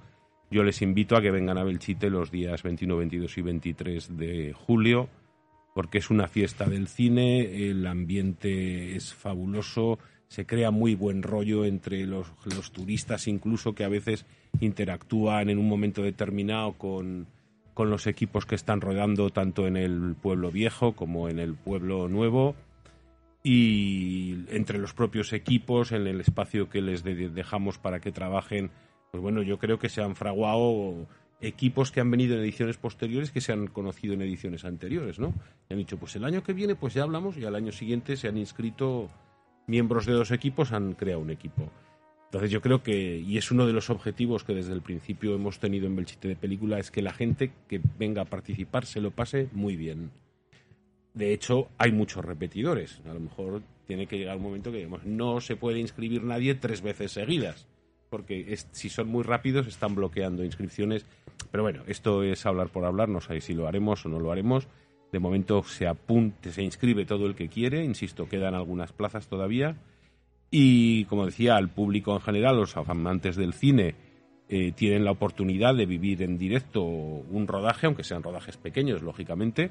[0.51, 4.53] yo les invito a que vengan a Belchite los días 21, 22 y 23 de
[4.53, 5.09] julio,
[5.75, 11.65] porque es una fiesta del cine, el ambiente es fabuloso, se crea muy buen rollo
[11.65, 14.27] entre los, los turistas incluso que a veces
[14.61, 17.29] interactúan en un momento determinado con,
[17.75, 22.09] con los equipos que están rodando tanto en el pueblo viejo como en el pueblo
[22.09, 22.55] nuevo
[23.43, 28.71] y entre los propios equipos, en el espacio que les dejamos para que trabajen,
[29.11, 31.07] pues bueno, yo creo que se han fraguado
[31.41, 35.33] equipos que han venido en ediciones posteriores que se han conocido en ediciones anteriores, ¿no?
[35.69, 38.17] Y han dicho, pues el año que viene pues ya hablamos y al año siguiente
[38.17, 39.09] se han inscrito
[39.67, 41.71] miembros de dos equipos han creado un equipo.
[42.31, 45.59] Entonces yo creo que, y es uno de los objetivos que desde el principio hemos
[45.59, 49.11] tenido en Belchite de Película, es que la gente que venga a participar se lo
[49.11, 50.13] pase muy bien.
[51.13, 53.01] De hecho, hay muchos repetidores.
[53.11, 56.55] A lo mejor tiene que llegar un momento que digamos, no se puede inscribir nadie
[56.55, 57.67] tres veces seguidas,
[58.11, 61.07] porque si son muy rápidos están bloqueando inscripciones.
[61.51, 64.31] Pero bueno, esto es hablar por hablar, no sé si lo haremos o no lo
[64.31, 64.69] haremos.
[65.11, 69.75] De momento se apunte, se inscribe todo el que quiere, insisto, quedan algunas plazas todavía.
[70.51, 73.95] Y como decía, al público en general, los amantes del cine,
[74.49, 79.71] eh, tienen la oportunidad de vivir en directo un rodaje, aunque sean rodajes pequeños, lógicamente.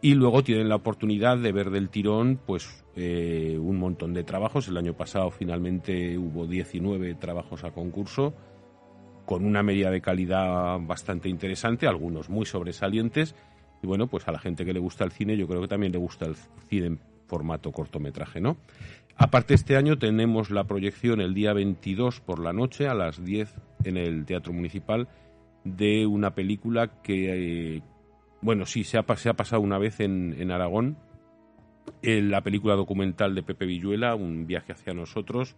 [0.00, 4.68] Y luego tienen la oportunidad de ver del tirón pues eh, un montón de trabajos.
[4.68, 8.34] El año pasado finalmente hubo 19 trabajos a concurso
[9.26, 13.34] con una media de calidad bastante interesante, algunos muy sobresalientes
[13.82, 15.92] y bueno, pues a la gente que le gusta el cine, yo creo que también
[15.92, 16.36] le gusta el
[16.68, 18.56] cine en formato cortometraje, ¿no?
[19.18, 23.52] Aparte, este año tenemos la proyección el día 22 por la noche a las 10
[23.84, 25.08] en el Teatro Municipal
[25.64, 27.82] de una película que, eh,
[28.40, 30.98] bueno, sí, se ha, se ha, pasado una vez en, en Aragón,
[32.02, 35.56] en la película documental de Pepe Villuela, Un viaje hacia nosotros,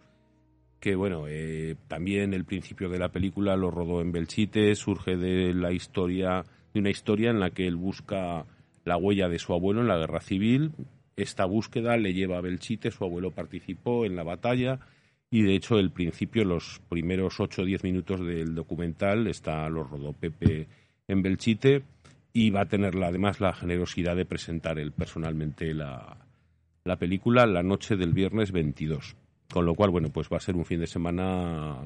[0.79, 5.53] que bueno, eh, también el principio de la película lo rodó en Belchite, surge de
[5.53, 6.43] la historia
[6.73, 8.47] de una historia en la que él busca
[8.85, 10.71] la huella de su abuelo en la guerra civil.
[11.21, 14.79] Esta búsqueda le lleva a Belchite, su abuelo participó en la batalla
[15.29, 19.83] y de hecho el principio, los primeros 8 o 10 minutos del documental, está lo
[19.83, 20.67] rodó Pepe
[21.07, 21.83] en Belchite
[22.33, 26.17] y va a tener además la generosidad de presentar él personalmente la,
[26.83, 29.15] la película la noche del viernes 22.
[29.51, 31.77] Con lo cual, bueno, pues va a ser un fin de semana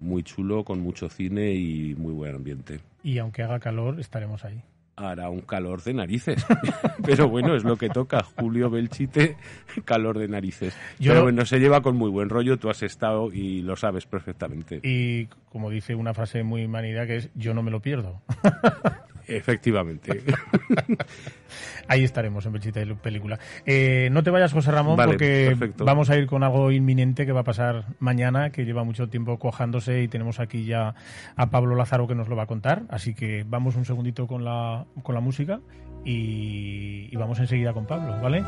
[0.00, 2.80] muy chulo, con mucho cine y muy buen ambiente.
[3.02, 4.62] Y aunque haga calor, estaremos ahí.
[4.98, 6.44] Hará un calor de narices.
[7.04, 8.22] Pero bueno, es lo que toca.
[8.36, 9.36] Julio Belchite,
[9.84, 10.76] calor de narices.
[10.98, 12.58] Pero bueno, se lleva con muy buen rollo.
[12.58, 14.80] Tú has estado y lo sabes perfectamente.
[14.82, 18.20] Y como dice una frase muy manida que es, yo no me lo pierdo.
[19.28, 20.22] Efectivamente.
[21.88, 23.38] Ahí estaremos en Belchita de Película.
[23.64, 27.40] Eh, no te vayas, José Ramón, porque vamos a ir con algo inminente que va
[27.40, 30.94] a pasar mañana, que lleva mucho tiempo cojándose y tenemos aquí ya
[31.36, 32.82] a Pablo Lázaro que nos lo va a contar.
[32.90, 35.60] Así que vamos un segundito con la, con la música
[36.04, 38.42] y, y vamos enseguida con Pablo, ¿vale?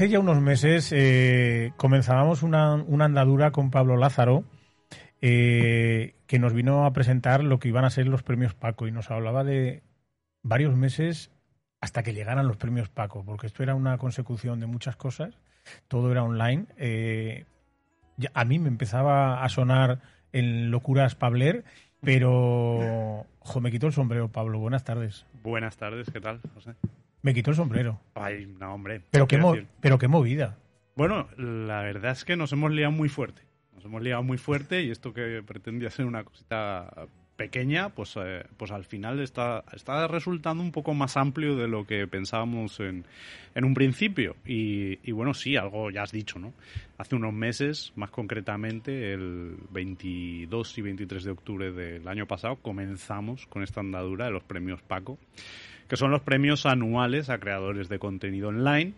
[0.00, 4.44] Hace ya unos meses eh, comenzábamos una, andadura con Pablo Lázaro,
[5.20, 8.92] eh, que nos vino a presentar lo que iban a ser los premios Paco y
[8.92, 9.82] nos hablaba de
[10.42, 11.30] varios meses
[11.82, 15.38] hasta que llegaran los premios Paco, porque esto era una consecución de muchas cosas,
[15.86, 16.64] todo era online.
[16.78, 17.44] Eh,
[18.32, 20.00] a mí me empezaba a sonar
[20.32, 21.62] en locuras Pabler,
[22.00, 23.26] pero
[23.60, 24.60] me quitó el sombrero, Pablo.
[24.60, 25.26] Buenas tardes.
[25.42, 26.72] Buenas tardes, ¿qué tal, José?
[27.22, 28.00] Me quitó el sombrero.
[28.14, 29.02] Ay, no, hombre.
[29.10, 30.58] Pero qué, pero qué movida.
[30.96, 33.42] Bueno, la verdad es que nos hemos liado muy fuerte.
[33.74, 37.08] Nos hemos liado muy fuerte y esto que pretendía ser una cosita
[37.40, 41.86] pequeña, pues, eh, pues al final está, está resultando un poco más amplio de lo
[41.86, 43.06] que pensábamos en,
[43.54, 44.36] en un principio.
[44.44, 46.52] Y, y, bueno, sí, algo ya has dicho, ¿no?
[46.98, 53.46] Hace unos meses, más concretamente, el 22 y 23 de octubre del año pasado, comenzamos
[53.46, 55.18] con esta andadura de los premios Paco,
[55.90, 58.94] que son los premios anuales a creadores de contenido online,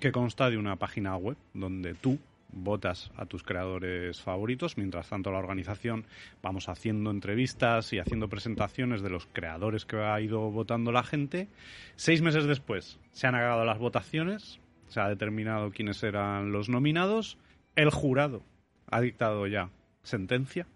[0.00, 2.18] que consta de una página web donde tú
[2.50, 4.76] votas a tus creadores favoritos.
[4.76, 6.04] Mientras tanto, la organización
[6.42, 11.46] vamos haciendo entrevistas y haciendo presentaciones de los creadores que ha ido votando la gente.
[11.94, 14.58] Seis meses después se han acabado las votaciones,
[14.88, 17.38] se ha determinado quiénes eran los nominados.
[17.76, 18.42] El jurado
[18.90, 19.70] ha dictado ya
[20.02, 20.66] sentencia.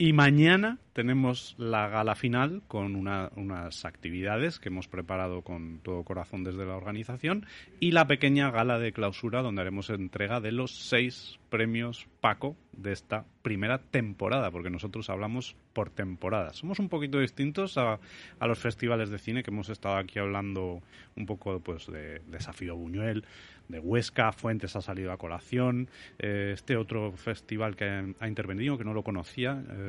[0.00, 6.44] Y mañana tenemos la gala final con unas actividades que hemos preparado con todo corazón
[6.44, 7.46] desde la organización
[7.80, 12.92] y la pequeña gala de clausura donde haremos entrega de los seis premios Paco de
[12.92, 16.52] esta primera temporada, porque nosotros hablamos por temporada.
[16.52, 17.98] Somos un poquito distintos a,
[18.40, 20.80] los festivales de cine que hemos estado aquí hablando
[21.16, 23.24] un poco pues, de Desafío Buñuel,
[23.68, 25.88] de Huesca, Fuentes ha salido a colación,
[26.18, 29.84] eh, este otro festival que ha intervenido, que no lo conocía, eh,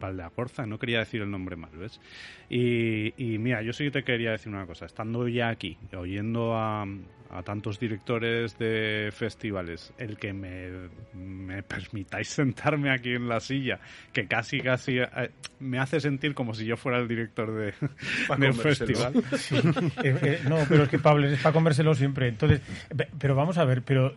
[0.00, 0.66] Valdeagorza.
[0.66, 2.00] no quería decir el nombre mal, ¿ves?
[2.48, 6.86] Y, y mira, yo sí te quería decir una cosa, estando ya aquí, oyendo a,
[7.32, 13.80] a tantos directores de festivales, el que me, me, permitáis sentarme aquí en la silla,
[14.12, 15.08] que casi, casi eh,
[15.60, 17.74] me hace sentir como si yo fuera el director de,
[18.28, 19.12] un festival.
[20.02, 22.28] Eh, eh, no, pero es que Pablo es para comérselo siempre.
[22.28, 22.60] Entonces,
[23.18, 24.14] pero vamos a ver, pero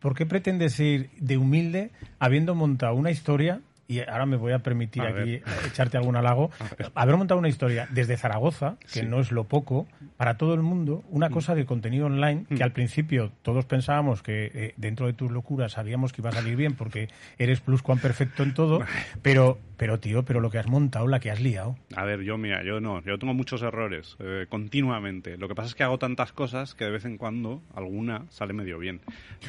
[0.00, 4.60] ¿por qué pretendes ir de humilde habiendo montado una historia y ahora me voy a
[4.60, 6.50] permitir aquí echarte algún halago,
[6.94, 11.04] haber montado una historia desde Zaragoza, que no es lo poco, para todo el mundo,
[11.10, 12.62] una cosa de contenido online que mm.
[12.62, 16.56] al principio todos pensábamos que eh, dentro de tus locuras sabíamos que iba a salir
[16.56, 17.08] bien porque
[17.38, 18.80] eres plus cuan perfecto en todo,
[19.22, 21.76] pero pero, tío, pero lo que has montado, la que has liado.
[21.94, 25.36] A ver, yo, mira, yo no, yo tengo muchos errores, eh, continuamente.
[25.36, 28.52] Lo que pasa es que hago tantas cosas que de vez en cuando alguna sale
[28.52, 29.00] medio bien.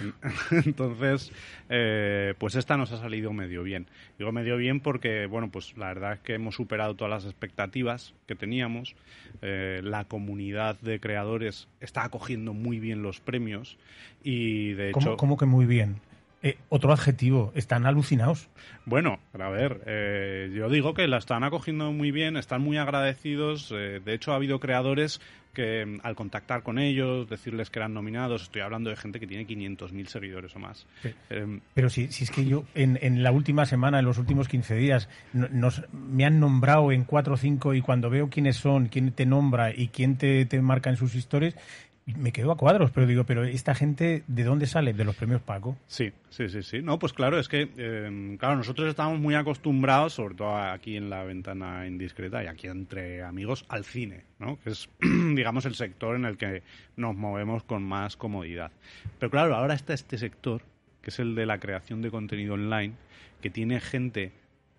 [0.66, 1.32] Entonces,
[1.70, 3.88] eh, pues esta nos ha salido medio bien.
[4.18, 8.14] Digo medio bien porque, bueno, pues la verdad es que hemos superado todas las expectativas
[8.26, 8.96] que teníamos.
[9.42, 13.78] Eh, la comunidad de creadores está acogiendo muy bien los premios
[14.24, 15.16] y, de hecho...
[15.18, 16.02] ¿Cómo que muy bien?
[16.44, 18.48] Eh, otro adjetivo, están alucinados.
[18.86, 23.74] Bueno, a ver, eh, yo digo que la están acogiendo muy bien, están muy agradecidos.
[23.76, 25.20] Eh, de hecho, ha habido creadores
[25.54, 29.26] que mm, al contactar con ellos, decirles que eran nominados, estoy hablando de gente que
[29.26, 30.86] tiene 500.000 seguidores o más.
[31.74, 34.76] Pero si, si, es que yo en, en, la última semana, en los últimos 15
[34.76, 39.12] días, nos, me han nombrado en 4 o 5 y cuando veo quiénes son, quién
[39.12, 41.56] te nombra y quién te, te marca en sus historias,
[42.16, 44.94] me quedo a cuadros, pero digo, pero esta gente, ¿de dónde sale?
[44.94, 45.78] ¿De los premios Paco?
[45.88, 46.82] Sí, sí, sí, sí.
[46.82, 51.10] No, pues claro, es que, eh, claro, nosotros estamos muy acostumbrados, sobre todo aquí en
[51.10, 54.58] la ventana indiscreta y aquí entre amigos, al cine, ¿no?
[54.64, 56.64] Que es, digamos, el sector en el que
[56.96, 58.72] nos movemos con más comodidad.
[59.20, 60.62] Pero claro, ahora está este sector,
[61.02, 62.94] que es el de la creación de contenido online,
[63.42, 64.32] que tiene gente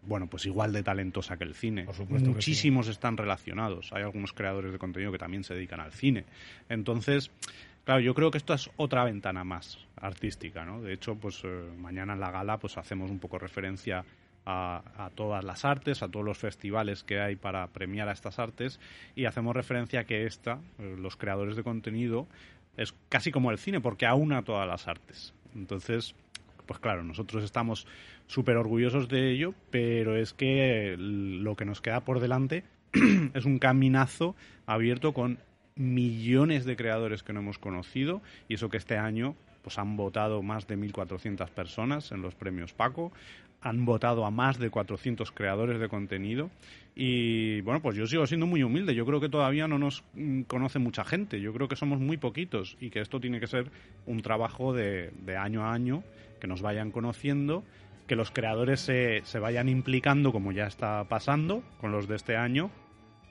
[0.09, 1.87] bueno, pues igual de talentosa que el cine.
[2.09, 3.93] Muchísimos están relacionados.
[3.93, 6.25] Hay algunos creadores de contenido que también se dedican al cine.
[6.69, 7.31] Entonces,
[7.85, 10.81] claro, yo creo que esto es otra ventana más artística, ¿no?
[10.81, 14.05] De hecho, pues eh, mañana en la gala pues hacemos un poco referencia
[14.51, 18.81] a, todas las artes, a todos los festivales que hay para premiar a estas artes
[19.15, 22.27] y hacemos referencia a que esta, eh, los creadores de contenido,
[22.79, 25.35] es casi como el cine porque aúna todas las artes.
[25.55, 26.15] Entonces,
[26.69, 27.87] pues claro, nosotros estamos
[28.29, 32.63] súper orgullosos de ello, pero es que lo que nos queda por delante
[33.35, 35.39] es un caminazo abierto con
[35.75, 40.43] millones de creadores que no hemos conocido y eso que este año pues han votado
[40.43, 43.13] más de 1.400 personas en los premios Paco,
[43.61, 46.51] han votado a más de 400 creadores de contenido
[46.95, 50.43] y bueno, pues yo sigo siendo muy humilde, yo creo que todavía no nos mm,
[50.43, 53.71] conoce mucha gente, yo creo que somos muy poquitos y que esto tiene que ser
[54.07, 56.03] un trabajo de, de año a año,
[56.39, 57.65] que nos vayan conociendo
[58.09, 62.37] que los creadores se, se vayan implicando como ya está pasando con los de este
[62.37, 62.71] año.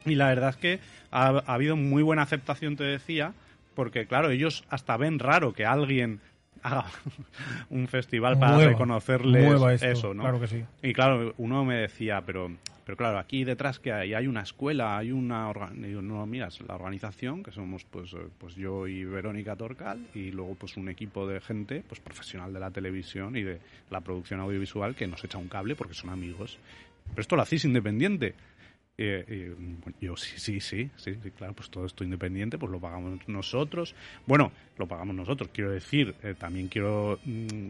[0.05, 0.79] Y la verdad es que
[1.11, 3.33] ha, habido muy buena aceptación, te decía,
[3.75, 6.21] porque claro, ellos hasta ven raro que alguien
[6.63, 6.85] haga
[7.69, 10.23] un festival para reconocerles eso, ¿no?
[10.23, 10.63] Claro que sí.
[10.81, 12.49] Y claro, uno me decía, pero
[12.87, 16.75] pero claro, aquí detrás que hay, hay una escuela, hay una organización, no, miras, la
[16.75, 21.27] organización, que somos pues, eh, pues yo y Verónica Torcal, y luego pues un equipo
[21.27, 25.37] de gente, pues profesional de la televisión y de la producción audiovisual que nos echa
[25.37, 26.59] un cable porque son amigos.
[27.09, 28.35] Pero esto lo hacéis independiente.
[28.99, 29.53] Eh,
[30.01, 33.93] yo sí, sí, sí, sí, claro, pues todo esto independiente, pues lo pagamos nosotros.
[34.25, 37.67] Bueno, lo pagamos nosotros, quiero decir, eh, también quiero mm,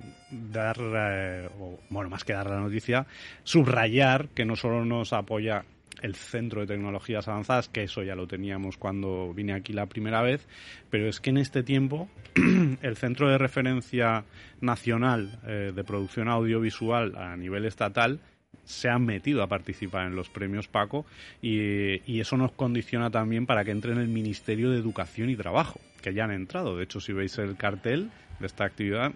[0.53, 1.49] dar, eh,
[1.89, 3.05] bueno, más que dar la noticia,
[3.43, 5.65] subrayar que no solo nos apoya
[6.01, 10.21] el Centro de Tecnologías Avanzadas, que eso ya lo teníamos cuando vine aquí la primera
[10.21, 10.47] vez,
[10.89, 12.07] pero es que en este tiempo
[12.81, 14.23] el Centro de Referencia
[14.61, 18.21] Nacional de Producción Audiovisual a nivel estatal
[18.67, 21.05] se han metido a participar en los premios Paco
[21.41, 25.79] y, eso nos condiciona también para que entre en el Ministerio de Educación y Trabajo,
[26.01, 26.77] que ya han entrado.
[26.77, 29.11] De hecho, si veis el cartel de esta actividad,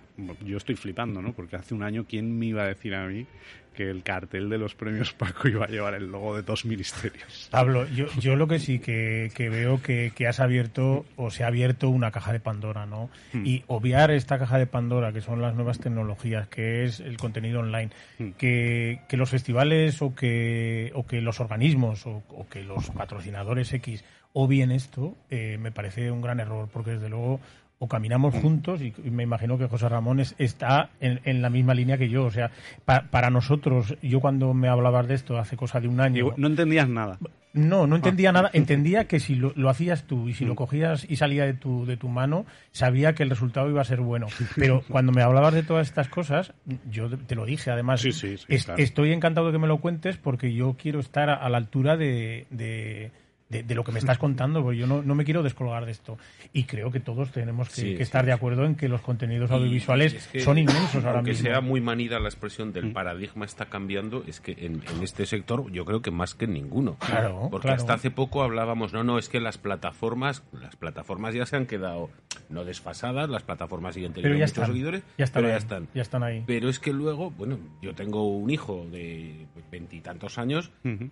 [0.45, 1.33] yo estoy flipando, ¿no?
[1.33, 3.25] Porque hace un año, ¿quién me iba a decir a mí
[3.73, 7.47] que el cartel de los premios Paco iba a llevar el logo de dos ministerios.
[7.51, 11.89] Pablo, yo, yo lo que sí que, veo que, has abierto o se ha abierto
[11.89, 13.09] una caja de Pandora, ¿no?
[13.33, 13.45] Hmm.
[13.45, 17.61] Y obviar esta caja de Pandora, que son las nuevas tecnologías, que es el contenido
[17.61, 18.31] online, hmm.
[18.37, 24.03] que, los festivales o que, o que los organismos o, que los patrocinadores X
[24.33, 27.41] obvien esto, eh, me parece un gran error, porque desde luego
[27.83, 32.09] o caminamos juntos y, me imagino que José Ramón está en, la misma línea que
[32.09, 32.25] yo.
[32.25, 32.51] O sea,
[32.85, 36.31] para nosotros, yo cuando me hablabas de esto hace cosa de un año...
[36.37, 37.17] No entendías nada.
[37.53, 38.33] No, no entendía ah.
[38.33, 38.49] nada.
[38.53, 40.57] Entendía que si lo, hacías tú y si lo mm.
[40.57, 43.99] cogías y salía de tu, de tu mano, sabía que el resultado iba a ser
[43.99, 44.27] bueno.
[44.55, 46.53] Pero cuando me hablabas de todas estas cosas,
[46.89, 47.71] yo te lo dije.
[47.71, 48.05] Además,
[48.47, 52.45] estoy encantado de que me lo cuentes porque yo quiero estar a, la altura de
[52.51, 53.11] de,
[53.51, 56.17] lo que me estás contando, porque yo no, no, me quiero descolgar de esto.
[56.53, 60.57] Y creo que todos tenemos que, estar de acuerdo en que los contenidos audiovisuales son
[60.57, 61.49] inmensos ahora aunque mismo.
[61.49, 65.85] sea muy manida la expresión del paradigma está cambiando, es que en, este sector yo
[65.85, 66.97] creo que más que en ninguno.
[66.99, 71.45] Claro, porque hasta hace poco hablábamos, no, no, es que las plataformas, las plataformas ya
[71.45, 72.09] se han quedado
[72.49, 75.87] no desfasadas, las plataformas siguen teniendo muchos seguidores, ya están, pero ya están.
[75.93, 76.43] Ya están ahí.
[76.45, 80.71] Pero es que luego, bueno, yo tengo un hijo de veintitantos años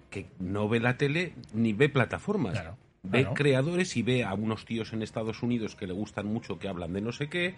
[0.10, 2.29] que no ve la tele ni ve plataformas.
[2.38, 6.60] Claro ve creadores y ve a unos tíos en Estados Unidos que le gustan mucho
[6.60, 7.56] que hablan de no sé qué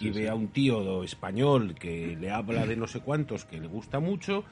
[0.00, 3.66] y ve a un tío español que le habla de no sé cuántos que le
[3.66, 4.44] gusta mucho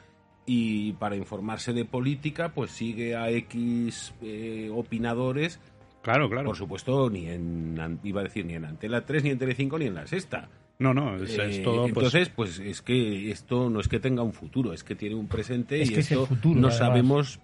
[0.44, 5.60] y para informarse de política pues sigue a X eh, opinadores.
[6.02, 6.46] Claro claro.
[6.46, 9.86] Por supuesto ni en iba a decir ni en Antela 3 ni en Tele5 ni
[9.86, 10.48] en la Sexta.
[10.80, 11.82] No, no, es, eh, todo.
[11.82, 12.58] Pues entonces, pues...
[12.58, 15.94] es que esto no es que tenga un futuro, es que tiene un presente y
[15.94, 17.38] esto no sabemos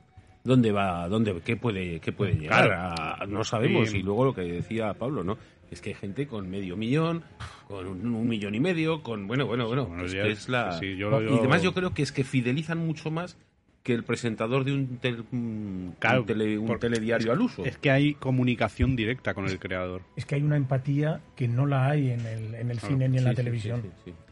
[0.48, 3.28] dónde va, dónde, qué puede, qué puede llegar.
[3.28, 3.94] no sabemos.
[3.94, 5.38] Y luego lo que decía Pablo, ¿no?
[5.70, 7.22] Es que hay gente con medio millón,
[7.68, 10.02] con un, millón y medio, con bueno, bueno, bueno.
[10.02, 10.80] es, la...
[10.82, 13.36] Y además yo creo que es que fidelizan mucho más
[13.82, 14.98] que el presentador de un,
[15.32, 17.64] un, telediario al uso.
[17.64, 20.02] Es que hay comunicación directa con el creador.
[20.16, 23.18] Es que hay una empatía que no la hay en el, en el cine ni
[23.18, 23.82] en la televisión.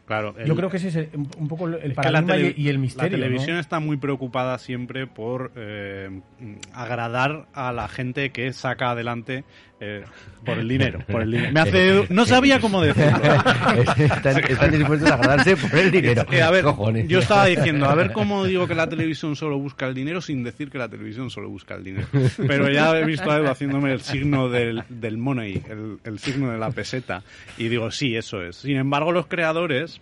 [0.07, 3.19] Claro, Yo creo que ese es un poco el paradigma y el misterio.
[3.19, 6.21] La televisión está muy preocupada siempre por eh,
[6.73, 9.45] agradar a la gente que saca adelante
[9.79, 10.05] eh,
[10.45, 11.01] por el dinero.
[11.07, 11.53] Por el dinero.
[11.53, 13.19] Me hace, no sabía cómo decirlo.
[13.99, 16.23] están, dispuestos a agradarse por el dinero.
[16.23, 16.65] a ver,
[17.09, 20.45] yo estaba diciendo, a ver cómo digo que la televisión solo busca el dinero sin
[20.45, 22.07] decir que la televisión solo busca el dinero.
[22.47, 26.53] Pero ya he visto a Edu haciéndome el signo del, del money, el, el signo
[26.53, 27.23] de la peseta.
[27.59, 28.57] Y digo, sí, eso es.
[28.57, 29.96] Sin embargo, los creadores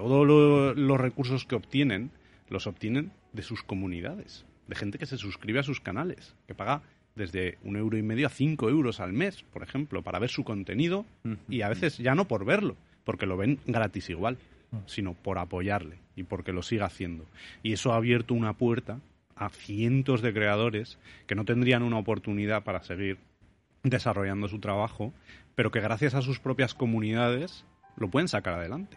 [0.00, 2.10] todos los recursos que obtienen
[2.48, 6.82] los obtienen de sus comunidades, de gente que se suscribe a sus canales, que paga
[7.14, 10.44] desde un euro y medio a cinco euros al mes, por ejemplo, para ver su
[10.44, 11.04] contenido
[11.48, 14.38] y a veces ya no por verlo, porque lo ven gratis igual,
[14.86, 17.26] sino por apoyarle y porque lo siga haciendo.
[17.62, 19.00] Y eso ha abierto una puerta
[19.34, 23.18] a cientos de creadores que no tendrían una oportunidad para seguir
[23.82, 25.12] desarrollando su trabajo,
[25.54, 27.64] pero que gracias a sus propias comunidades
[27.96, 28.96] lo pueden sacar adelante.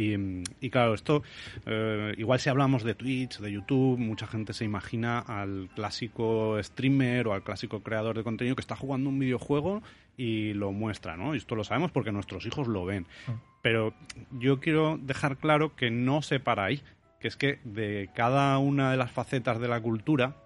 [0.00, 1.24] Y, claro, esto,
[1.66, 7.26] eh, igual si hablamos de Twitch, de YouTube, mucha gente se imagina al clásico streamer
[7.26, 9.82] o al clásico creador de contenido que está jugando un videojuego
[10.16, 11.34] y lo muestra, ¿no?
[11.34, 13.06] Y esto lo sabemos porque nuestros hijos lo ven.
[13.26, 13.40] Ah.
[13.60, 13.92] Pero
[14.30, 16.80] yo quiero dejar claro que no se para ahí,
[17.18, 20.36] que es que de cada una de las facetas de la cultura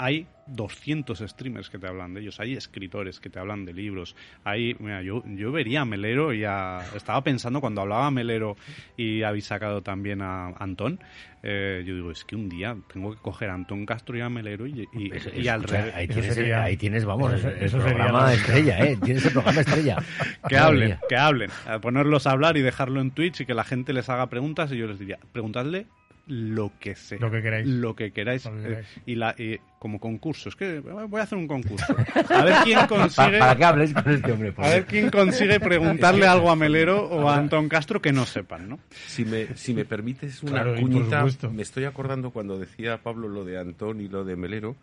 [0.00, 4.16] hay 200 streamers que te hablan de ellos, hay escritores que te hablan de libros,
[4.44, 8.56] hay, mira, yo, yo vería a Melero y a, estaba pensando cuando hablaba a Melero
[8.96, 11.00] y habéis sacado también a Antón,
[11.42, 14.30] eh, yo digo, es que un día tengo que coger a Antón Castro y a
[14.30, 15.94] Melero y, y, al revés.
[15.94, 18.98] Ahí tienes, ahí tienes, vamos, eso, el, programa estrella, ¿eh?
[19.04, 19.96] Tienes el programa estrella.
[20.48, 23.64] que hablen, que hablen, a ponerlos a hablar y dejarlo en Twitch y que la
[23.64, 25.86] gente les haga preguntas y yo les diría, preguntadle
[26.30, 27.18] lo que sea.
[27.18, 27.66] Lo que queráis.
[27.66, 28.46] Lo que queráis.
[28.46, 29.34] Eh, y, la,
[29.80, 30.48] como concurso.
[30.48, 31.94] Es que voy a hacer un concurso.
[32.28, 33.38] A ver quién consigue.
[33.38, 34.54] ¿Para, qué hables con este hombre?
[34.56, 38.68] A ver quién consigue preguntarle algo a Melero o a Antón Castro que no sepan,
[38.68, 38.78] ¿no?
[38.90, 43.58] Si me, si me permites una cuñita, me estoy acordando cuando decía Pablo lo de
[43.58, 44.76] Antón y lo de Melero.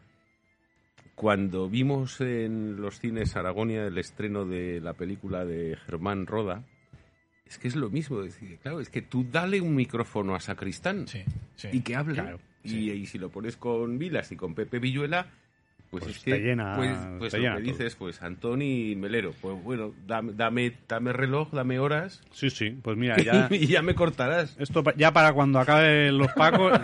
[1.15, 6.63] Cuando vimos en los cines Aragonia el estreno de la película de Germán Roda,
[7.49, 8.21] es que es lo mismo.
[8.61, 11.05] claro, es que tú dale un micrófono a Sacristán
[11.71, 12.37] y que hable.
[12.63, 15.31] y, y, si lo pones con Vilas y con Pepe Villuela,
[15.89, 19.93] pues, pues, es que, llena, pues, pues lo que dices, pues Antoni Melero, pues bueno,
[20.05, 22.22] dame, dame, dame, reloj, dame horas.
[22.31, 23.47] Sí, sí, pues mira, ya...
[23.49, 24.57] y ya me cortarás.
[24.59, 26.77] Esto ya para cuando acaben los pacos...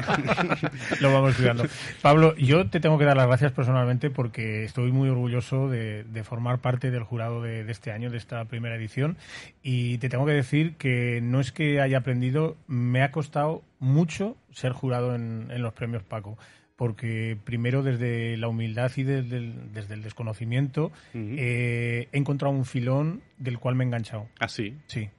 [1.02, 1.66] lo vamos cuidando.
[2.02, 6.60] Pablo, yo te tengo que dar las gracias personalmente porque estoy muy orgulloso de, formar
[6.60, 9.18] parte del jurado de, este año, de esta primera edición,
[9.62, 14.38] y te tengo que decir que no es que haya aprendido, me ha costado mucho
[14.52, 16.38] ser jurado en, en los premios Paco
[16.84, 22.66] porque primero desde la humildad y desde el, desde el desconocimiento eh, he encontrado un
[22.66, 24.28] filón del cual me he enganchado.
[24.38, 24.76] ¿Ah, sí?
[24.88, 25.10] Sí.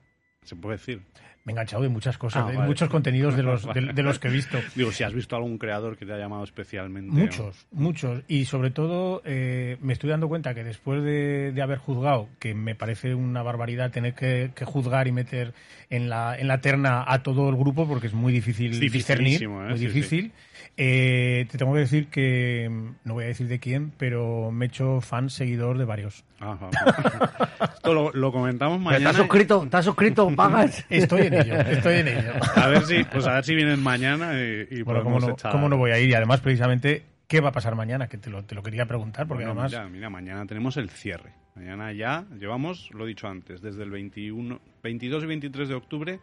[0.42, 1.00] ¿Se puede decir?
[1.44, 4.28] Me he enganchado de muchas cosas, ah, de muchos contenidos de los, de, los que
[4.28, 4.58] he visto.
[4.74, 7.10] Digo, si has visto algún creador que te ha llamado especialmente.
[7.10, 8.22] Muchos, muchos.
[8.28, 12.74] Y sobre todo eh, me estoy dando cuenta que después de, haber juzgado, que me
[12.74, 15.54] parece una barbaridad tener que, juzgar y meter
[15.88, 19.48] en la, en la terna a todo el grupo, porque es muy difícil discernir, ¿eh?
[19.48, 20.30] muy difícil.
[20.76, 22.68] Eh, te tengo que decir que,
[23.04, 26.24] no voy a decir de quién, pero me he hecho fan seguidor de varios.
[27.74, 29.10] Esto lo, comentamos mañana.
[29.10, 29.62] ¿Estás suscrito?
[29.64, 30.28] ¿Estás suscrito?
[30.34, 30.84] ¿Pagas?
[30.90, 32.32] Estoy en ello, estoy en ello.
[32.56, 35.76] A ver si, pues a ver si vienen mañana y, bueno, ¿cómo no, ¿cómo no
[35.76, 36.10] voy a ir?
[36.10, 38.08] Y además, precisamente, ¿qué va a pasar mañana?
[38.08, 39.70] Que te lo, te lo quería preguntar, porque además...
[39.70, 41.32] Mira, mira, mañana tenemos el cierre.
[41.54, 46.20] Mañana ya llevamos, lo he dicho antes, desde el 21, 22 y 23 de octubre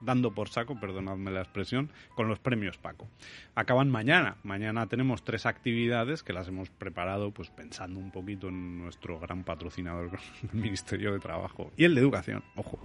[0.00, 3.08] dando por saco, perdonadme la expresión, con los premios Paco.
[3.54, 4.36] Acaban mañana.
[4.42, 9.44] Mañana tenemos tres actividades que las hemos preparado pues pensando un poquito en nuestro gran
[9.44, 10.18] patrocinador,
[10.52, 12.80] el Ministerio de Trabajo y el de Educación, ojo.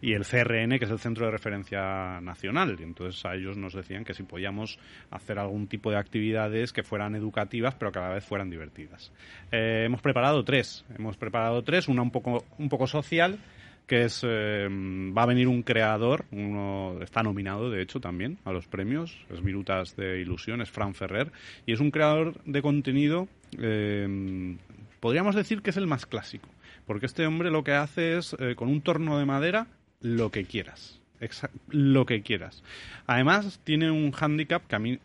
[0.00, 2.76] Y el CRN, que es el Centro de Referencia Nacional.
[2.78, 4.78] Y entonces a ellos nos decían que si podíamos
[5.10, 9.12] hacer algún tipo de actividades que fueran educativas, pero que a la vez fueran divertidas.
[9.52, 10.84] Eh, hemos preparado tres.
[10.96, 13.38] Hemos preparado tres, una un poco, un poco social
[13.86, 18.52] que es eh, va a venir un creador, uno está nominado de hecho también a
[18.52, 21.30] los premios, es Virutas de Ilusión, es Fran Ferrer,
[21.66, 24.56] y es un creador de contenido, eh,
[25.00, 26.48] podríamos decir que es el más clásico,
[26.84, 29.68] porque este hombre lo que hace es eh, con un torno de madera
[30.00, 31.00] lo que quieras,
[31.68, 32.64] lo que quieras.
[33.06, 34.98] Además tiene un hándicap que a mí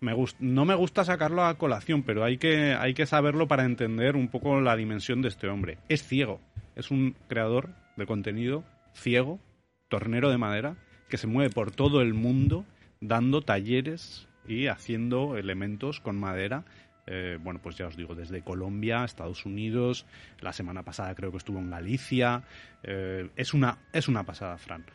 [0.00, 4.16] me no me gusta sacarlo a colación, pero hay que, hay que saberlo para entender
[4.16, 5.78] un poco la dimensión de este hombre.
[5.88, 6.40] Es ciego,
[6.74, 8.64] es un creador de contenido
[8.94, 9.40] ciego,
[9.88, 10.76] tornero de madera,
[11.08, 12.64] que se mueve por todo el mundo
[13.00, 16.64] dando talleres y haciendo elementos con madera.
[17.06, 20.06] Eh, bueno, pues ya os digo, desde Colombia, Estados Unidos,
[20.40, 22.44] la semana pasada creo que estuvo en Galicia.
[22.82, 24.86] Eh, es, una, es una pasada, Fran.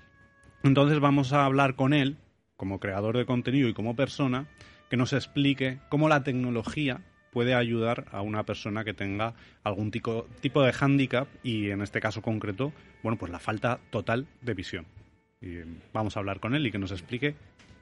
[0.64, 2.18] Entonces vamos a hablar con él,
[2.56, 4.48] como creador de contenido y como persona,
[4.90, 7.02] que nos explique cómo la tecnología
[7.38, 12.02] puede ayudar a una persona que tenga algún tipo, tipo de hándicap y en este
[12.02, 12.74] caso concreto,
[13.04, 14.88] bueno, pues la falta total de visión.
[15.40, 15.58] Y
[15.94, 17.36] vamos a hablar con él y que nos explique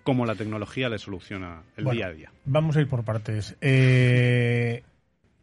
[0.03, 2.31] cómo la tecnología le soluciona el día a día.
[2.43, 3.55] Vamos a ir por partes.
[3.61, 4.83] Eh,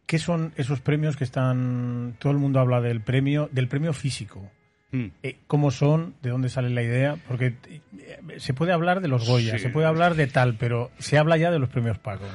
[0.05, 2.15] ¿Qué son esos premios que están?
[2.19, 4.47] Todo el mundo habla del premio, del premio físico.
[4.93, 5.07] Mm.
[5.23, 6.13] Eh, ¿Cómo son?
[6.21, 7.17] ¿De dónde sale la idea?
[7.27, 11.17] Porque eh, se puede hablar de los Goya, se puede hablar de tal, pero se
[11.17, 12.25] habla ya de los premios Paco.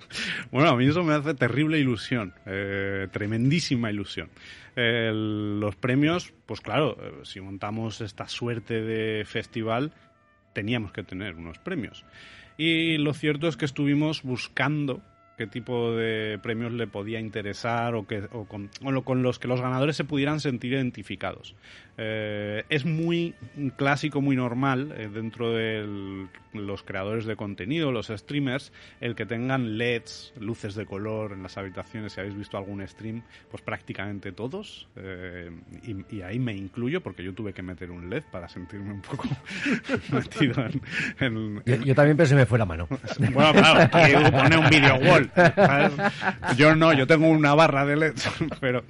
[0.50, 4.30] bueno, a mí eso me hace terrible ilusión, eh, tremendísima ilusión.
[4.74, 9.92] los premios, pues claro, si montamos esta suerte de festival,
[10.54, 12.04] teníamos que tener unos premios.
[12.56, 15.00] Y lo cierto es que estuvimos buscando
[15.38, 18.68] qué tipo de premios le podía interesar o, que, o con,
[19.04, 21.54] con, los que los ganadores se pudieran sentir identificados.
[21.96, 23.34] Eh, es muy
[23.76, 29.78] clásico, muy normal eh, dentro de los creadores de contenido, los streamers, el que tengan
[29.78, 32.12] LEDs, luces de color en las habitaciones.
[32.12, 34.88] Si habéis visto algún stream, pues prácticamente todos.
[34.96, 35.50] Eh,
[35.82, 39.28] y, ahí me incluyo porque yo tuve que meter un LED para sentirme un poco
[40.12, 40.64] metido
[41.20, 41.62] en...
[41.64, 42.88] yo, también pensé me fue la mano.
[43.32, 45.27] bueno, claro, que pone un video wall
[46.56, 48.30] yo no, yo tengo una barra de LEDs,
[48.60, 48.84] pero,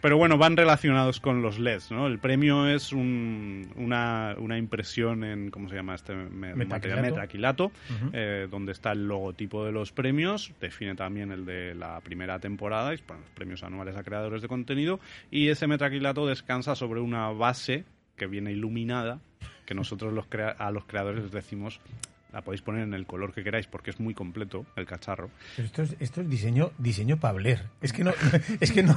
[0.00, 2.06] pero bueno, van relacionados con los LEDs, ¿no?
[2.06, 7.02] El premio es una, una, impresión en, ¿cómo se llama este material?
[7.02, 7.72] Metaquilato,
[8.12, 12.94] eh, donde está el logotipo de los premios, define también el de la primera temporada,
[12.94, 17.84] y, los premios anuales a creadores de contenido, y ese metaquilato descansa sobre una base
[18.16, 19.20] que viene iluminada,
[19.66, 20.26] que nosotros los
[20.58, 21.80] a los creadores les decimos
[22.34, 25.30] la podéis poner en el color que queráis porque es muy completo el cacharro.
[25.56, 27.62] esto es, esto es diseño diseño Pabler.
[27.80, 28.12] Es que no
[28.60, 28.96] es que no,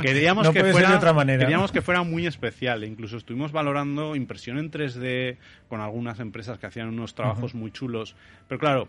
[0.00, 1.40] queríamos que fuera de otra manera.
[1.40, 2.84] Queríamos que fuera muy especial.
[2.84, 5.38] Incluso estuvimos valorando impresión en 3D
[5.68, 8.14] con algunas empresas que hacían unos trabajos muy chulos.
[8.46, 8.88] Pero claro,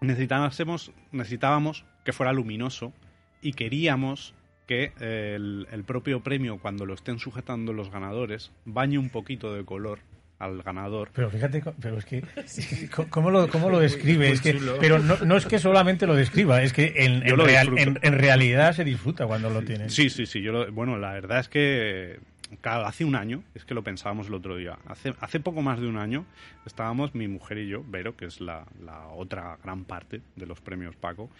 [0.00, 2.92] necesitábamos, necesitábamos que fuera luminoso
[3.40, 4.32] y queríamos
[4.68, 9.64] que el, el propio premio, cuando lo estén sujetando los ganadores, bañe un poquito de
[9.64, 9.98] color
[10.42, 11.10] al ganador.
[11.14, 12.22] Pero fíjate, pero es que,
[13.10, 14.30] ¿cómo lo, cómo lo describe?
[14.30, 18.72] Es que, pero no, no, es que solamente lo describa, es que en, en, realidad
[18.72, 19.88] se disfruta cuando lo tiene.
[19.88, 20.42] Sí, sí, sí.
[20.42, 22.18] Yo bueno, la verdad es que
[22.62, 25.86] hace un año, es que lo pensábamos el otro día, hace, hace poco más de
[25.86, 26.26] un año
[26.66, 30.60] estábamos mi mujer y yo, Vero, que es la, la otra gran parte de los
[30.60, 31.30] premios Paco,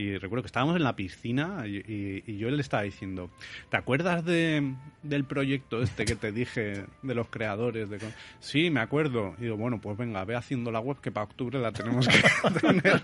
[0.00, 3.30] y recuerdo que estábamos en la piscina y, yo le estaba diciendo,
[3.68, 7.90] ¿te acuerdas de, del proyecto este que te dije de los creadores?
[7.90, 7.98] De...
[8.38, 9.34] Sí, me acuerdo.
[9.38, 12.22] Y digo, bueno, pues venga, ve haciendo la web que para octubre la tenemos que
[12.60, 13.02] tener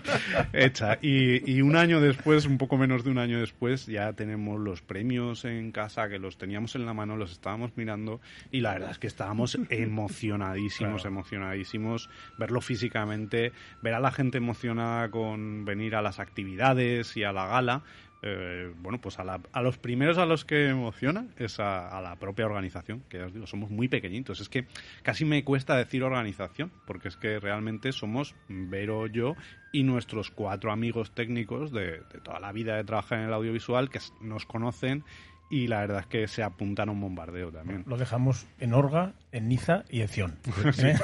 [0.53, 0.97] hecha.
[1.01, 4.81] Y, y un año después, un poco menos de un año después, ya tenemos los
[4.81, 8.19] premios en casa, que los teníamos en la mano, los estábamos mirando
[8.51, 13.51] y la verdad es que estábamos emocionadísimos, emocionadísimos, verlo físicamente,
[13.81, 17.83] ver a la gente emocionada con venir a las actividades, y a la gala,
[18.23, 23.03] eh, bueno, pues a, los primeros a los que emociona es a, la propia organización,
[23.09, 24.39] que ya os digo, somos muy pequeñitos.
[24.39, 24.65] Es que
[25.03, 29.35] casi me cuesta decir organización, porque es que realmente somos Vero, yo
[29.71, 33.99] y nuestros cuatro amigos técnicos de toda la vida de trabajar en el audiovisual que
[34.21, 35.03] nos conocen
[35.49, 37.83] y la verdad es que se apuntan a un bombardeo también.
[37.87, 40.35] Lo dejamos en Orga, en Niza y en Cion.
[40.83, 40.95] ¿Eh?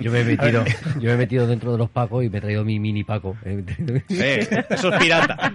[0.00, 0.64] Yo, me he metido,
[0.98, 3.36] yo me he metido dentro de los Pacos y me he traído mi mini Paco.
[3.44, 5.52] eso es pirata.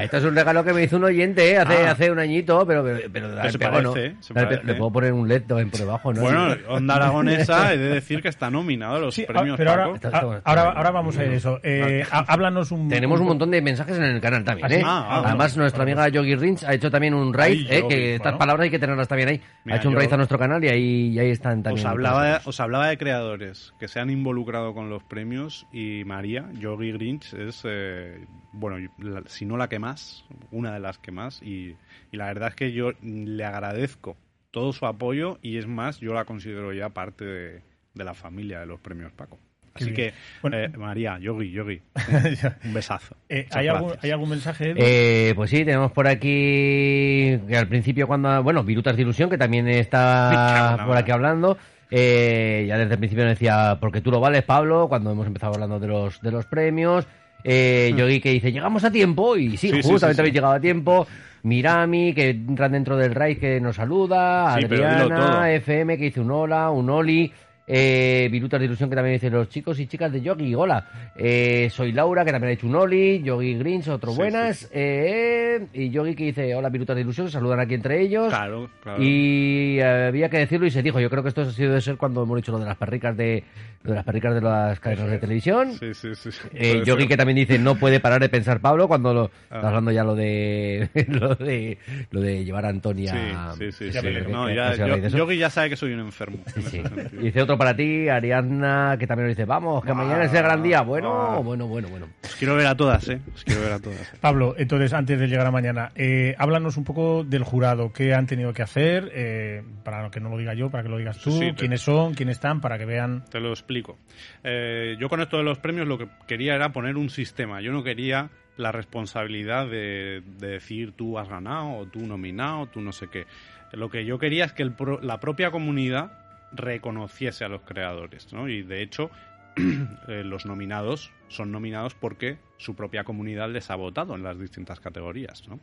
[0.00, 1.58] Esto es un regalo que me hizo un oyente ¿eh?
[1.58, 1.92] hace, ah.
[1.92, 6.22] hace un añito, pero, pero, se parece, Le puedo poner un LED por debajo, ¿no?
[6.22, 10.62] Bueno, Onda Aragonesa he de decir que está nominado a los premios pero ahora, ahora,
[10.72, 11.60] ahora, vamos a ir eso.
[11.62, 12.88] Eh, háblanos un...
[12.88, 14.82] Tenemos un montón de mensajes en el canal también, ¿eh?
[14.84, 18.36] Ah, ah, Además, nuestra amiga Yogi Rins ha hecho también un raid, eh, que estas
[18.38, 19.40] palabras hay que tenerlas también ahí.
[19.70, 21.86] ha hecho un raid a nuestro canal y ahí, ahí están también.
[21.86, 26.48] Os hablaba, os hablaba de creadores que se han involucrado con los premios y María,
[26.54, 28.90] Yogi Grinch, es, eh, bueno,
[29.26, 31.42] si no la que más, una de las que más.
[31.42, 31.76] Y,
[32.10, 34.16] y la verdad es que yo le agradezco
[34.50, 37.62] todo su apoyo y es más, yo la considero ya parte de,
[37.92, 39.38] de la familia de los premios Paco.
[39.76, 40.12] Así que,
[40.52, 41.80] eh, María, Yogi, Yogi,
[42.64, 43.16] un besazo.
[43.28, 44.74] Eh, ¿hay, algún, ¿hay, algún, mensaje?
[44.76, 49.38] Eh, pues sí, tenemos por aquí que al principio cuando, bueno, Virutas de Ilusión, que
[49.38, 51.56] también está por aquí hablando,
[51.90, 55.78] eh, ya desde el principio decía, porque tú lo vales, Pablo, cuando hemos empezado hablando
[55.78, 57.06] de los, de los premios.
[57.44, 57.96] Eh, hmm.
[57.96, 61.06] Yogi que dice, llegamos a tiempo, y sí, justamente habéis llegado a tiempo.
[61.42, 66.70] Mirami, que entra dentro del raid que nos saluda, Adriana, FM, que dice un hola,
[66.70, 67.32] un oli.
[67.68, 70.54] Eh, Virutas de Ilusión, que también dice los chicos y chicas de Yogi.
[70.54, 73.22] Hola, eh, soy Laura, que también ha hecho un Oli.
[73.22, 74.70] Yogi Greens, otro buenas.
[74.72, 77.28] Eh, y Yogi que dice: Hola, Virutas de Ilusión.
[77.28, 78.28] saludan aquí entre ellos.
[78.28, 79.02] Claro, claro.
[79.02, 81.00] Y había que decirlo y se dijo.
[81.00, 83.16] Yo creo que esto ha sido de ser cuando hemos dicho lo de las perricas
[83.16, 83.42] de,
[83.82, 85.72] de las perricas de las cadenas de televisión.
[85.72, 86.30] Sí, sí, sí.
[86.54, 89.56] Eh, Yogi que también dice: No puede parar de pensar Pablo cuando lo, ah.
[89.56, 91.78] está hablando ya lo de, lo de
[92.12, 93.54] lo de llevar a Antonia.
[93.58, 93.98] Sí, sí, sí.
[94.30, 94.76] no, ya,
[95.08, 96.38] Yogi ya sabe que soy un enfermo.
[97.20, 100.62] dice otro para ti, Ariadna, que también nos dice, vamos, que mañana es el gran
[100.62, 100.82] día.
[100.82, 102.08] Bueno, bueno, bueno, bueno.
[102.24, 103.20] Os quiero ver a todas, ¿eh?
[103.34, 104.12] Os quiero ver a todas.
[104.20, 107.92] Pablo, entonces, antes de llegar a mañana, eh, háblanos un poco del jurado.
[107.92, 109.10] ¿Qué han tenido que hacer?
[109.14, 111.40] Eh, para que no lo diga yo, para que lo digas tú.
[111.56, 112.14] ¿Quiénes son?
[112.14, 112.60] ¿Quiénes están?
[112.60, 113.24] Para que vean.
[113.30, 113.98] Te lo explico.
[114.44, 117.60] Eh, yo con esto de los premios lo que quería era poner un sistema.
[117.60, 122.92] Yo no quería la responsabilidad de, decir tú has ganado o tú nominado, tú no
[122.92, 123.26] sé qué.
[123.72, 124.70] Lo que yo quería es que
[125.02, 126.25] la propia comunidad
[126.56, 128.48] reconociese a los creadores, ¿no?
[128.48, 129.10] Y de hecho,
[130.08, 134.80] eh, los nominados son nominados porque su propia comunidad les ha votado en las distintas
[134.80, 135.58] categorías, ¿no?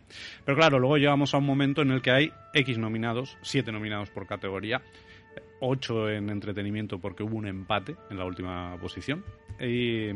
[0.45, 4.09] Pero claro, luego llegamos a un momento en el que hay X nominados, 7 nominados
[4.09, 4.81] por categoría,
[5.59, 9.23] 8 en entretenimiento porque hubo un empate en la última posición.
[9.59, 10.09] Y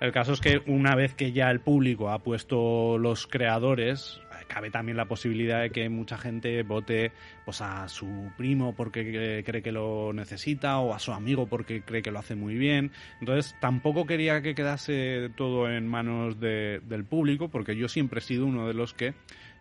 [0.00, 4.70] el caso es que una vez que ya el público ha puesto los creadores, cabe
[4.70, 7.12] también la posibilidad de que mucha gente vote
[7.44, 12.02] pues a su primo porque cree que lo necesita o a su amigo porque cree
[12.02, 12.92] que lo hace muy bien.
[13.20, 18.46] Entonces tampoco quería que quedase todo en manos del público porque yo siempre he sido
[18.46, 19.14] uno de los que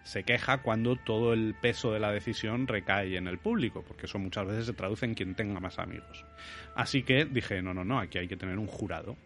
[0.05, 4.19] se queja cuando todo el peso de la decisión recae en el público, porque eso
[4.19, 6.23] muchas veces se traduce en quien tenga más amigos.
[6.75, 9.17] Así que dije, no, no, no, aquí hay que tener un jurado.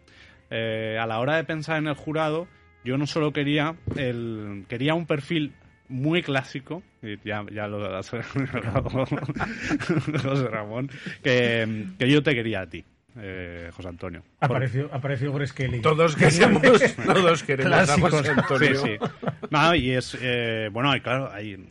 [0.48, 2.48] Eh, a la hora de pensar en el jurado,
[2.84, 5.52] yo no solo quería el quería un perfil
[5.88, 6.82] muy clásico,
[7.24, 7.80] ya, ya lo
[10.22, 10.88] José Ramón,
[11.22, 12.84] que, que yo te quería a ti
[13.18, 14.22] eh, José Antonio.
[14.40, 15.32] Apareció, apareció
[15.82, 16.62] Todos queremos,
[17.06, 18.76] todos queremos a José Antonio.
[18.76, 19.76] Sí, sí.
[19.76, 21.66] y es, eh, bueno, y claro, hay,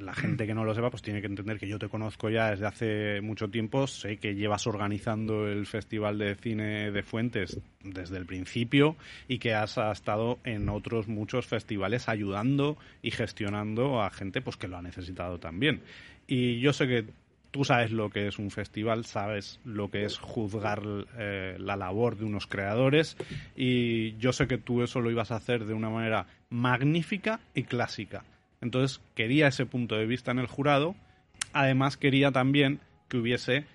[0.00, 2.50] la gente que no lo sepa, pues tiene que entender que yo te conozco ya
[2.50, 8.16] desde hace mucho tiempo, sé que llevas organizando el Festival de Cine de Fuentes desde
[8.16, 8.96] el principio
[9.28, 14.68] y que has estado en otros muchos festivales ayudando y gestionando a gente pues que
[14.68, 15.82] lo ha necesitado también.
[16.26, 17.06] Y yo sé que
[17.52, 20.82] tú sabes lo que es un festival, sabes lo que es juzgar
[21.16, 23.16] eh, la labor de unos creadores
[23.54, 27.62] y yo sé que tú eso lo ibas a hacer de una manera magnífica y
[27.62, 28.24] clásica.
[28.60, 30.96] Entonces quería ese punto de vista en el jurado,
[31.52, 33.66] además quería también que hubiese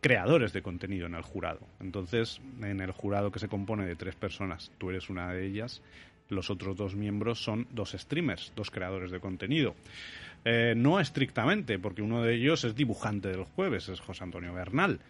[0.00, 1.60] creadores de contenido en el jurado.
[1.78, 5.82] Entonces, en el jurado que se compone de tres personas, tú eres una de ellas,
[6.28, 9.74] los otros dos miembros son dos streamers, dos creadores de contenido.
[10.44, 15.00] Eh, no estrictamente, porque uno de ellos es dibujante del jueves, es José Antonio Bernal,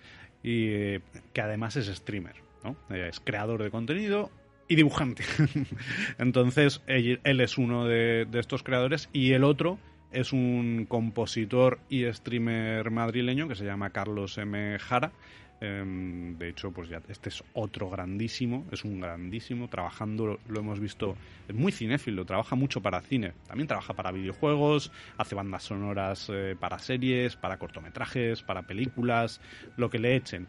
[0.42, 1.00] y eh,
[1.32, 2.76] que además es streamer, ¿no?
[2.90, 4.30] Eh, es creador de contenido
[4.66, 5.22] y dibujante.
[6.18, 9.78] Entonces, él, es uno de, de, estos creadores y el otro
[10.10, 14.78] es un compositor y streamer madrileño que se llama Carlos M.
[14.80, 15.12] Jara,
[15.60, 20.80] Em, de hecho, pues ya este es otro grandísimo, es un grandísimo, trabajando, lo, hemos
[20.80, 21.16] visto,
[21.48, 26.56] es muy cinéfilo, trabaja mucho para cine, también trabaja para videojuegos, hace bandas sonoras eh,
[26.58, 29.40] para series, para cortometrajes, para películas,
[29.76, 30.48] lo que le echen.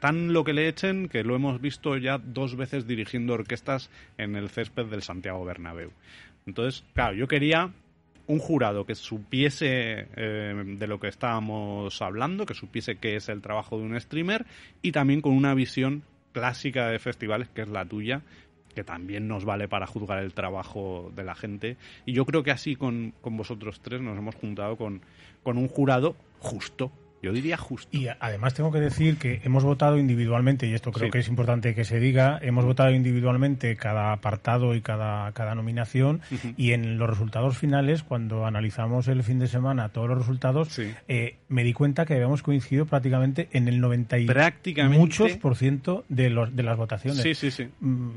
[0.00, 4.36] Tan lo que le echen que lo hemos visto ya dos veces dirigiendo orquestas en
[4.36, 5.92] el césped del Santiago Bernabéu.
[6.46, 7.72] Entonces, claro, yo quería
[8.30, 13.42] un jurado que supiese eh, de lo que estábamos hablando, que supiese qué es el
[13.42, 14.46] trabajo de un streamer
[14.82, 18.22] y también con una visión clásica de festivales, que es la tuya,
[18.72, 21.76] que también nos vale para juzgar el trabajo de la gente.
[22.06, 25.00] Y yo creo que así con, con vosotros tres nos hemos juntado con,
[25.42, 27.96] con un jurado justo, yo diría justo.
[27.96, 31.74] Y además tengo que decir que hemos votado individualmente, y esto creo que es importante
[31.74, 36.20] que se diga, hemos votado individualmente cada apartado y cada, cada nominación,
[36.56, 40.78] y en los resultados finales, cuando analizamos el fin de semana todos los resultados,
[41.08, 44.26] eh, me di cuenta que habíamos coincidido prácticamente en el 90 y
[44.88, 47.22] muchos por ciento de, los, de las votaciones.
[47.22, 47.68] Sí, sí, sí.
[47.80, 48.10] Mm,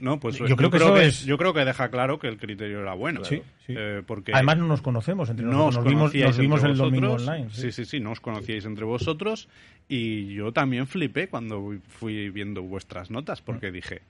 [0.00, 1.24] no, pues yo, creo, que, es...
[1.24, 3.24] yo creo que deja claro que el criterio era bueno.
[3.24, 5.84] Sí, eh, porque Además no nos conocemos entre nosotros.
[5.94, 7.48] Nos, vimos, vimos el domingo online.
[7.50, 7.72] Sí.
[7.72, 9.48] sí, sí, no os conocíais entre vosotros
[9.88, 13.74] y yo también flipé cuando fui viendo vuestras notas porque mm.
[13.74, 14.02] dije,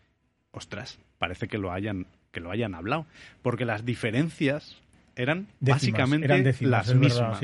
[0.53, 3.07] ostras, parece que lo hayan que lo hayan hablado,
[3.43, 4.81] porque las diferencias
[5.17, 6.29] eran básicamente
[6.63, 7.41] las mismas.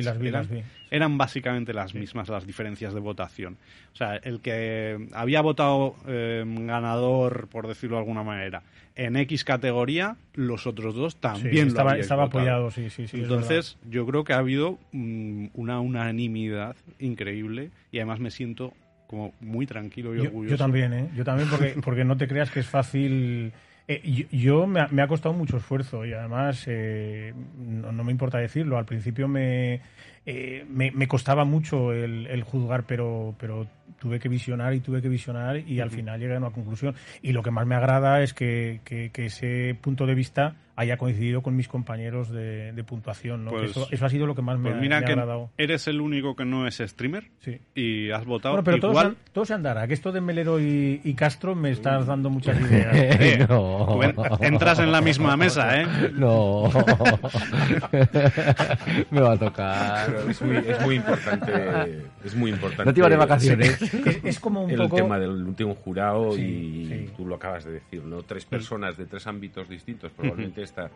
[0.90, 3.56] eran, básicamente las mismas las diferencias de votación.
[3.92, 8.62] O sea, el que había votado eh, ganador, por decirlo de alguna manera,
[8.94, 13.18] en X categoría, los otros dos también estaba, lo estaba apoyado, sí, sí, sí.
[13.20, 18.72] Entonces, yo creo que ha habido mm, una unanimidad increíble y además me siento
[19.06, 20.54] como muy tranquilo y orgulloso.
[20.54, 21.08] Yo, también, ¿eh?
[21.16, 23.52] Yo también, porque, porque no te creas que es fácil
[23.90, 28.76] eh, yo, me, ha, costado mucho esfuerzo y además eh, no, me importa decirlo.
[28.76, 29.80] Al principio me,
[30.30, 33.66] eh, me, costaba mucho el, juzgar, pero, pero
[33.98, 36.94] tuve que visionar y tuve que visionar y al final llegué a una conclusión.
[37.22, 41.42] Y lo que más me agrada es que, que ese punto de vista haya coincidido
[41.42, 43.44] con mis compañeros de, puntuación.
[43.44, 43.50] ¿no?
[43.50, 45.16] Pues eso, ha sido lo que más me, pues mira que
[45.56, 47.58] Eres el único que no es streamer sí.
[47.74, 49.16] y has votado bueno, pero igual.
[49.32, 49.88] Todo, se, andará.
[49.88, 53.40] Que esto de Melero y, Castro me estás dando muchas ideas.
[53.48, 54.00] no.
[54.40, 55.86] entras en la misma mesa, ¿eh?
[56.12, 56.70] No.
[59.10, 60.14] me va a tocar.
[60.28, 62.04] Es, muy, es muy importante.
[62.24, 62.84] Es muy importante.
[62.84, 63.80] No te iba de vacaciones.
[64.24, 68.22] es, como un el tema del último jurado y tú lo acabas de decir, ¿no?
[68.22, 70.90] Tres personas de tres ámbitos distintos probablemente está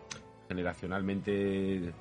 [0.48, 1.92] generacionalmente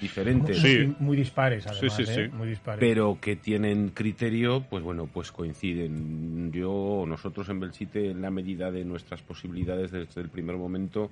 [0.00, 0.58] diferentes.
[0.58, 0.94] Sí.
[0.98, 2.30] Muy dispares, además, ¿eh?
[2.32, 2.80] muy dispares.
[2.80, 6.50] Pero que tienen criterio, pues bueno, pues coinciden.
[6.52, 11.10] Yo, nosotros en Belchite, en la medida de nuestras posibilidades desde el primer momento,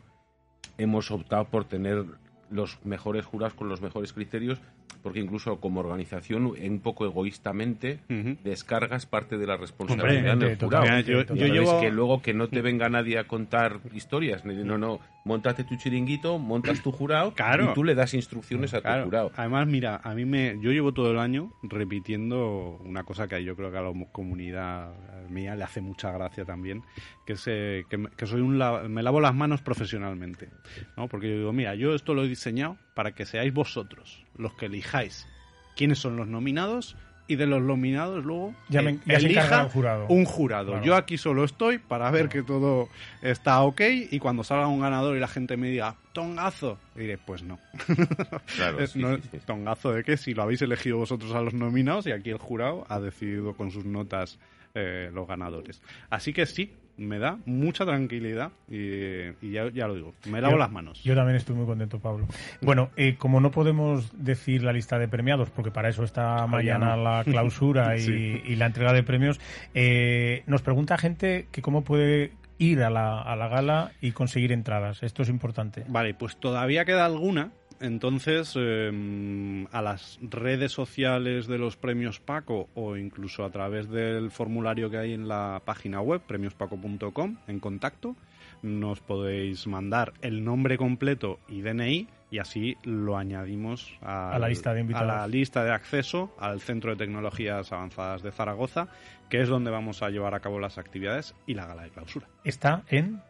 [0.78, 2.04] hemos optado por tener
[2.50, 4.58] los mejores jurados con los mejores criterios,
[5.02, 8.00] porque incluso como organización, un poco egoístamente,
[8.44, 11.00] descargas parte de la responsabilidad en el jurado.
[11.00, 15.76] Yo, que luego que no te venga nadie a contar historias, no, no, montate tu
[15.76, 17.70] chiringuito, montas tu jurado claro.
[17.70, 19.30] y tú le das instrucciones a tu jurado.
[19.36, 23.54] Además, mira, a mí me, yo llevo todo el año repitiendo una cosa que yo
[23.54, 24.92] creo que a la comunidad
[25.28, 26.82] mía le hace mucha gracia también,
[27.26, 28.58] que es eh, que, soy un
[28.88, 30.48] me lavo las manos profesionalmente,
[30.96, 31.08] ¿no?
[31.08, 34.66] Porque yo digo, mira, yo esto lo he diseñado para que seáis vosotros los que
[34.66, 35.28] elijáis
[35.76, 36.96] quiénes son los nominados
[37.28, 40.06] y de los nominados luego ya me, elija jurado.
[40.08, 40.82] un jurado.
[40.82, 42.88] Yo aquí solo estoy para ver que todo
[43.22, 47.44] está ok y cuando salga un ganador y la gente me diga tongazo, diré pues
[47.44, 47.60] no.
[48.56, 48.78] Claro,
[49.46, 52.84] tongazo de qué si lo habéis elegido vosotros a los nominados y aquí el jurado
[52.88, 54.40] ha decidido con sus notas
[54.74, 55.82] eh, los ganadores.
[56.10, 61.02] Así que sí, me da mucha tranquilidad y, ya, lo digo, me lavo las manos.
[61.04, 62.26] Yo también estoy muy contento, Pablo.
[62.60, 66.96] Bueno, eh, como no podemos decir la lista de premiados, porque para eso está mañana
[66.96, 69.40] la clausura y, la entrega de premios,
[69.74, 74.50] eh, nos pregunta gente que cómo puede ir a la, a la gala y conseguir
[74.50, 75.04] entradas.
[75.04, 75.84] Esto es importante.
[75.86, 82.68] Vale, pues todavía queda alguna, entonces, em, a las redes sociales de los premios Paco
[82.74, 88.16] o incluso a través del formulario que hay en la página web, premiospaco.com, en contacto,
[88.62, 94.74] nos podéis mandar el nombre completo y DNI y así lo añadimos a, la lista
[94.74, 98.88] de a la lista de acceso al Centro de Tecnologías Avanzadas de Zaragoza,
[99.30, 102.26] que es donde vamos a llevar a cabo las actividades y la gala de clausura.
[102.44, 103.22] Está en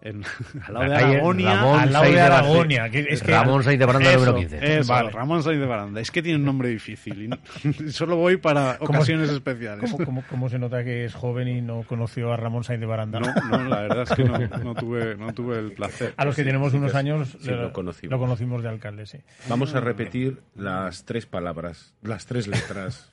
[0.00, 0.22] en,
[0.66, 1.54] al lado de Aragonia.
[1.54, 2.86] Ramón al lado de Aragonia.
[2.86, 4.82] es que, Ramón Sainz de Baranda número 15.
[4.86, 5.10] vale.
[5.10, 6.00] Ramón Sainz de Baranda.
[6.00, 7.30] Es que tiene un nombre difícil.
[7.64, 9.92] Y solo voy para ocasiones especiales.
[9.92, 13.20] ¿cómo, cómo, se nota que es joven y no conoció a Ramón Sainz de Baranda?
[13.20, 16.14] No, no la verdad es que no, no, tuve, no tuve el placer.
[16.16, 18.10] A los que tenemos unos años lo, conocimos.
[18.12, 19.18] lo conocimos de alcalde, sí.
[19.48, 23.12] Vamos a repetir las tres palabras, las tres letras.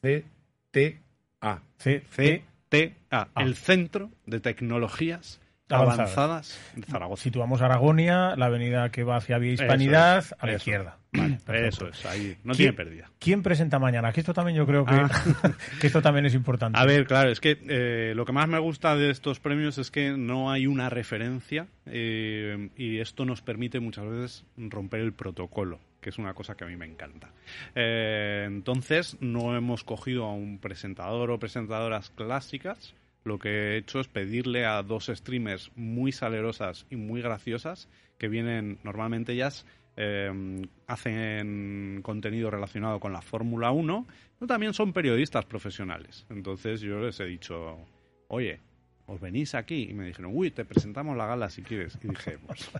[0.00, 0.24] C,
[0.70, 1.00] T,
[1.40, 1.60] A.
[1.78, 3.28] C, C, T, A.
[3.36, 7.22] El Centro de Tecnologías avanzadas, de Zaragoza.
[7.22, 10.98] Situamos Aragonia, la avenida que va hacia Vía Hispanidad, a la izquierda.
[11.48, 13.10] eso es, ahí no tiene pérdida.
[13.18, 14.12] ¿Quién presenta mañana?
[14.12, 15.08] Que esto también yo creo que, ah.
[15.80, 16.78] que esto también es importante.
[16.78, 19.90] A ver, claro, es que eh, lo que más me gusta de estos premios es
[19.90, 25.80] que no hay una referencia eh, y esto nos permite muchas veces romper el protocolo
[26.00, 27.30] que es una cosa que a mí me encanta.
[27.74, 34.00] Eh, entonces, no hemos cogido a un presentador o presentadoras clásicas, lo que he hecho
[34.00, 37.88] es pedirle a dos streamers muy salerosas y muy graciosas
[38.18, 39.66] que vienen normalmente ellas
[39.96, 40.30] eh,
[40.86, 44.06] hacen contenido relacionado con la Fórmula 1,
[44.38, 46.24] pero también son periodistas profesionales.
[46.30, 47.78] Entonces yo les he dicho,
[48.28, 48.60] oye,
[49.08, 51.98] os venís aquí y me dijeron, uy, te presentamos la gala si quieres.
[52.04, 52.70] Y dije, pues,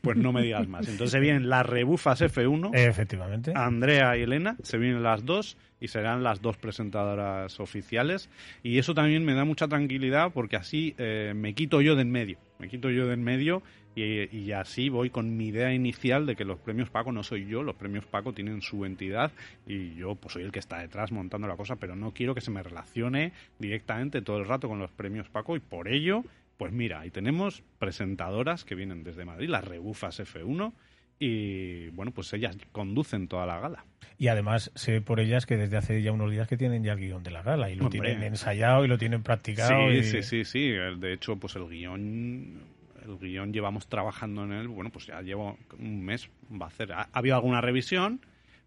[0.00, 0.88] pues no me digas más.
[0.88, 2.70] Entonces vienen las rebufas F1.
[2.72, 3.52] Efectivamente.
[3.56, 8.30] Andrea y Elena, se vienen las dos y serán las dos presentadoras oficiales.
[8.62, 12.12] Y eso también me da mucha tranquilidad porque así eh, me quito yo de en
[12.12, 12.38] medio.
[12.60, 13.62] Me quito yo de en medio
[13.94, 17.62] y, así voy con mi idea inicial de que los premios Paco no soy yo,
[17.62, 19.32] los premios Paco tienen su entidad
[19.66, 22.40] y yo pues soy el que está detrás montando la cosa, pero no quiero que
[22.40, 26.24] se me relacione directamente todo el rato con los premios Paco y por ello,
[26.56, 30.72] pues mira, ahí tenemos presentadoras que vienen desde Madrid, las rebufas F1
[31.18, 33.84] y bueno, pues ellas conducen toda la gala.
[34.16, 37.00] Y además sé por ellas que desde hace ya unos días que tienen ya el
[37.00, 39.90] guion de la gala y lo tienen ensayado y lo tienen practicado.
[39.90, 40.70] Sí, sí, sí, sí.
[40.70, 45.56] De hecho, pues el guion el guion llevamos trabajando en él, bueno, pues ya llevo
[45.78, 48.20] un mes, va a hacer, ha, habido alguna revisión,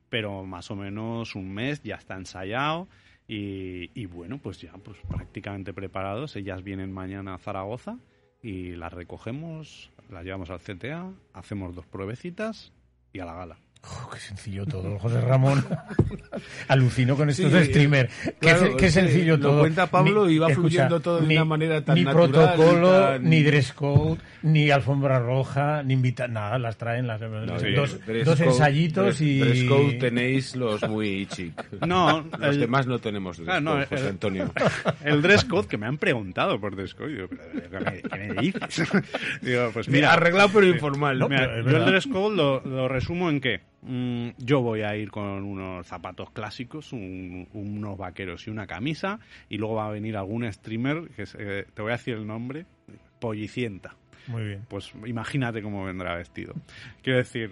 [0.10, 2.88] pero más o menos un mes, ya está ensayado
[3.27, 7.97] y, bueno, pues ya pues prácticamente preparados, ellas vienen mañana a Zaragoza
[8.41, 12.72] y las recogemos, las llevamos al CTA, hacemos dos pruebecitas
[13.11, 13.57] y a la gala
[14.14, 15.65] qué sencillo todo, José Ramón.
[16.68, 18.11] Alucino con estos streamers.
[18.39, 19.53] qué, sencillo todo.
[19.53, 23.73] Lo cuenta Pablo y va fluyendo todo de una manera tan ni protocolo, ni dress
[23.73, 29.64] code, ni alfombra roja, ni invita nada, las traen las dos, dos ensayitos y dress
[29.65, 31.53] code tenéis los muy chic.
[31.85, 34.51] No, los demás no tenemos dress code, José Antonio.
[35.03, 38.89] El dress code que me han preguntado por dress code, digo, ¿qué me, dices?
[39.41, 41.19] digo, pues mira, arreglado pero informal.
[41.19, 45.43] yo el dress code lo, lo resumo en qué Mm, yo voy a ir con
[45.43, 49.19] unos zapatos clásicos, unos vaqueros y una camisa.
[49.49, 52.65] Y luego va a venir algún streamer, que eh, te voy a decir el nombre,
[53.19, 53.95] Pollicienta.
[54.27, 54.65] Muy bien.
[54.69, 56.53] Pues imagínate cómo vendrá vestido.
[57.01, 57.49] Quiero decir...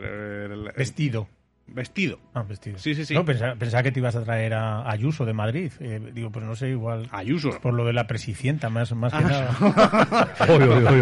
[0.76, 1.28] vestido.
[1.74, 2.20] Vestido.
[2.34, 2.78] Ah, vestido.
[2.78, 3.14] Sí, sí, sí.
[3.14, 5.72] No, pensaba, que te ibas a traer a Ayuso de Madrid.
[5.80, 7.08] Eh, digo, pues no sé, igual.
[7.12, 7.60] Ayuso.
[7.62, 9.56] Por lo de la presicienta, más, más que nada.
[10.48, 11.02] Uy, uy, uy,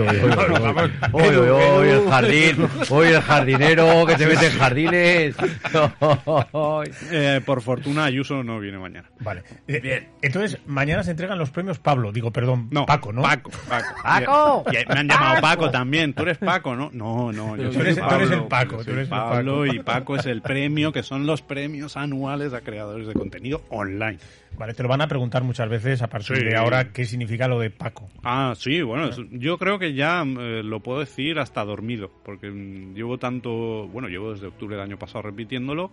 [1.14, 2.68] uy, uy, el jardín.
[2.90, 5.36] Uy, el jardinero que se mete en jardines.
[7.12, 9.10] eh, por fortuna, Ayuso no viene mañana.
[9.20, 9.44] Vale.
[9.68, 10.08] Eh, Bien.
[10.22, 12.12] Entonces, mañana se entregan los premios Pablo.
[12.12, 13.22] Digo, perdón, no, Paco, ¿no?
[13.22, 13.96] Paco, Paco.
[14.04, 14.66] ¡Paco!
[14.72, 16.14] me han llamado Paco también.
[16.14, 16.90] Tú eres Paco, ¿no?
[16.94, 17.56] No, no.
[17.56, 18.84] Yo tú, eres, tú eres el Paco.
[18.84, 20.59] Tú eres Pablo y Paco es el premio,
[20.94, 24.18] que son los premios anuales a creadores de contenido online.
[24.58, 27.60] Vale, te lo van a preguntar muchas veces a partir de ahora qué significa lo
[27.60, 28.10] de Paco.
[28.24, 32.94] Ah, sí, bueno, yo creo que ya eh, lo puedo decir hasta dormido, porque mm,
[32.94, 35.92] llevo tanto, bueno, llevo desde octubre del año pasado repitiéndolo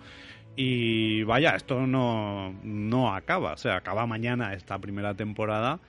[0.57, 5.81] y vaya, esto no, no acaba, o sea, acaba mañana esta primera temporada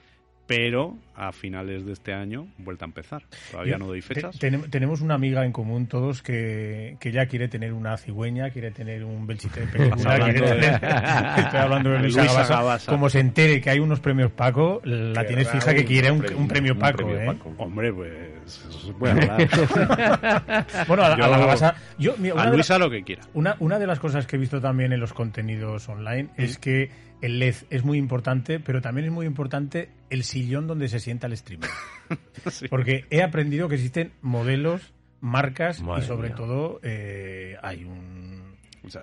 [0.48, 3.22] pero a finales de este año vuelta a empezar.
[3.50, 4.38] Todavía no doy fechas.
[4.70, 9.04] tenemos una amiga en común todos que, que ya quiere tener una cigüeña, quiere tener
[9.04, 10.16] un belchite de película.
[11.36, 12.90] estoy hablando de Luisa, Gabasa.
[12.90, 16.78] Como se entere que hay unos premios Paco, la tienes fija que quiere un, premio,
[16.78, 17.10] Paco.
[17.10, 17.36] ¿eh?
[17.58, 18.64] Hombre, pues
[18.98, 19.20] bueno,
[21.04, 21.74] a, la Gabasa...
[21.98, 23.24] Yo, a Luisa lo que quiera.
[23.34, 26.90] Una, una de las cosas que he visto también en los contenidos online es que
[27.20, 31.26] el LED es muy importante, pero también es muy importante el sillón donde se sienta
[31.26, 31.70] el streamer.
[32.70, 38.38] Porque he aprendido que existen modelos, marcas y sobre todo eh, hay un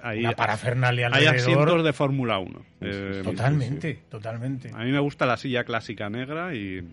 [0.02, 2.66] hay, una parafernalia Hay asientos de Fórmula 1.
[2.82, 4.72] Eh, totalmente, totalmente.
[4.74, 6.88] A mí me gusta la silla clásica negra y,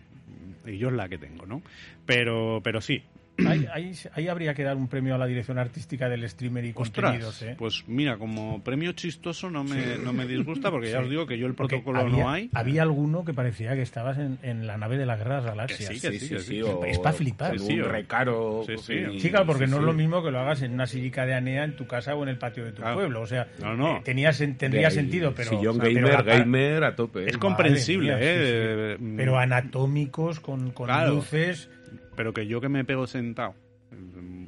[0.66, 1.62] y yo es la que tengo, ¿no?
[2.04, 3.02] Pero, pero sí,
[3.46, 3.66] Ahí,
[4.14, 7.54] ahí, habría que dar un premio a la dirección artística del streamer y contenidos, ¿eh?
[7.58, 11.38] Pues mira, como premio chistoso no me, no me disgusta porque ya os digo que
[11.38, 12.50] yo el protocolo no hay.
[12.52, 15.88] Había alguno que parecía que estabas en, la nave de la Guerra Galaxias.
[15.94, 17.58] sí, que sí, sí, Es para flipar.
[17.58, 18.64] Sí, un recaro.
[18.82, 21.64] Sí, claro, porque no es lo mismo que lo hagas en una sillica de Anea
[21.64, 23.22] en tu casa o en el patio de tu pueblo.
[23.22, 23.96] O sea, no, no.
[23.96, 25.50] Eh, tenías, tendría sentido, pero...
[25.50, 27.28] Sillón gamer, gamer a tope.
[27.28, 28.98] Es comprensible, ¿eh?
[29.16, 31.68] Pero anatómicos, con, con luces
[32.16, 33.54] pero que yo que me pego sentado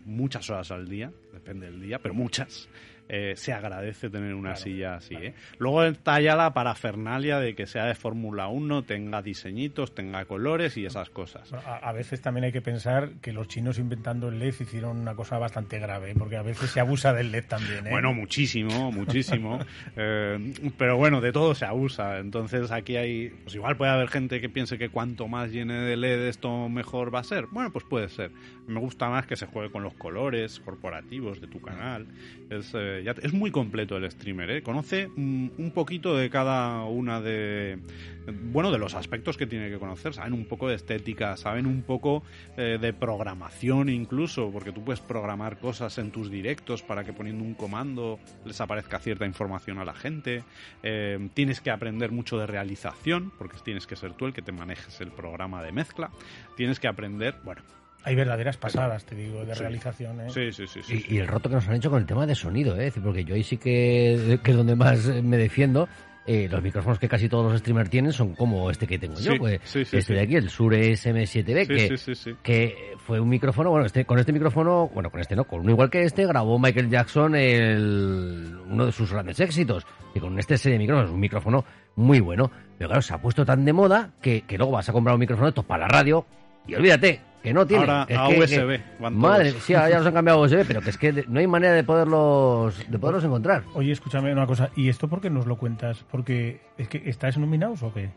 [0.04, 2.68] muchas horas al día, depende del día, pero muchas,
[3.08, 5.14] eh, se agradece tener una silla así.
[5.14, 5.34] ¿eh?
[5.58, 10.76] Luego está ya la parafernalia de que sea de Fórmula 1, tenga diseñitos, tenga colores
[10.76, 11.52] y esas cosas.
[11.52, 15.38] A, veces también hay que pensar que los chinos inventando el LED hicieron una cosa
[15.38, 17.86] bastante grave, porque a veces se abusa del LED también.
[17.86, 17.90] ¿eh?
[17.90, 19.58] Bueno, muchísimo, muchísimo.
[19.94, 22.18] pero bueno, de todo se abusa.
[22.18, 25.96] Entonces aquí hay, pues igual puede haber gente que piense que cuanto más llene de
[25.96, 27.46] LED esto mejor va a ser.
[27.50, 28.30] Bueno, pues puede ser.
[28.66, 32.06] Me gusta más que se juegue con los colores corporativos de tu canal.
[32.50, 34.62] Es es muy completo el streamer, ¿eh?
[34.62, 37.78] conoce un poquito de cada una de,
[38.26, 40.14] bueno, de los aspectos que tiene que conocer.
[40.14, 42.22] Saben un poco de estética, saben un poco
[42.56, 47.44] eh, de programación incluso, porque tú puedes programar cosas en tus directos para que poniendo
[47.44, 50.44] un comando les aparezca cierta información a la gente.
[50.82, 54.52] Eh, tienes que aprender mucho de realización, porque tienes que ser tú el que te
[54.52, 56.10] manejes el programa de mezcla.
[56.56, 57.62] Tienes que aprender, bueno,
[58.04, 60.20] hay verdaderas pasadas, te digo, de realización.
[60.20, 60.30] ¿eh?
[60.30, 61.04] Sí, sí, sí.
[61.08, 62.92] y, el roto que nos han hecho con el tema de sonido, ¿eh?
[63.02, 65.88] porque yo ahí sí que, que es donde más me defiendo.
[66.26, 69.36] Eh, los micrófonos que casi todos los streamers tienen son como este que tengo yo,
[69.36, 74.18] pues, este de aquí, el Sure SM7B, que, que fue un micrófono, bueno, este, con
[74.18, 78.58] este micrófono, bueno, con este no, con uno igual que este, grabó Michael Jackson el,
[78.70, 81.66] uno de sus grandes éxitos, y con este serie de micrófonos, un micrófono
[81.96, 84.94] muy bueno, pero claro, se ha puesto tan de moda que, que luego vas a
[84.94, 86.24] comprar un micrófono de estos para la radio,
[86.66, 87.84] y olvídate, que no tiene.
[87.84, 88.80] Ahora a USB.
[88.98, 91.46] madre, sí, ahora ya los han cambiado a USB, pero que es que no hay
[91.46, 93.64] manera de poderlos de poderlos encontrar.
[93.74, 96.06] Oye, escúchame una cosa, ¿y esto por qué nos lo cuentas?
[96.10, 98.08] ¿Porque es que estás nominados o qué?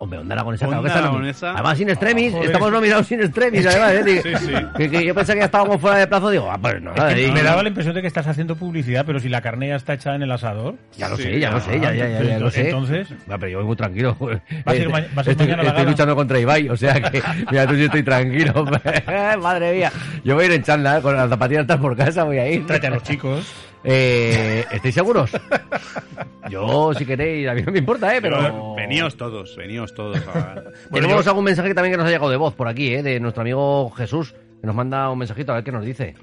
[0.00, 3.94] Hombre, Onda Aragonesa, claro que está Además, sin extremis, ah, estamos nominados sin extremis, además,
[3.94, 4.22] ¿eh?
[4.22, 4.88] Sí, sí.
[4.90, 7.64] Que, yo pensé que ya estábamos fuera de plazo, digo, ah, pues no, Me daba
[7.64, 10.22] la impresión de que estás haciendo publicidad, pero si la carne ya está echada en
[10.22, 10.76] el asador.
[10.96, 12.66] Ya lo sé, ya lo sé, ya, ya, ya, lo sé.
[12.66, 13.08] Entonces.
[13.26, 14.16] No, pero yo voy muy tranquilo.
[14.20, 14.30] ¿Vas
[14.66, 14.88] a ir,
[15.26, 17.20] estoy, mañana a la estoy luchando contra Ibai, o sea que,
[17.50, 18.54] mira, tú sí estoy tranquilo.
[19.40, 19.90] Madre mía.
[20.22, 22.64] Yo voy a ir en chanda, con las zapatillas por casa, voy a ir.
[22.68, 23.67] Trate a los chicos.
[23.84, 25.30] Eh, ¿Estáis seguros?
[26.50, 28.20] Yo, si queréis, a mí no me importa, ¿eh?
[28.20, 28.74] Pero...
[28.74, 30.18] Veníos todos, veníos todos.
[30.92, 33.02] Tenemos algún mensaje también que nos ha llegado de voz por aquí, ¿eh?
[33.02, 36.14] De nuestro amigo Jesús, que nos manda un mensajito, a ver qué nos dice.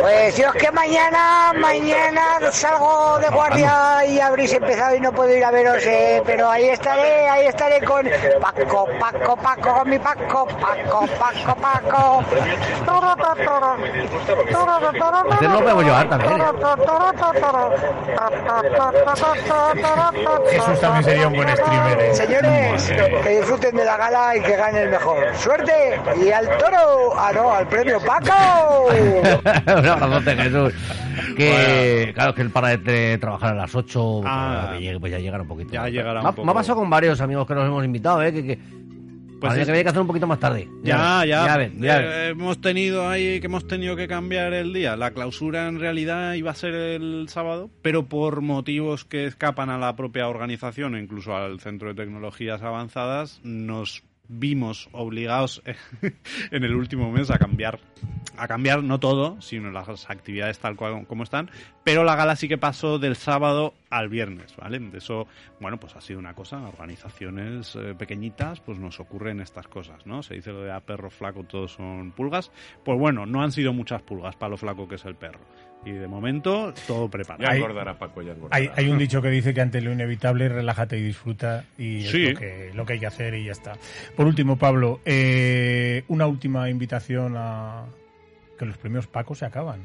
[0.00, 5.34] Pues yo es que mañana, mañana salgo de guardia y habréis empezado y no puedo
[5.34, 8.06] ir a veros, eh, pero ahí estaré, ahí estaré con
[8.40, 12.24] Paco, Paco, Paco, con mi Paco, Paco, Paco, Paco.
[15.32, 16.42] Este lo podemos llevar también.
[20.50, 22.00] Jesús también sería un buen streamer.
[22.00, 22.14] ¿eh?
[22.14, 22.92] Señores,
[23.22, 25.34] que disfruten de la gala y que gane el mejor.
[25.36, 26.00] ¡Suerte!
[26.22, 28.88] Y al toro, ah no, al premio Paco.
[29.78, 30.72] Un abrazote, Jesús.
[31.36, 35.48] que, claro, que él para de trabajar a las 8, ah, pues ya llegará un
[35.48, 35.72] poquito.
[35.72, 36.44] Ya llegará un poco.
[36.44, 38.32] Me ha pasado con varios amigos que nos hemos invitado, ¿eh?
[38.32, 38.58] que, que
[39.40, 40.68] pues que había que hacer un poquito más tarde.
[40.82, 41.62] Ya, ya.
[41.62, 44.96] Eh, hemos tenido ahí que hemos tenido que cambiar el día.
[44.96, 49.78] La clausura en realidad iba a ser el sábado, pero por motivos que escapan a
[49.78, 55.62] la propia organización incluso al Centro de Tecnologías Avanzadas, nos vimos obligados
[56.50, 57.80] en el último mes a cambiar
[58.36, 61.50] a cambiar no todo sino las actividades tal cual como están
[61.84, 65.26] pero la gala sí que pasó del sábado al viernes vale eso
[65.60, 70.22] bueno pues ha sido una cosa organizaciones eh, pequeñitas pues nos ocurren estas cosas no
[70.22, 72.50] se dice lo de a perro flaco todos son pulgas
[72.84, 75.40] pues bueno no han sido muchas pulgas para lo flaco que es el perro
[75.86, 77.48] y de momento, todo preparado.
[77.48, 80.98] Ya engordará, Paco, ya Hay, hay, un dicho que dice que ante lo inevitable, relájate
[80.98, 81.64] y disfruta.
[81.78, 83.74] Y es lo que, lo que hay que hacer y ya está.
[84.16, 87.86] Por último, Pablo, eh, una última invitación a
[88.58, 89.80] que los premios Paco se acaban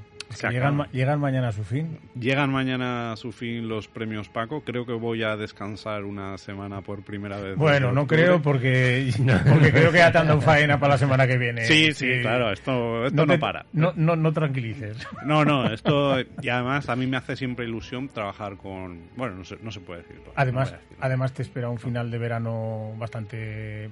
[0.49, 1.99] llegan, llegan, mañana a su fin.
[2.19, 4.61] Llegan mañana a su fin los premios Paco.
[4.61, 7.55] Creo que voy a descansar una semana por primera vez.
[7.57, 9.11] Bueno, no creo porque,
[9.49, 11.65] porque creo que ya te ando faena para la semana que viene.
[11.65, 13.65] Sí, sí, claro, esto, esto no, para.
[13.73, 14.97] No, no, no tranquilices.
[15.25, 16.19] No, no, esto.
[16.41, 19.09] Y además a mí me hace siempre ilusión trabajar con.
[19.15, 20.21] Bueno, no se, no se puede decir.
[20.35, 23.89] Además, además te espera un final de verano bastante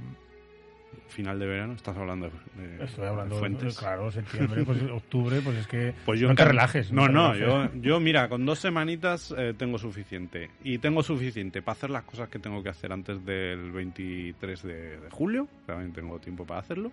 [1.09, 3.77] final de verano, estás hablando de, Estoy hablando de fuentes.
[3.77, 6.91] claro, septiembre, pues octubre, pues es que pues yo no te relajes.
[6.91, 10.49] No, no, yo, yo mira, con dos semanitas eh, tengo suficiente.
[10.63, 14.99] Y tengo suficiente para hacer las cosas que tengo que hacer antes del 23 de,
[14.99, 16.91] de julio, también tengo tiempo para hacerlo.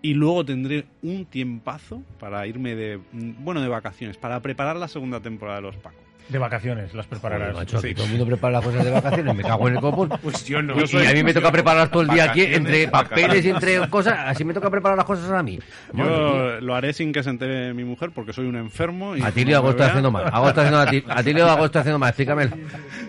[0.00, 5.20] Y luego tendré un tiempazo para irme de, bueno, de vacaciones, para preparar la segunda
[5.20, 6.07] temporada de Los Pacos.
[6.28, 7.54] De vacaciones las prepararás.
[7.54, 10.08] macho, todo el mundo prepara las cosas de vacaciones, me cago en el copón.
[10.22, 10.74] Pues yo no.
[10.76, 14.18] Y, a mí me toca preparar todo el día aquí, entre papeles y entre cosas,
[14.26, 15.58] así me toca preparar las cosas a mí.
[15.92, 19.16] Yo lo haré sin que se entere mi mujer, porque soy un enfermo.
[19.16, 20.24] Y a ti le hago estoy haciendo mal.
[20.30, 22.50] Hago haciendo a ti, a ti le hago estoy haciendo mal, explícame.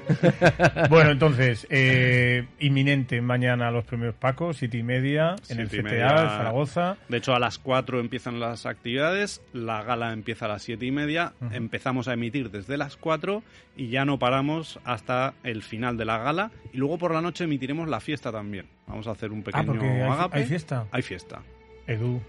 [0.90, 6.98] bueno, entonces, eh, inminente mañana los premios Paco, siete y media, en el CTA, Zaragoza.
[7.07, 10.91] De hecho, a las cuatro empiezan las actividades, la gala empieza a las siete y
[10.91, 13.44] media, empezamos a emitir desde las cuatro
[13.76, 17.44] y ya no paramos hasta el final de la gala y luego por la noche
[17.44, 18.68] emitiremos la fiesta también.
[18.88, 20.40] Vamos a hacer un ah, pequeño agape.
[20.40, 20.86] ¿Hay fiesta?
[20.91, 21.41] Hay fiesta.
[21.88, 22.22] Edu.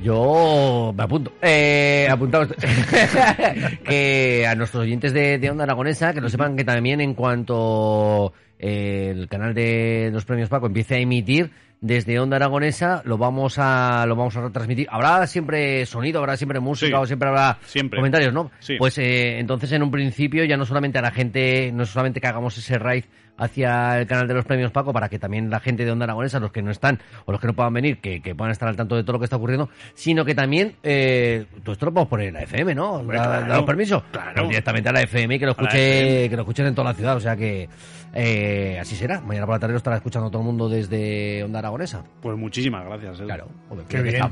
[0.00, 1.32] Yo me apunto.
[1.42, 2.48] Eh, apuntamos.
[3.84, 8.32] que a nuestros oyentes de, de, Onda Aragonesa, que lo sepan que también en cuanto
[8.58, 11.50] eh, el canal de los premios Paco empiece a emitir,
[11.82, 14.86] desde Onda Aragonesa lo vamos a lo vamos a retransmitir.
[14.88, 17.58] Habrá siempre sonido, habrá siempre música o siempre habrá
[17.94, 18.52] comentarios, ¿no?
[18.78, 22.28] Pues eh, entonces en un principio ya no solamente a la gente, no solamente que
[22.28, 23.04] hagamos ese raid
[23.42, 26.38] hacia el canal de los premios Paco para que también la gente de Onda Aragonesa,
[26.40, 28.96] los que no están o los que no puedan venir, que, puedan estar al tanto
[28.96, 32.28] de todo lo que está ocurriendo, sino que también, eh, todo esto lo podemos poner
[32.28, 33.02] en la FM, ¿no?
[33.04, 34.02] ¿Da, permiso?
[34.12, 34.48] Claro.
[34.48, 37.16] directamente a la FM y que lo escuche, que lo escuchen en toda la ciudad,
[37.16, 37.68] o sea que
[38.14, 39.20] eh, así será.
[39.20, 42.04] Mañana por la tarde lo estará escuchando todo el mundo desde Onda Aragonesa.
[42.20, 43.20] Pues muchísimas gracias.
[43.20, 43.48] Claro,
[43.88, 44.22] Qué bien.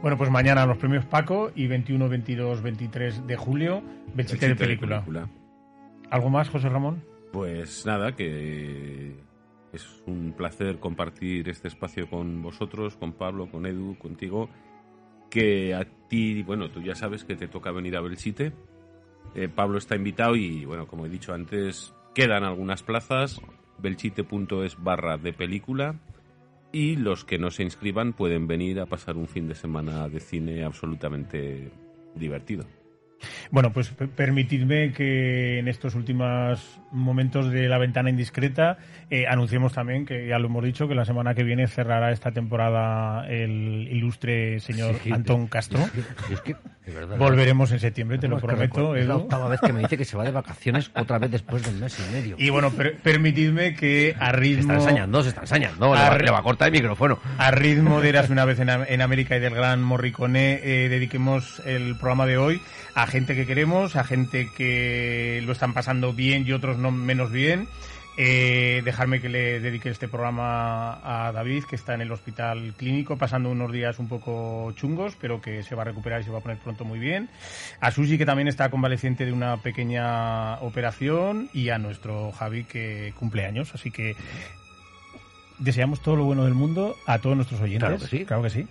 [0.00, 3.82] Bueno, pues mañana los premios Paco y 21, 22, 23 de julio,
[4.14, 5.04] Belchite de película.
[6.10, 7.11] ¿Algo más, José Ramón?
[7.32, 9.16] Pues nada, que
[9.72, 14.50] es un placer compartir este espacio con vosotros, con Pablo, con Edu, contigo.
[15.30, 18.52] Que a ti, bueno, tú ya sabes que te toca venir a Belchite.
[19.34, 23.40] Eh, Pablo está invitado y, bueno, como he dicho antes, quedan algunas plazas.
[23.78, 25.94] Belchite.es barra de película.
[26.70, 30.20] Y los que no se inscriban pueden venir a pasar un fin de semana de
[30.20, 31.70] cine absolutamente
[32.14, 32.66] divertido.
[33.50, 38.78] Bueno, pues permitidme que en estos últimos momentos de la ventana indiscreta
[39.10, 42.30] eh, anunciemos también que ya lo hemos dicho que la semana que viene cerrará esta
[42.32, 45.80] temporada el ilustre señor Antón Castro.
[47.18, 48.96] Volveremos en septiembre, te lo prometo.
[48.96, 51.62] Es la octava vez que me dice que se va de vacaciones otra vez después
[51.62, 52.36] de un mes y medio.
[52.38, 54.54] Y bueno, permitidme que a ritmo.
[54.54, 55.94] Se está ensañando, se está ensañando.
[55.94, 57.18] Le va, a cortar el micrófono.
[57.38, 61.96] A ritmo de Eras una vez en, América y del gran Morricone, eh, dediquemos el
[61.96, 62.60] programa de hoy
[62.94, 67.30] a gente que queremos, a gente que lo están pasando bien y otros no menos
[67.30, 67.68] bien.
[68.18, 73.16] Eh, dejarme que le dedique este programa a David, que está en el hospital clínico,
[73.16, 76.38] pasando unos días un poco chungos, pero que se va a recuperar y se va
[76.38, 77.30] a poner pronto muy bien.
[77.80, 81.48] A Susi, que también está convaleciente de una pequeña operación.
[81.54, 83.74] Y a nuestro Javi, que cumple años.
[83.74, 84.14] Así que
[85.58, 87.88] deseamos todo lo bueno del mundo a todos nuestros oyentes.
[87.88, 88.24] Claro que sí.
[88.26, 88.66] Claro que sí.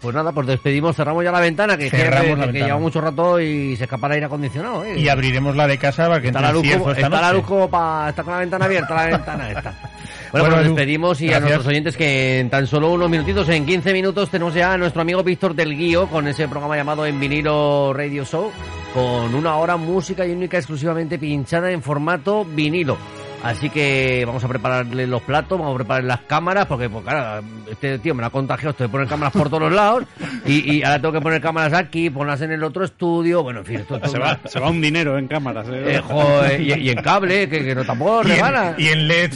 [0.00, 4.06] Pues nada, pues despedimos, cerramos ya la ventana, que, lleva mucho rato y se escapa
[4.06, 4.84] el aire acondicionado.
[4.84, 4.98] ¿eh?
[4.98, 8.08] Y abriremos la de casa para que está la luz, está la luz como para
[8.08, 9.74] estar con la ventana abierta, la ventana esta.
[10.30, 13.66] Bueno, pues nos despedimos y a nuestros oyentes que en tan solo unos minutitos, en
[13.66, 17.18] 15 minutos, tenemos ya a nuestro amigo Víctor del Guío con ese programa llamado En
[17.18, 18.52] Vinilo Radio Show
[18.94, 22.96] con una hora música y única exclusivamente pinchada en formato vinilo.
[23.42, 27.44] Así que vamos a prepararle los platos, vamos a preparar las cámaras, porque pues, claro,
[27.70, 30.04] este tío me la ha contagiado esto de poner cámaras por todos los lados,
[30.44, 33.76] y, ahora tengo que poner cámaras aquí, ponerlas en el otro estudio, bueno, en fin,
[33.76, 35.66] esto, se, va, se, va, un dinero en cámaras.
[35.70, 36.00] ¿eh?
[36.00, 38.74] Eh, y, en cable, que, no tampoco regala.
[38.76, 39.32] Y en LED.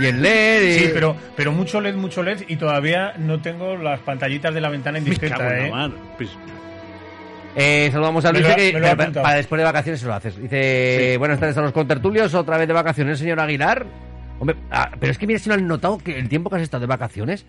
[0.00, 0.78] Y, en LED.
[0.78, 4.70] Sí, pero, pero mucho LED, mucho LED, y todavía no tengo las pantallitas de la
[4.70, 5.72] ventana indiscreta, ¿eh?
[6.16, 6.30] Pues,
[7.54, 8.72] eh, saludamos a Luis, que
[9.14, 10.40] para, después de vacaciones se lo haces.
[10.40, 13.86] Dice, buenas tardes a los contertulios, otra vez de vacaciones, señor Aguilar.
[14.38, 16.62] Hombre, ah, pero es que mira si no han notado que el tiempo que has
[16.62, 17.46] estado de vacaciones,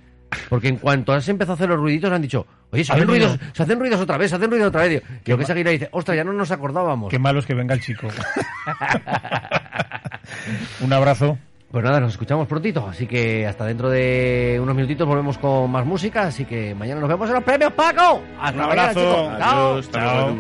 [0.50, 3.40] porque en cuanto has empezado a hacer los ruiditos han dicho, oye, se hacen, ruidos,
[3.54, 5.02] se hacen ruidos otra vez, se hacen ruidos otra vez.
[5.26, 7.10] Y lo que es Aguilar dice, ostras, ya no nos acordábamos.
[7.10, 8.08] Qué malo es que venga el chico.
[10.82, 11.38] Un abrazo.
[11.74, 15.84] Pues nada, nos escuchamos prontito, así que hasta dentro de unos minutitos volvemos con más
[15.88, 18.22] música, así que mañana nos vemos en los premios, Paco.
[18.40, 19.32] Hasta Un abrazo.
[19.40, 19.82] Chao.
[19.82, 20.36] Chao.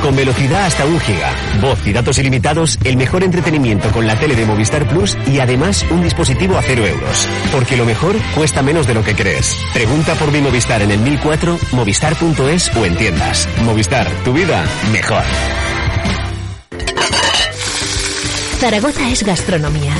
[0.02, 4.34] Con velocidad hasta un giga, voz y datos ilimitados, el mejor entretenimiento con la tele
[4.34, 7.28] de Movistar Plus y además un dispositivo a cero euros.
[7.52, 9.56] Porque lo mejor cuesta menos de lo que crees.
[9.72, 13.48] Pregunta por mi Movistar en el 1004, movistar.es o en tiendas.
[13.64, 15.22] Movistar, tu vida mejor.
[18.58, 19.92] Zaragoza es gastronomía.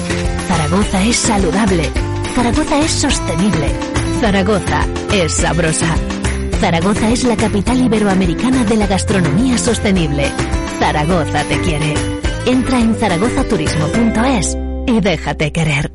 [0.48, 1.89] Zaragoza es saludable.
[2.35, 3.69] Zaragoza es sostenible.
[4.20, 6.18] Zaragoza es sabrosa.
[6.60, 10.28] Zaragoza es la capital iberoamericana de la gastronomía sostenible.
[10.80, 11.94] Zaragoza te quiere.
[12.47, 14.59] Entra en zaragozaturismo.es
[14.89, 15.93] y déjate querer.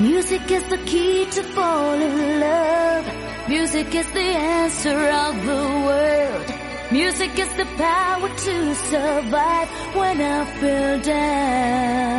[0.00, 3.04] Music is the key to fall in love.
[3.48, 6.59] Music is the answer of the world.
[6.92, 12.10] Music is the power to survive when I feel down.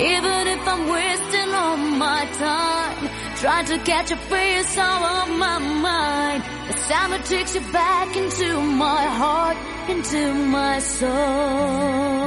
[0.00, 5.58] Even if I'm wasting all my time, trying to catch a face out of my
[5.58, 6.42] mind.
[6.66, 9.56] The sound that takes you back into my heart,
[9.88, 12.24] into my soul.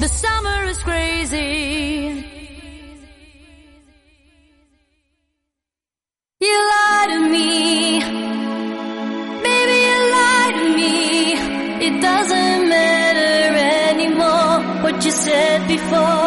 [0.00, 2.24] The summer is crazy.
[6.38, 7.98] You lie to me.
[9.42, 10.94] Baby, you lie to me.
[11.86, 13.58] It doesn't matter
[13.90, 16.17] anymore what you said before.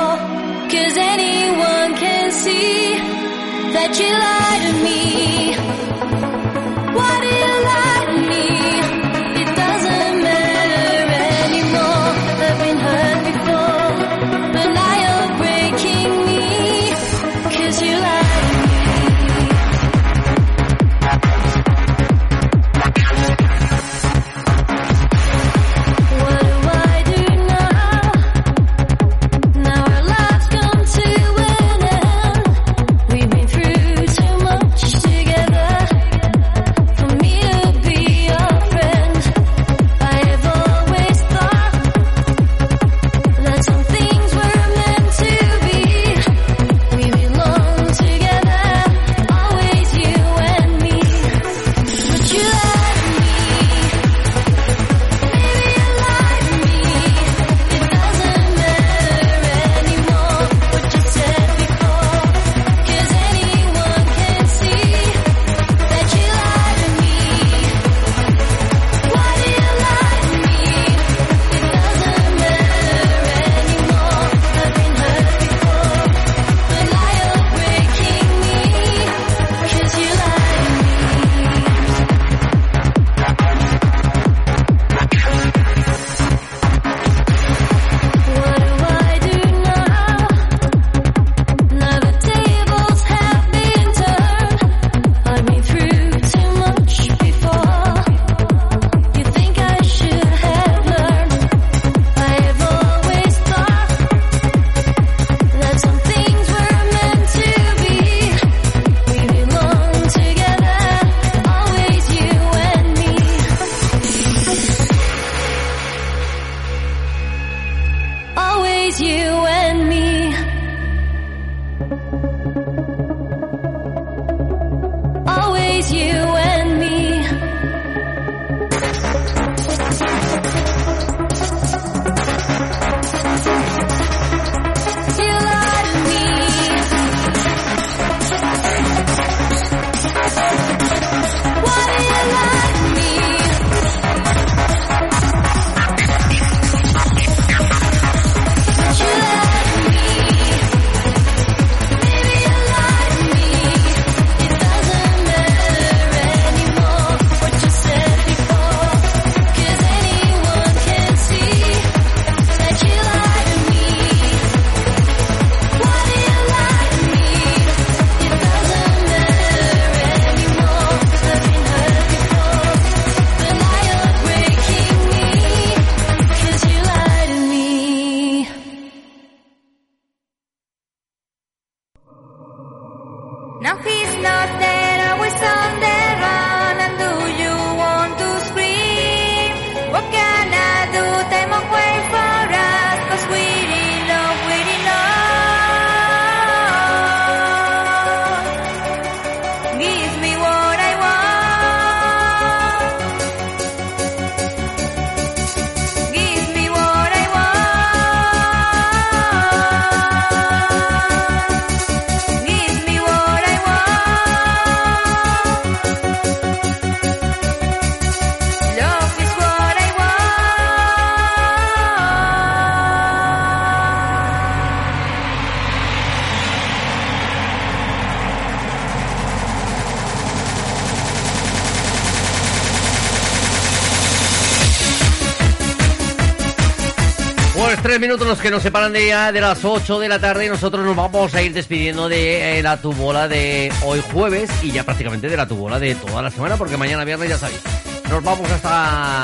[238.02, 240.84] Minutos los que nos separan de, ya de las 8 de la tarde y nosotros
[240.84, 245.30] nos vamos a ir despidiendo de eh, la tubola de hoy jueves y ya prácticamente
[245.30, 247.62] de la tubola de toda la semana porque mañana viernes ya sabéis.
[248.10, 249.24] Nos vamos hasta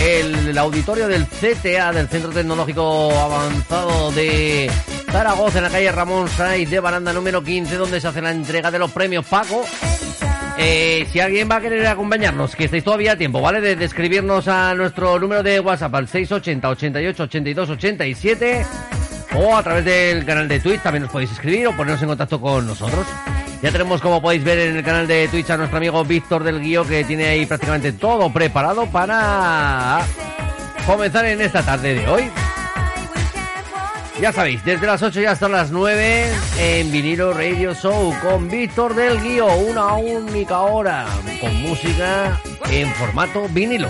[0.00, 4.70] el, auditorio del CTA, del Centro Tecnológico Avanzado de
[5.10, 8.70] Zaragoza, en la calle Ramón Saiz de Baranda número 15, donde se hace la entrega
[8.70, 9.66] de los premios Paco.
[10.58, 13.60] Eh, si alguien va a querer acompañarnos, que estéis todavía a tiempo, ¿vale?
[13.60, 18.66] De, escribirnos a nuestro número de WhatsApp al 680 88 82 87
[19.34, 22.40] o a través del canal de Twitch también nos podéis escribir o poneros en contacto
[22.40, 23.06] con nosotros.
[23.62, 26.60] Ya tenemos, como podéis ver en el canal de Twitch, a nuestro amigo Víctor del
[26.60, 30.04] Guío, que tiene ahí prácticamente todo preparado para
[30.84, 32.30] comenzar en esta tarde de hoy.
[34.20, 36.26] Ya sabéis, desde las 8 y hasta las 9
[36.58, 41.06] en Vinilo Radio Show con Víctor del Guío, una única hora
[41.40, 42.38] con música
[42.70, 43.88] en formato vinilo.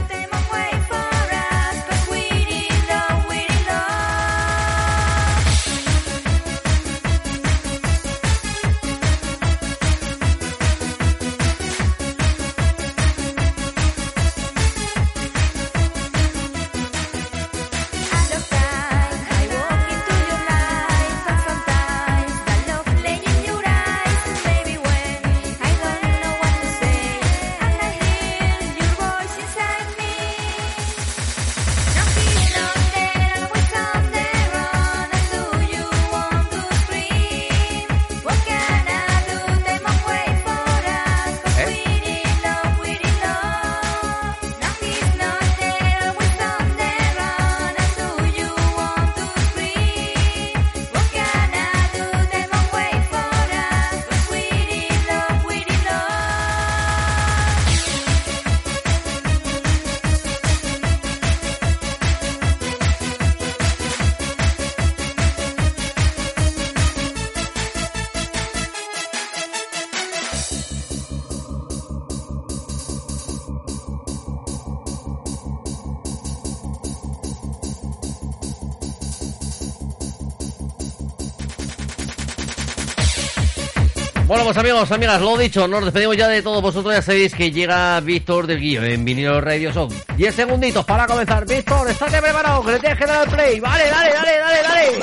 [84.57, 86.95] Amigos, amigas, lo dicho, nos despedimos ya de todos vosotros.
[86.95, 91.47] Ya sabéis que llega Víctor del Guío en Vinilo Radio Son 10 segunditos para comenzar.
[91.47, 93.61] Víctor, estate preparado, que le tienes que dar al play.
[93.61, 95.03] Vale, dale, dale, dale, dale.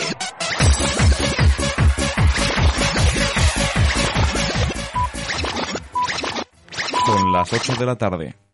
[7.05, 8.48] Son las 8 de la tarde.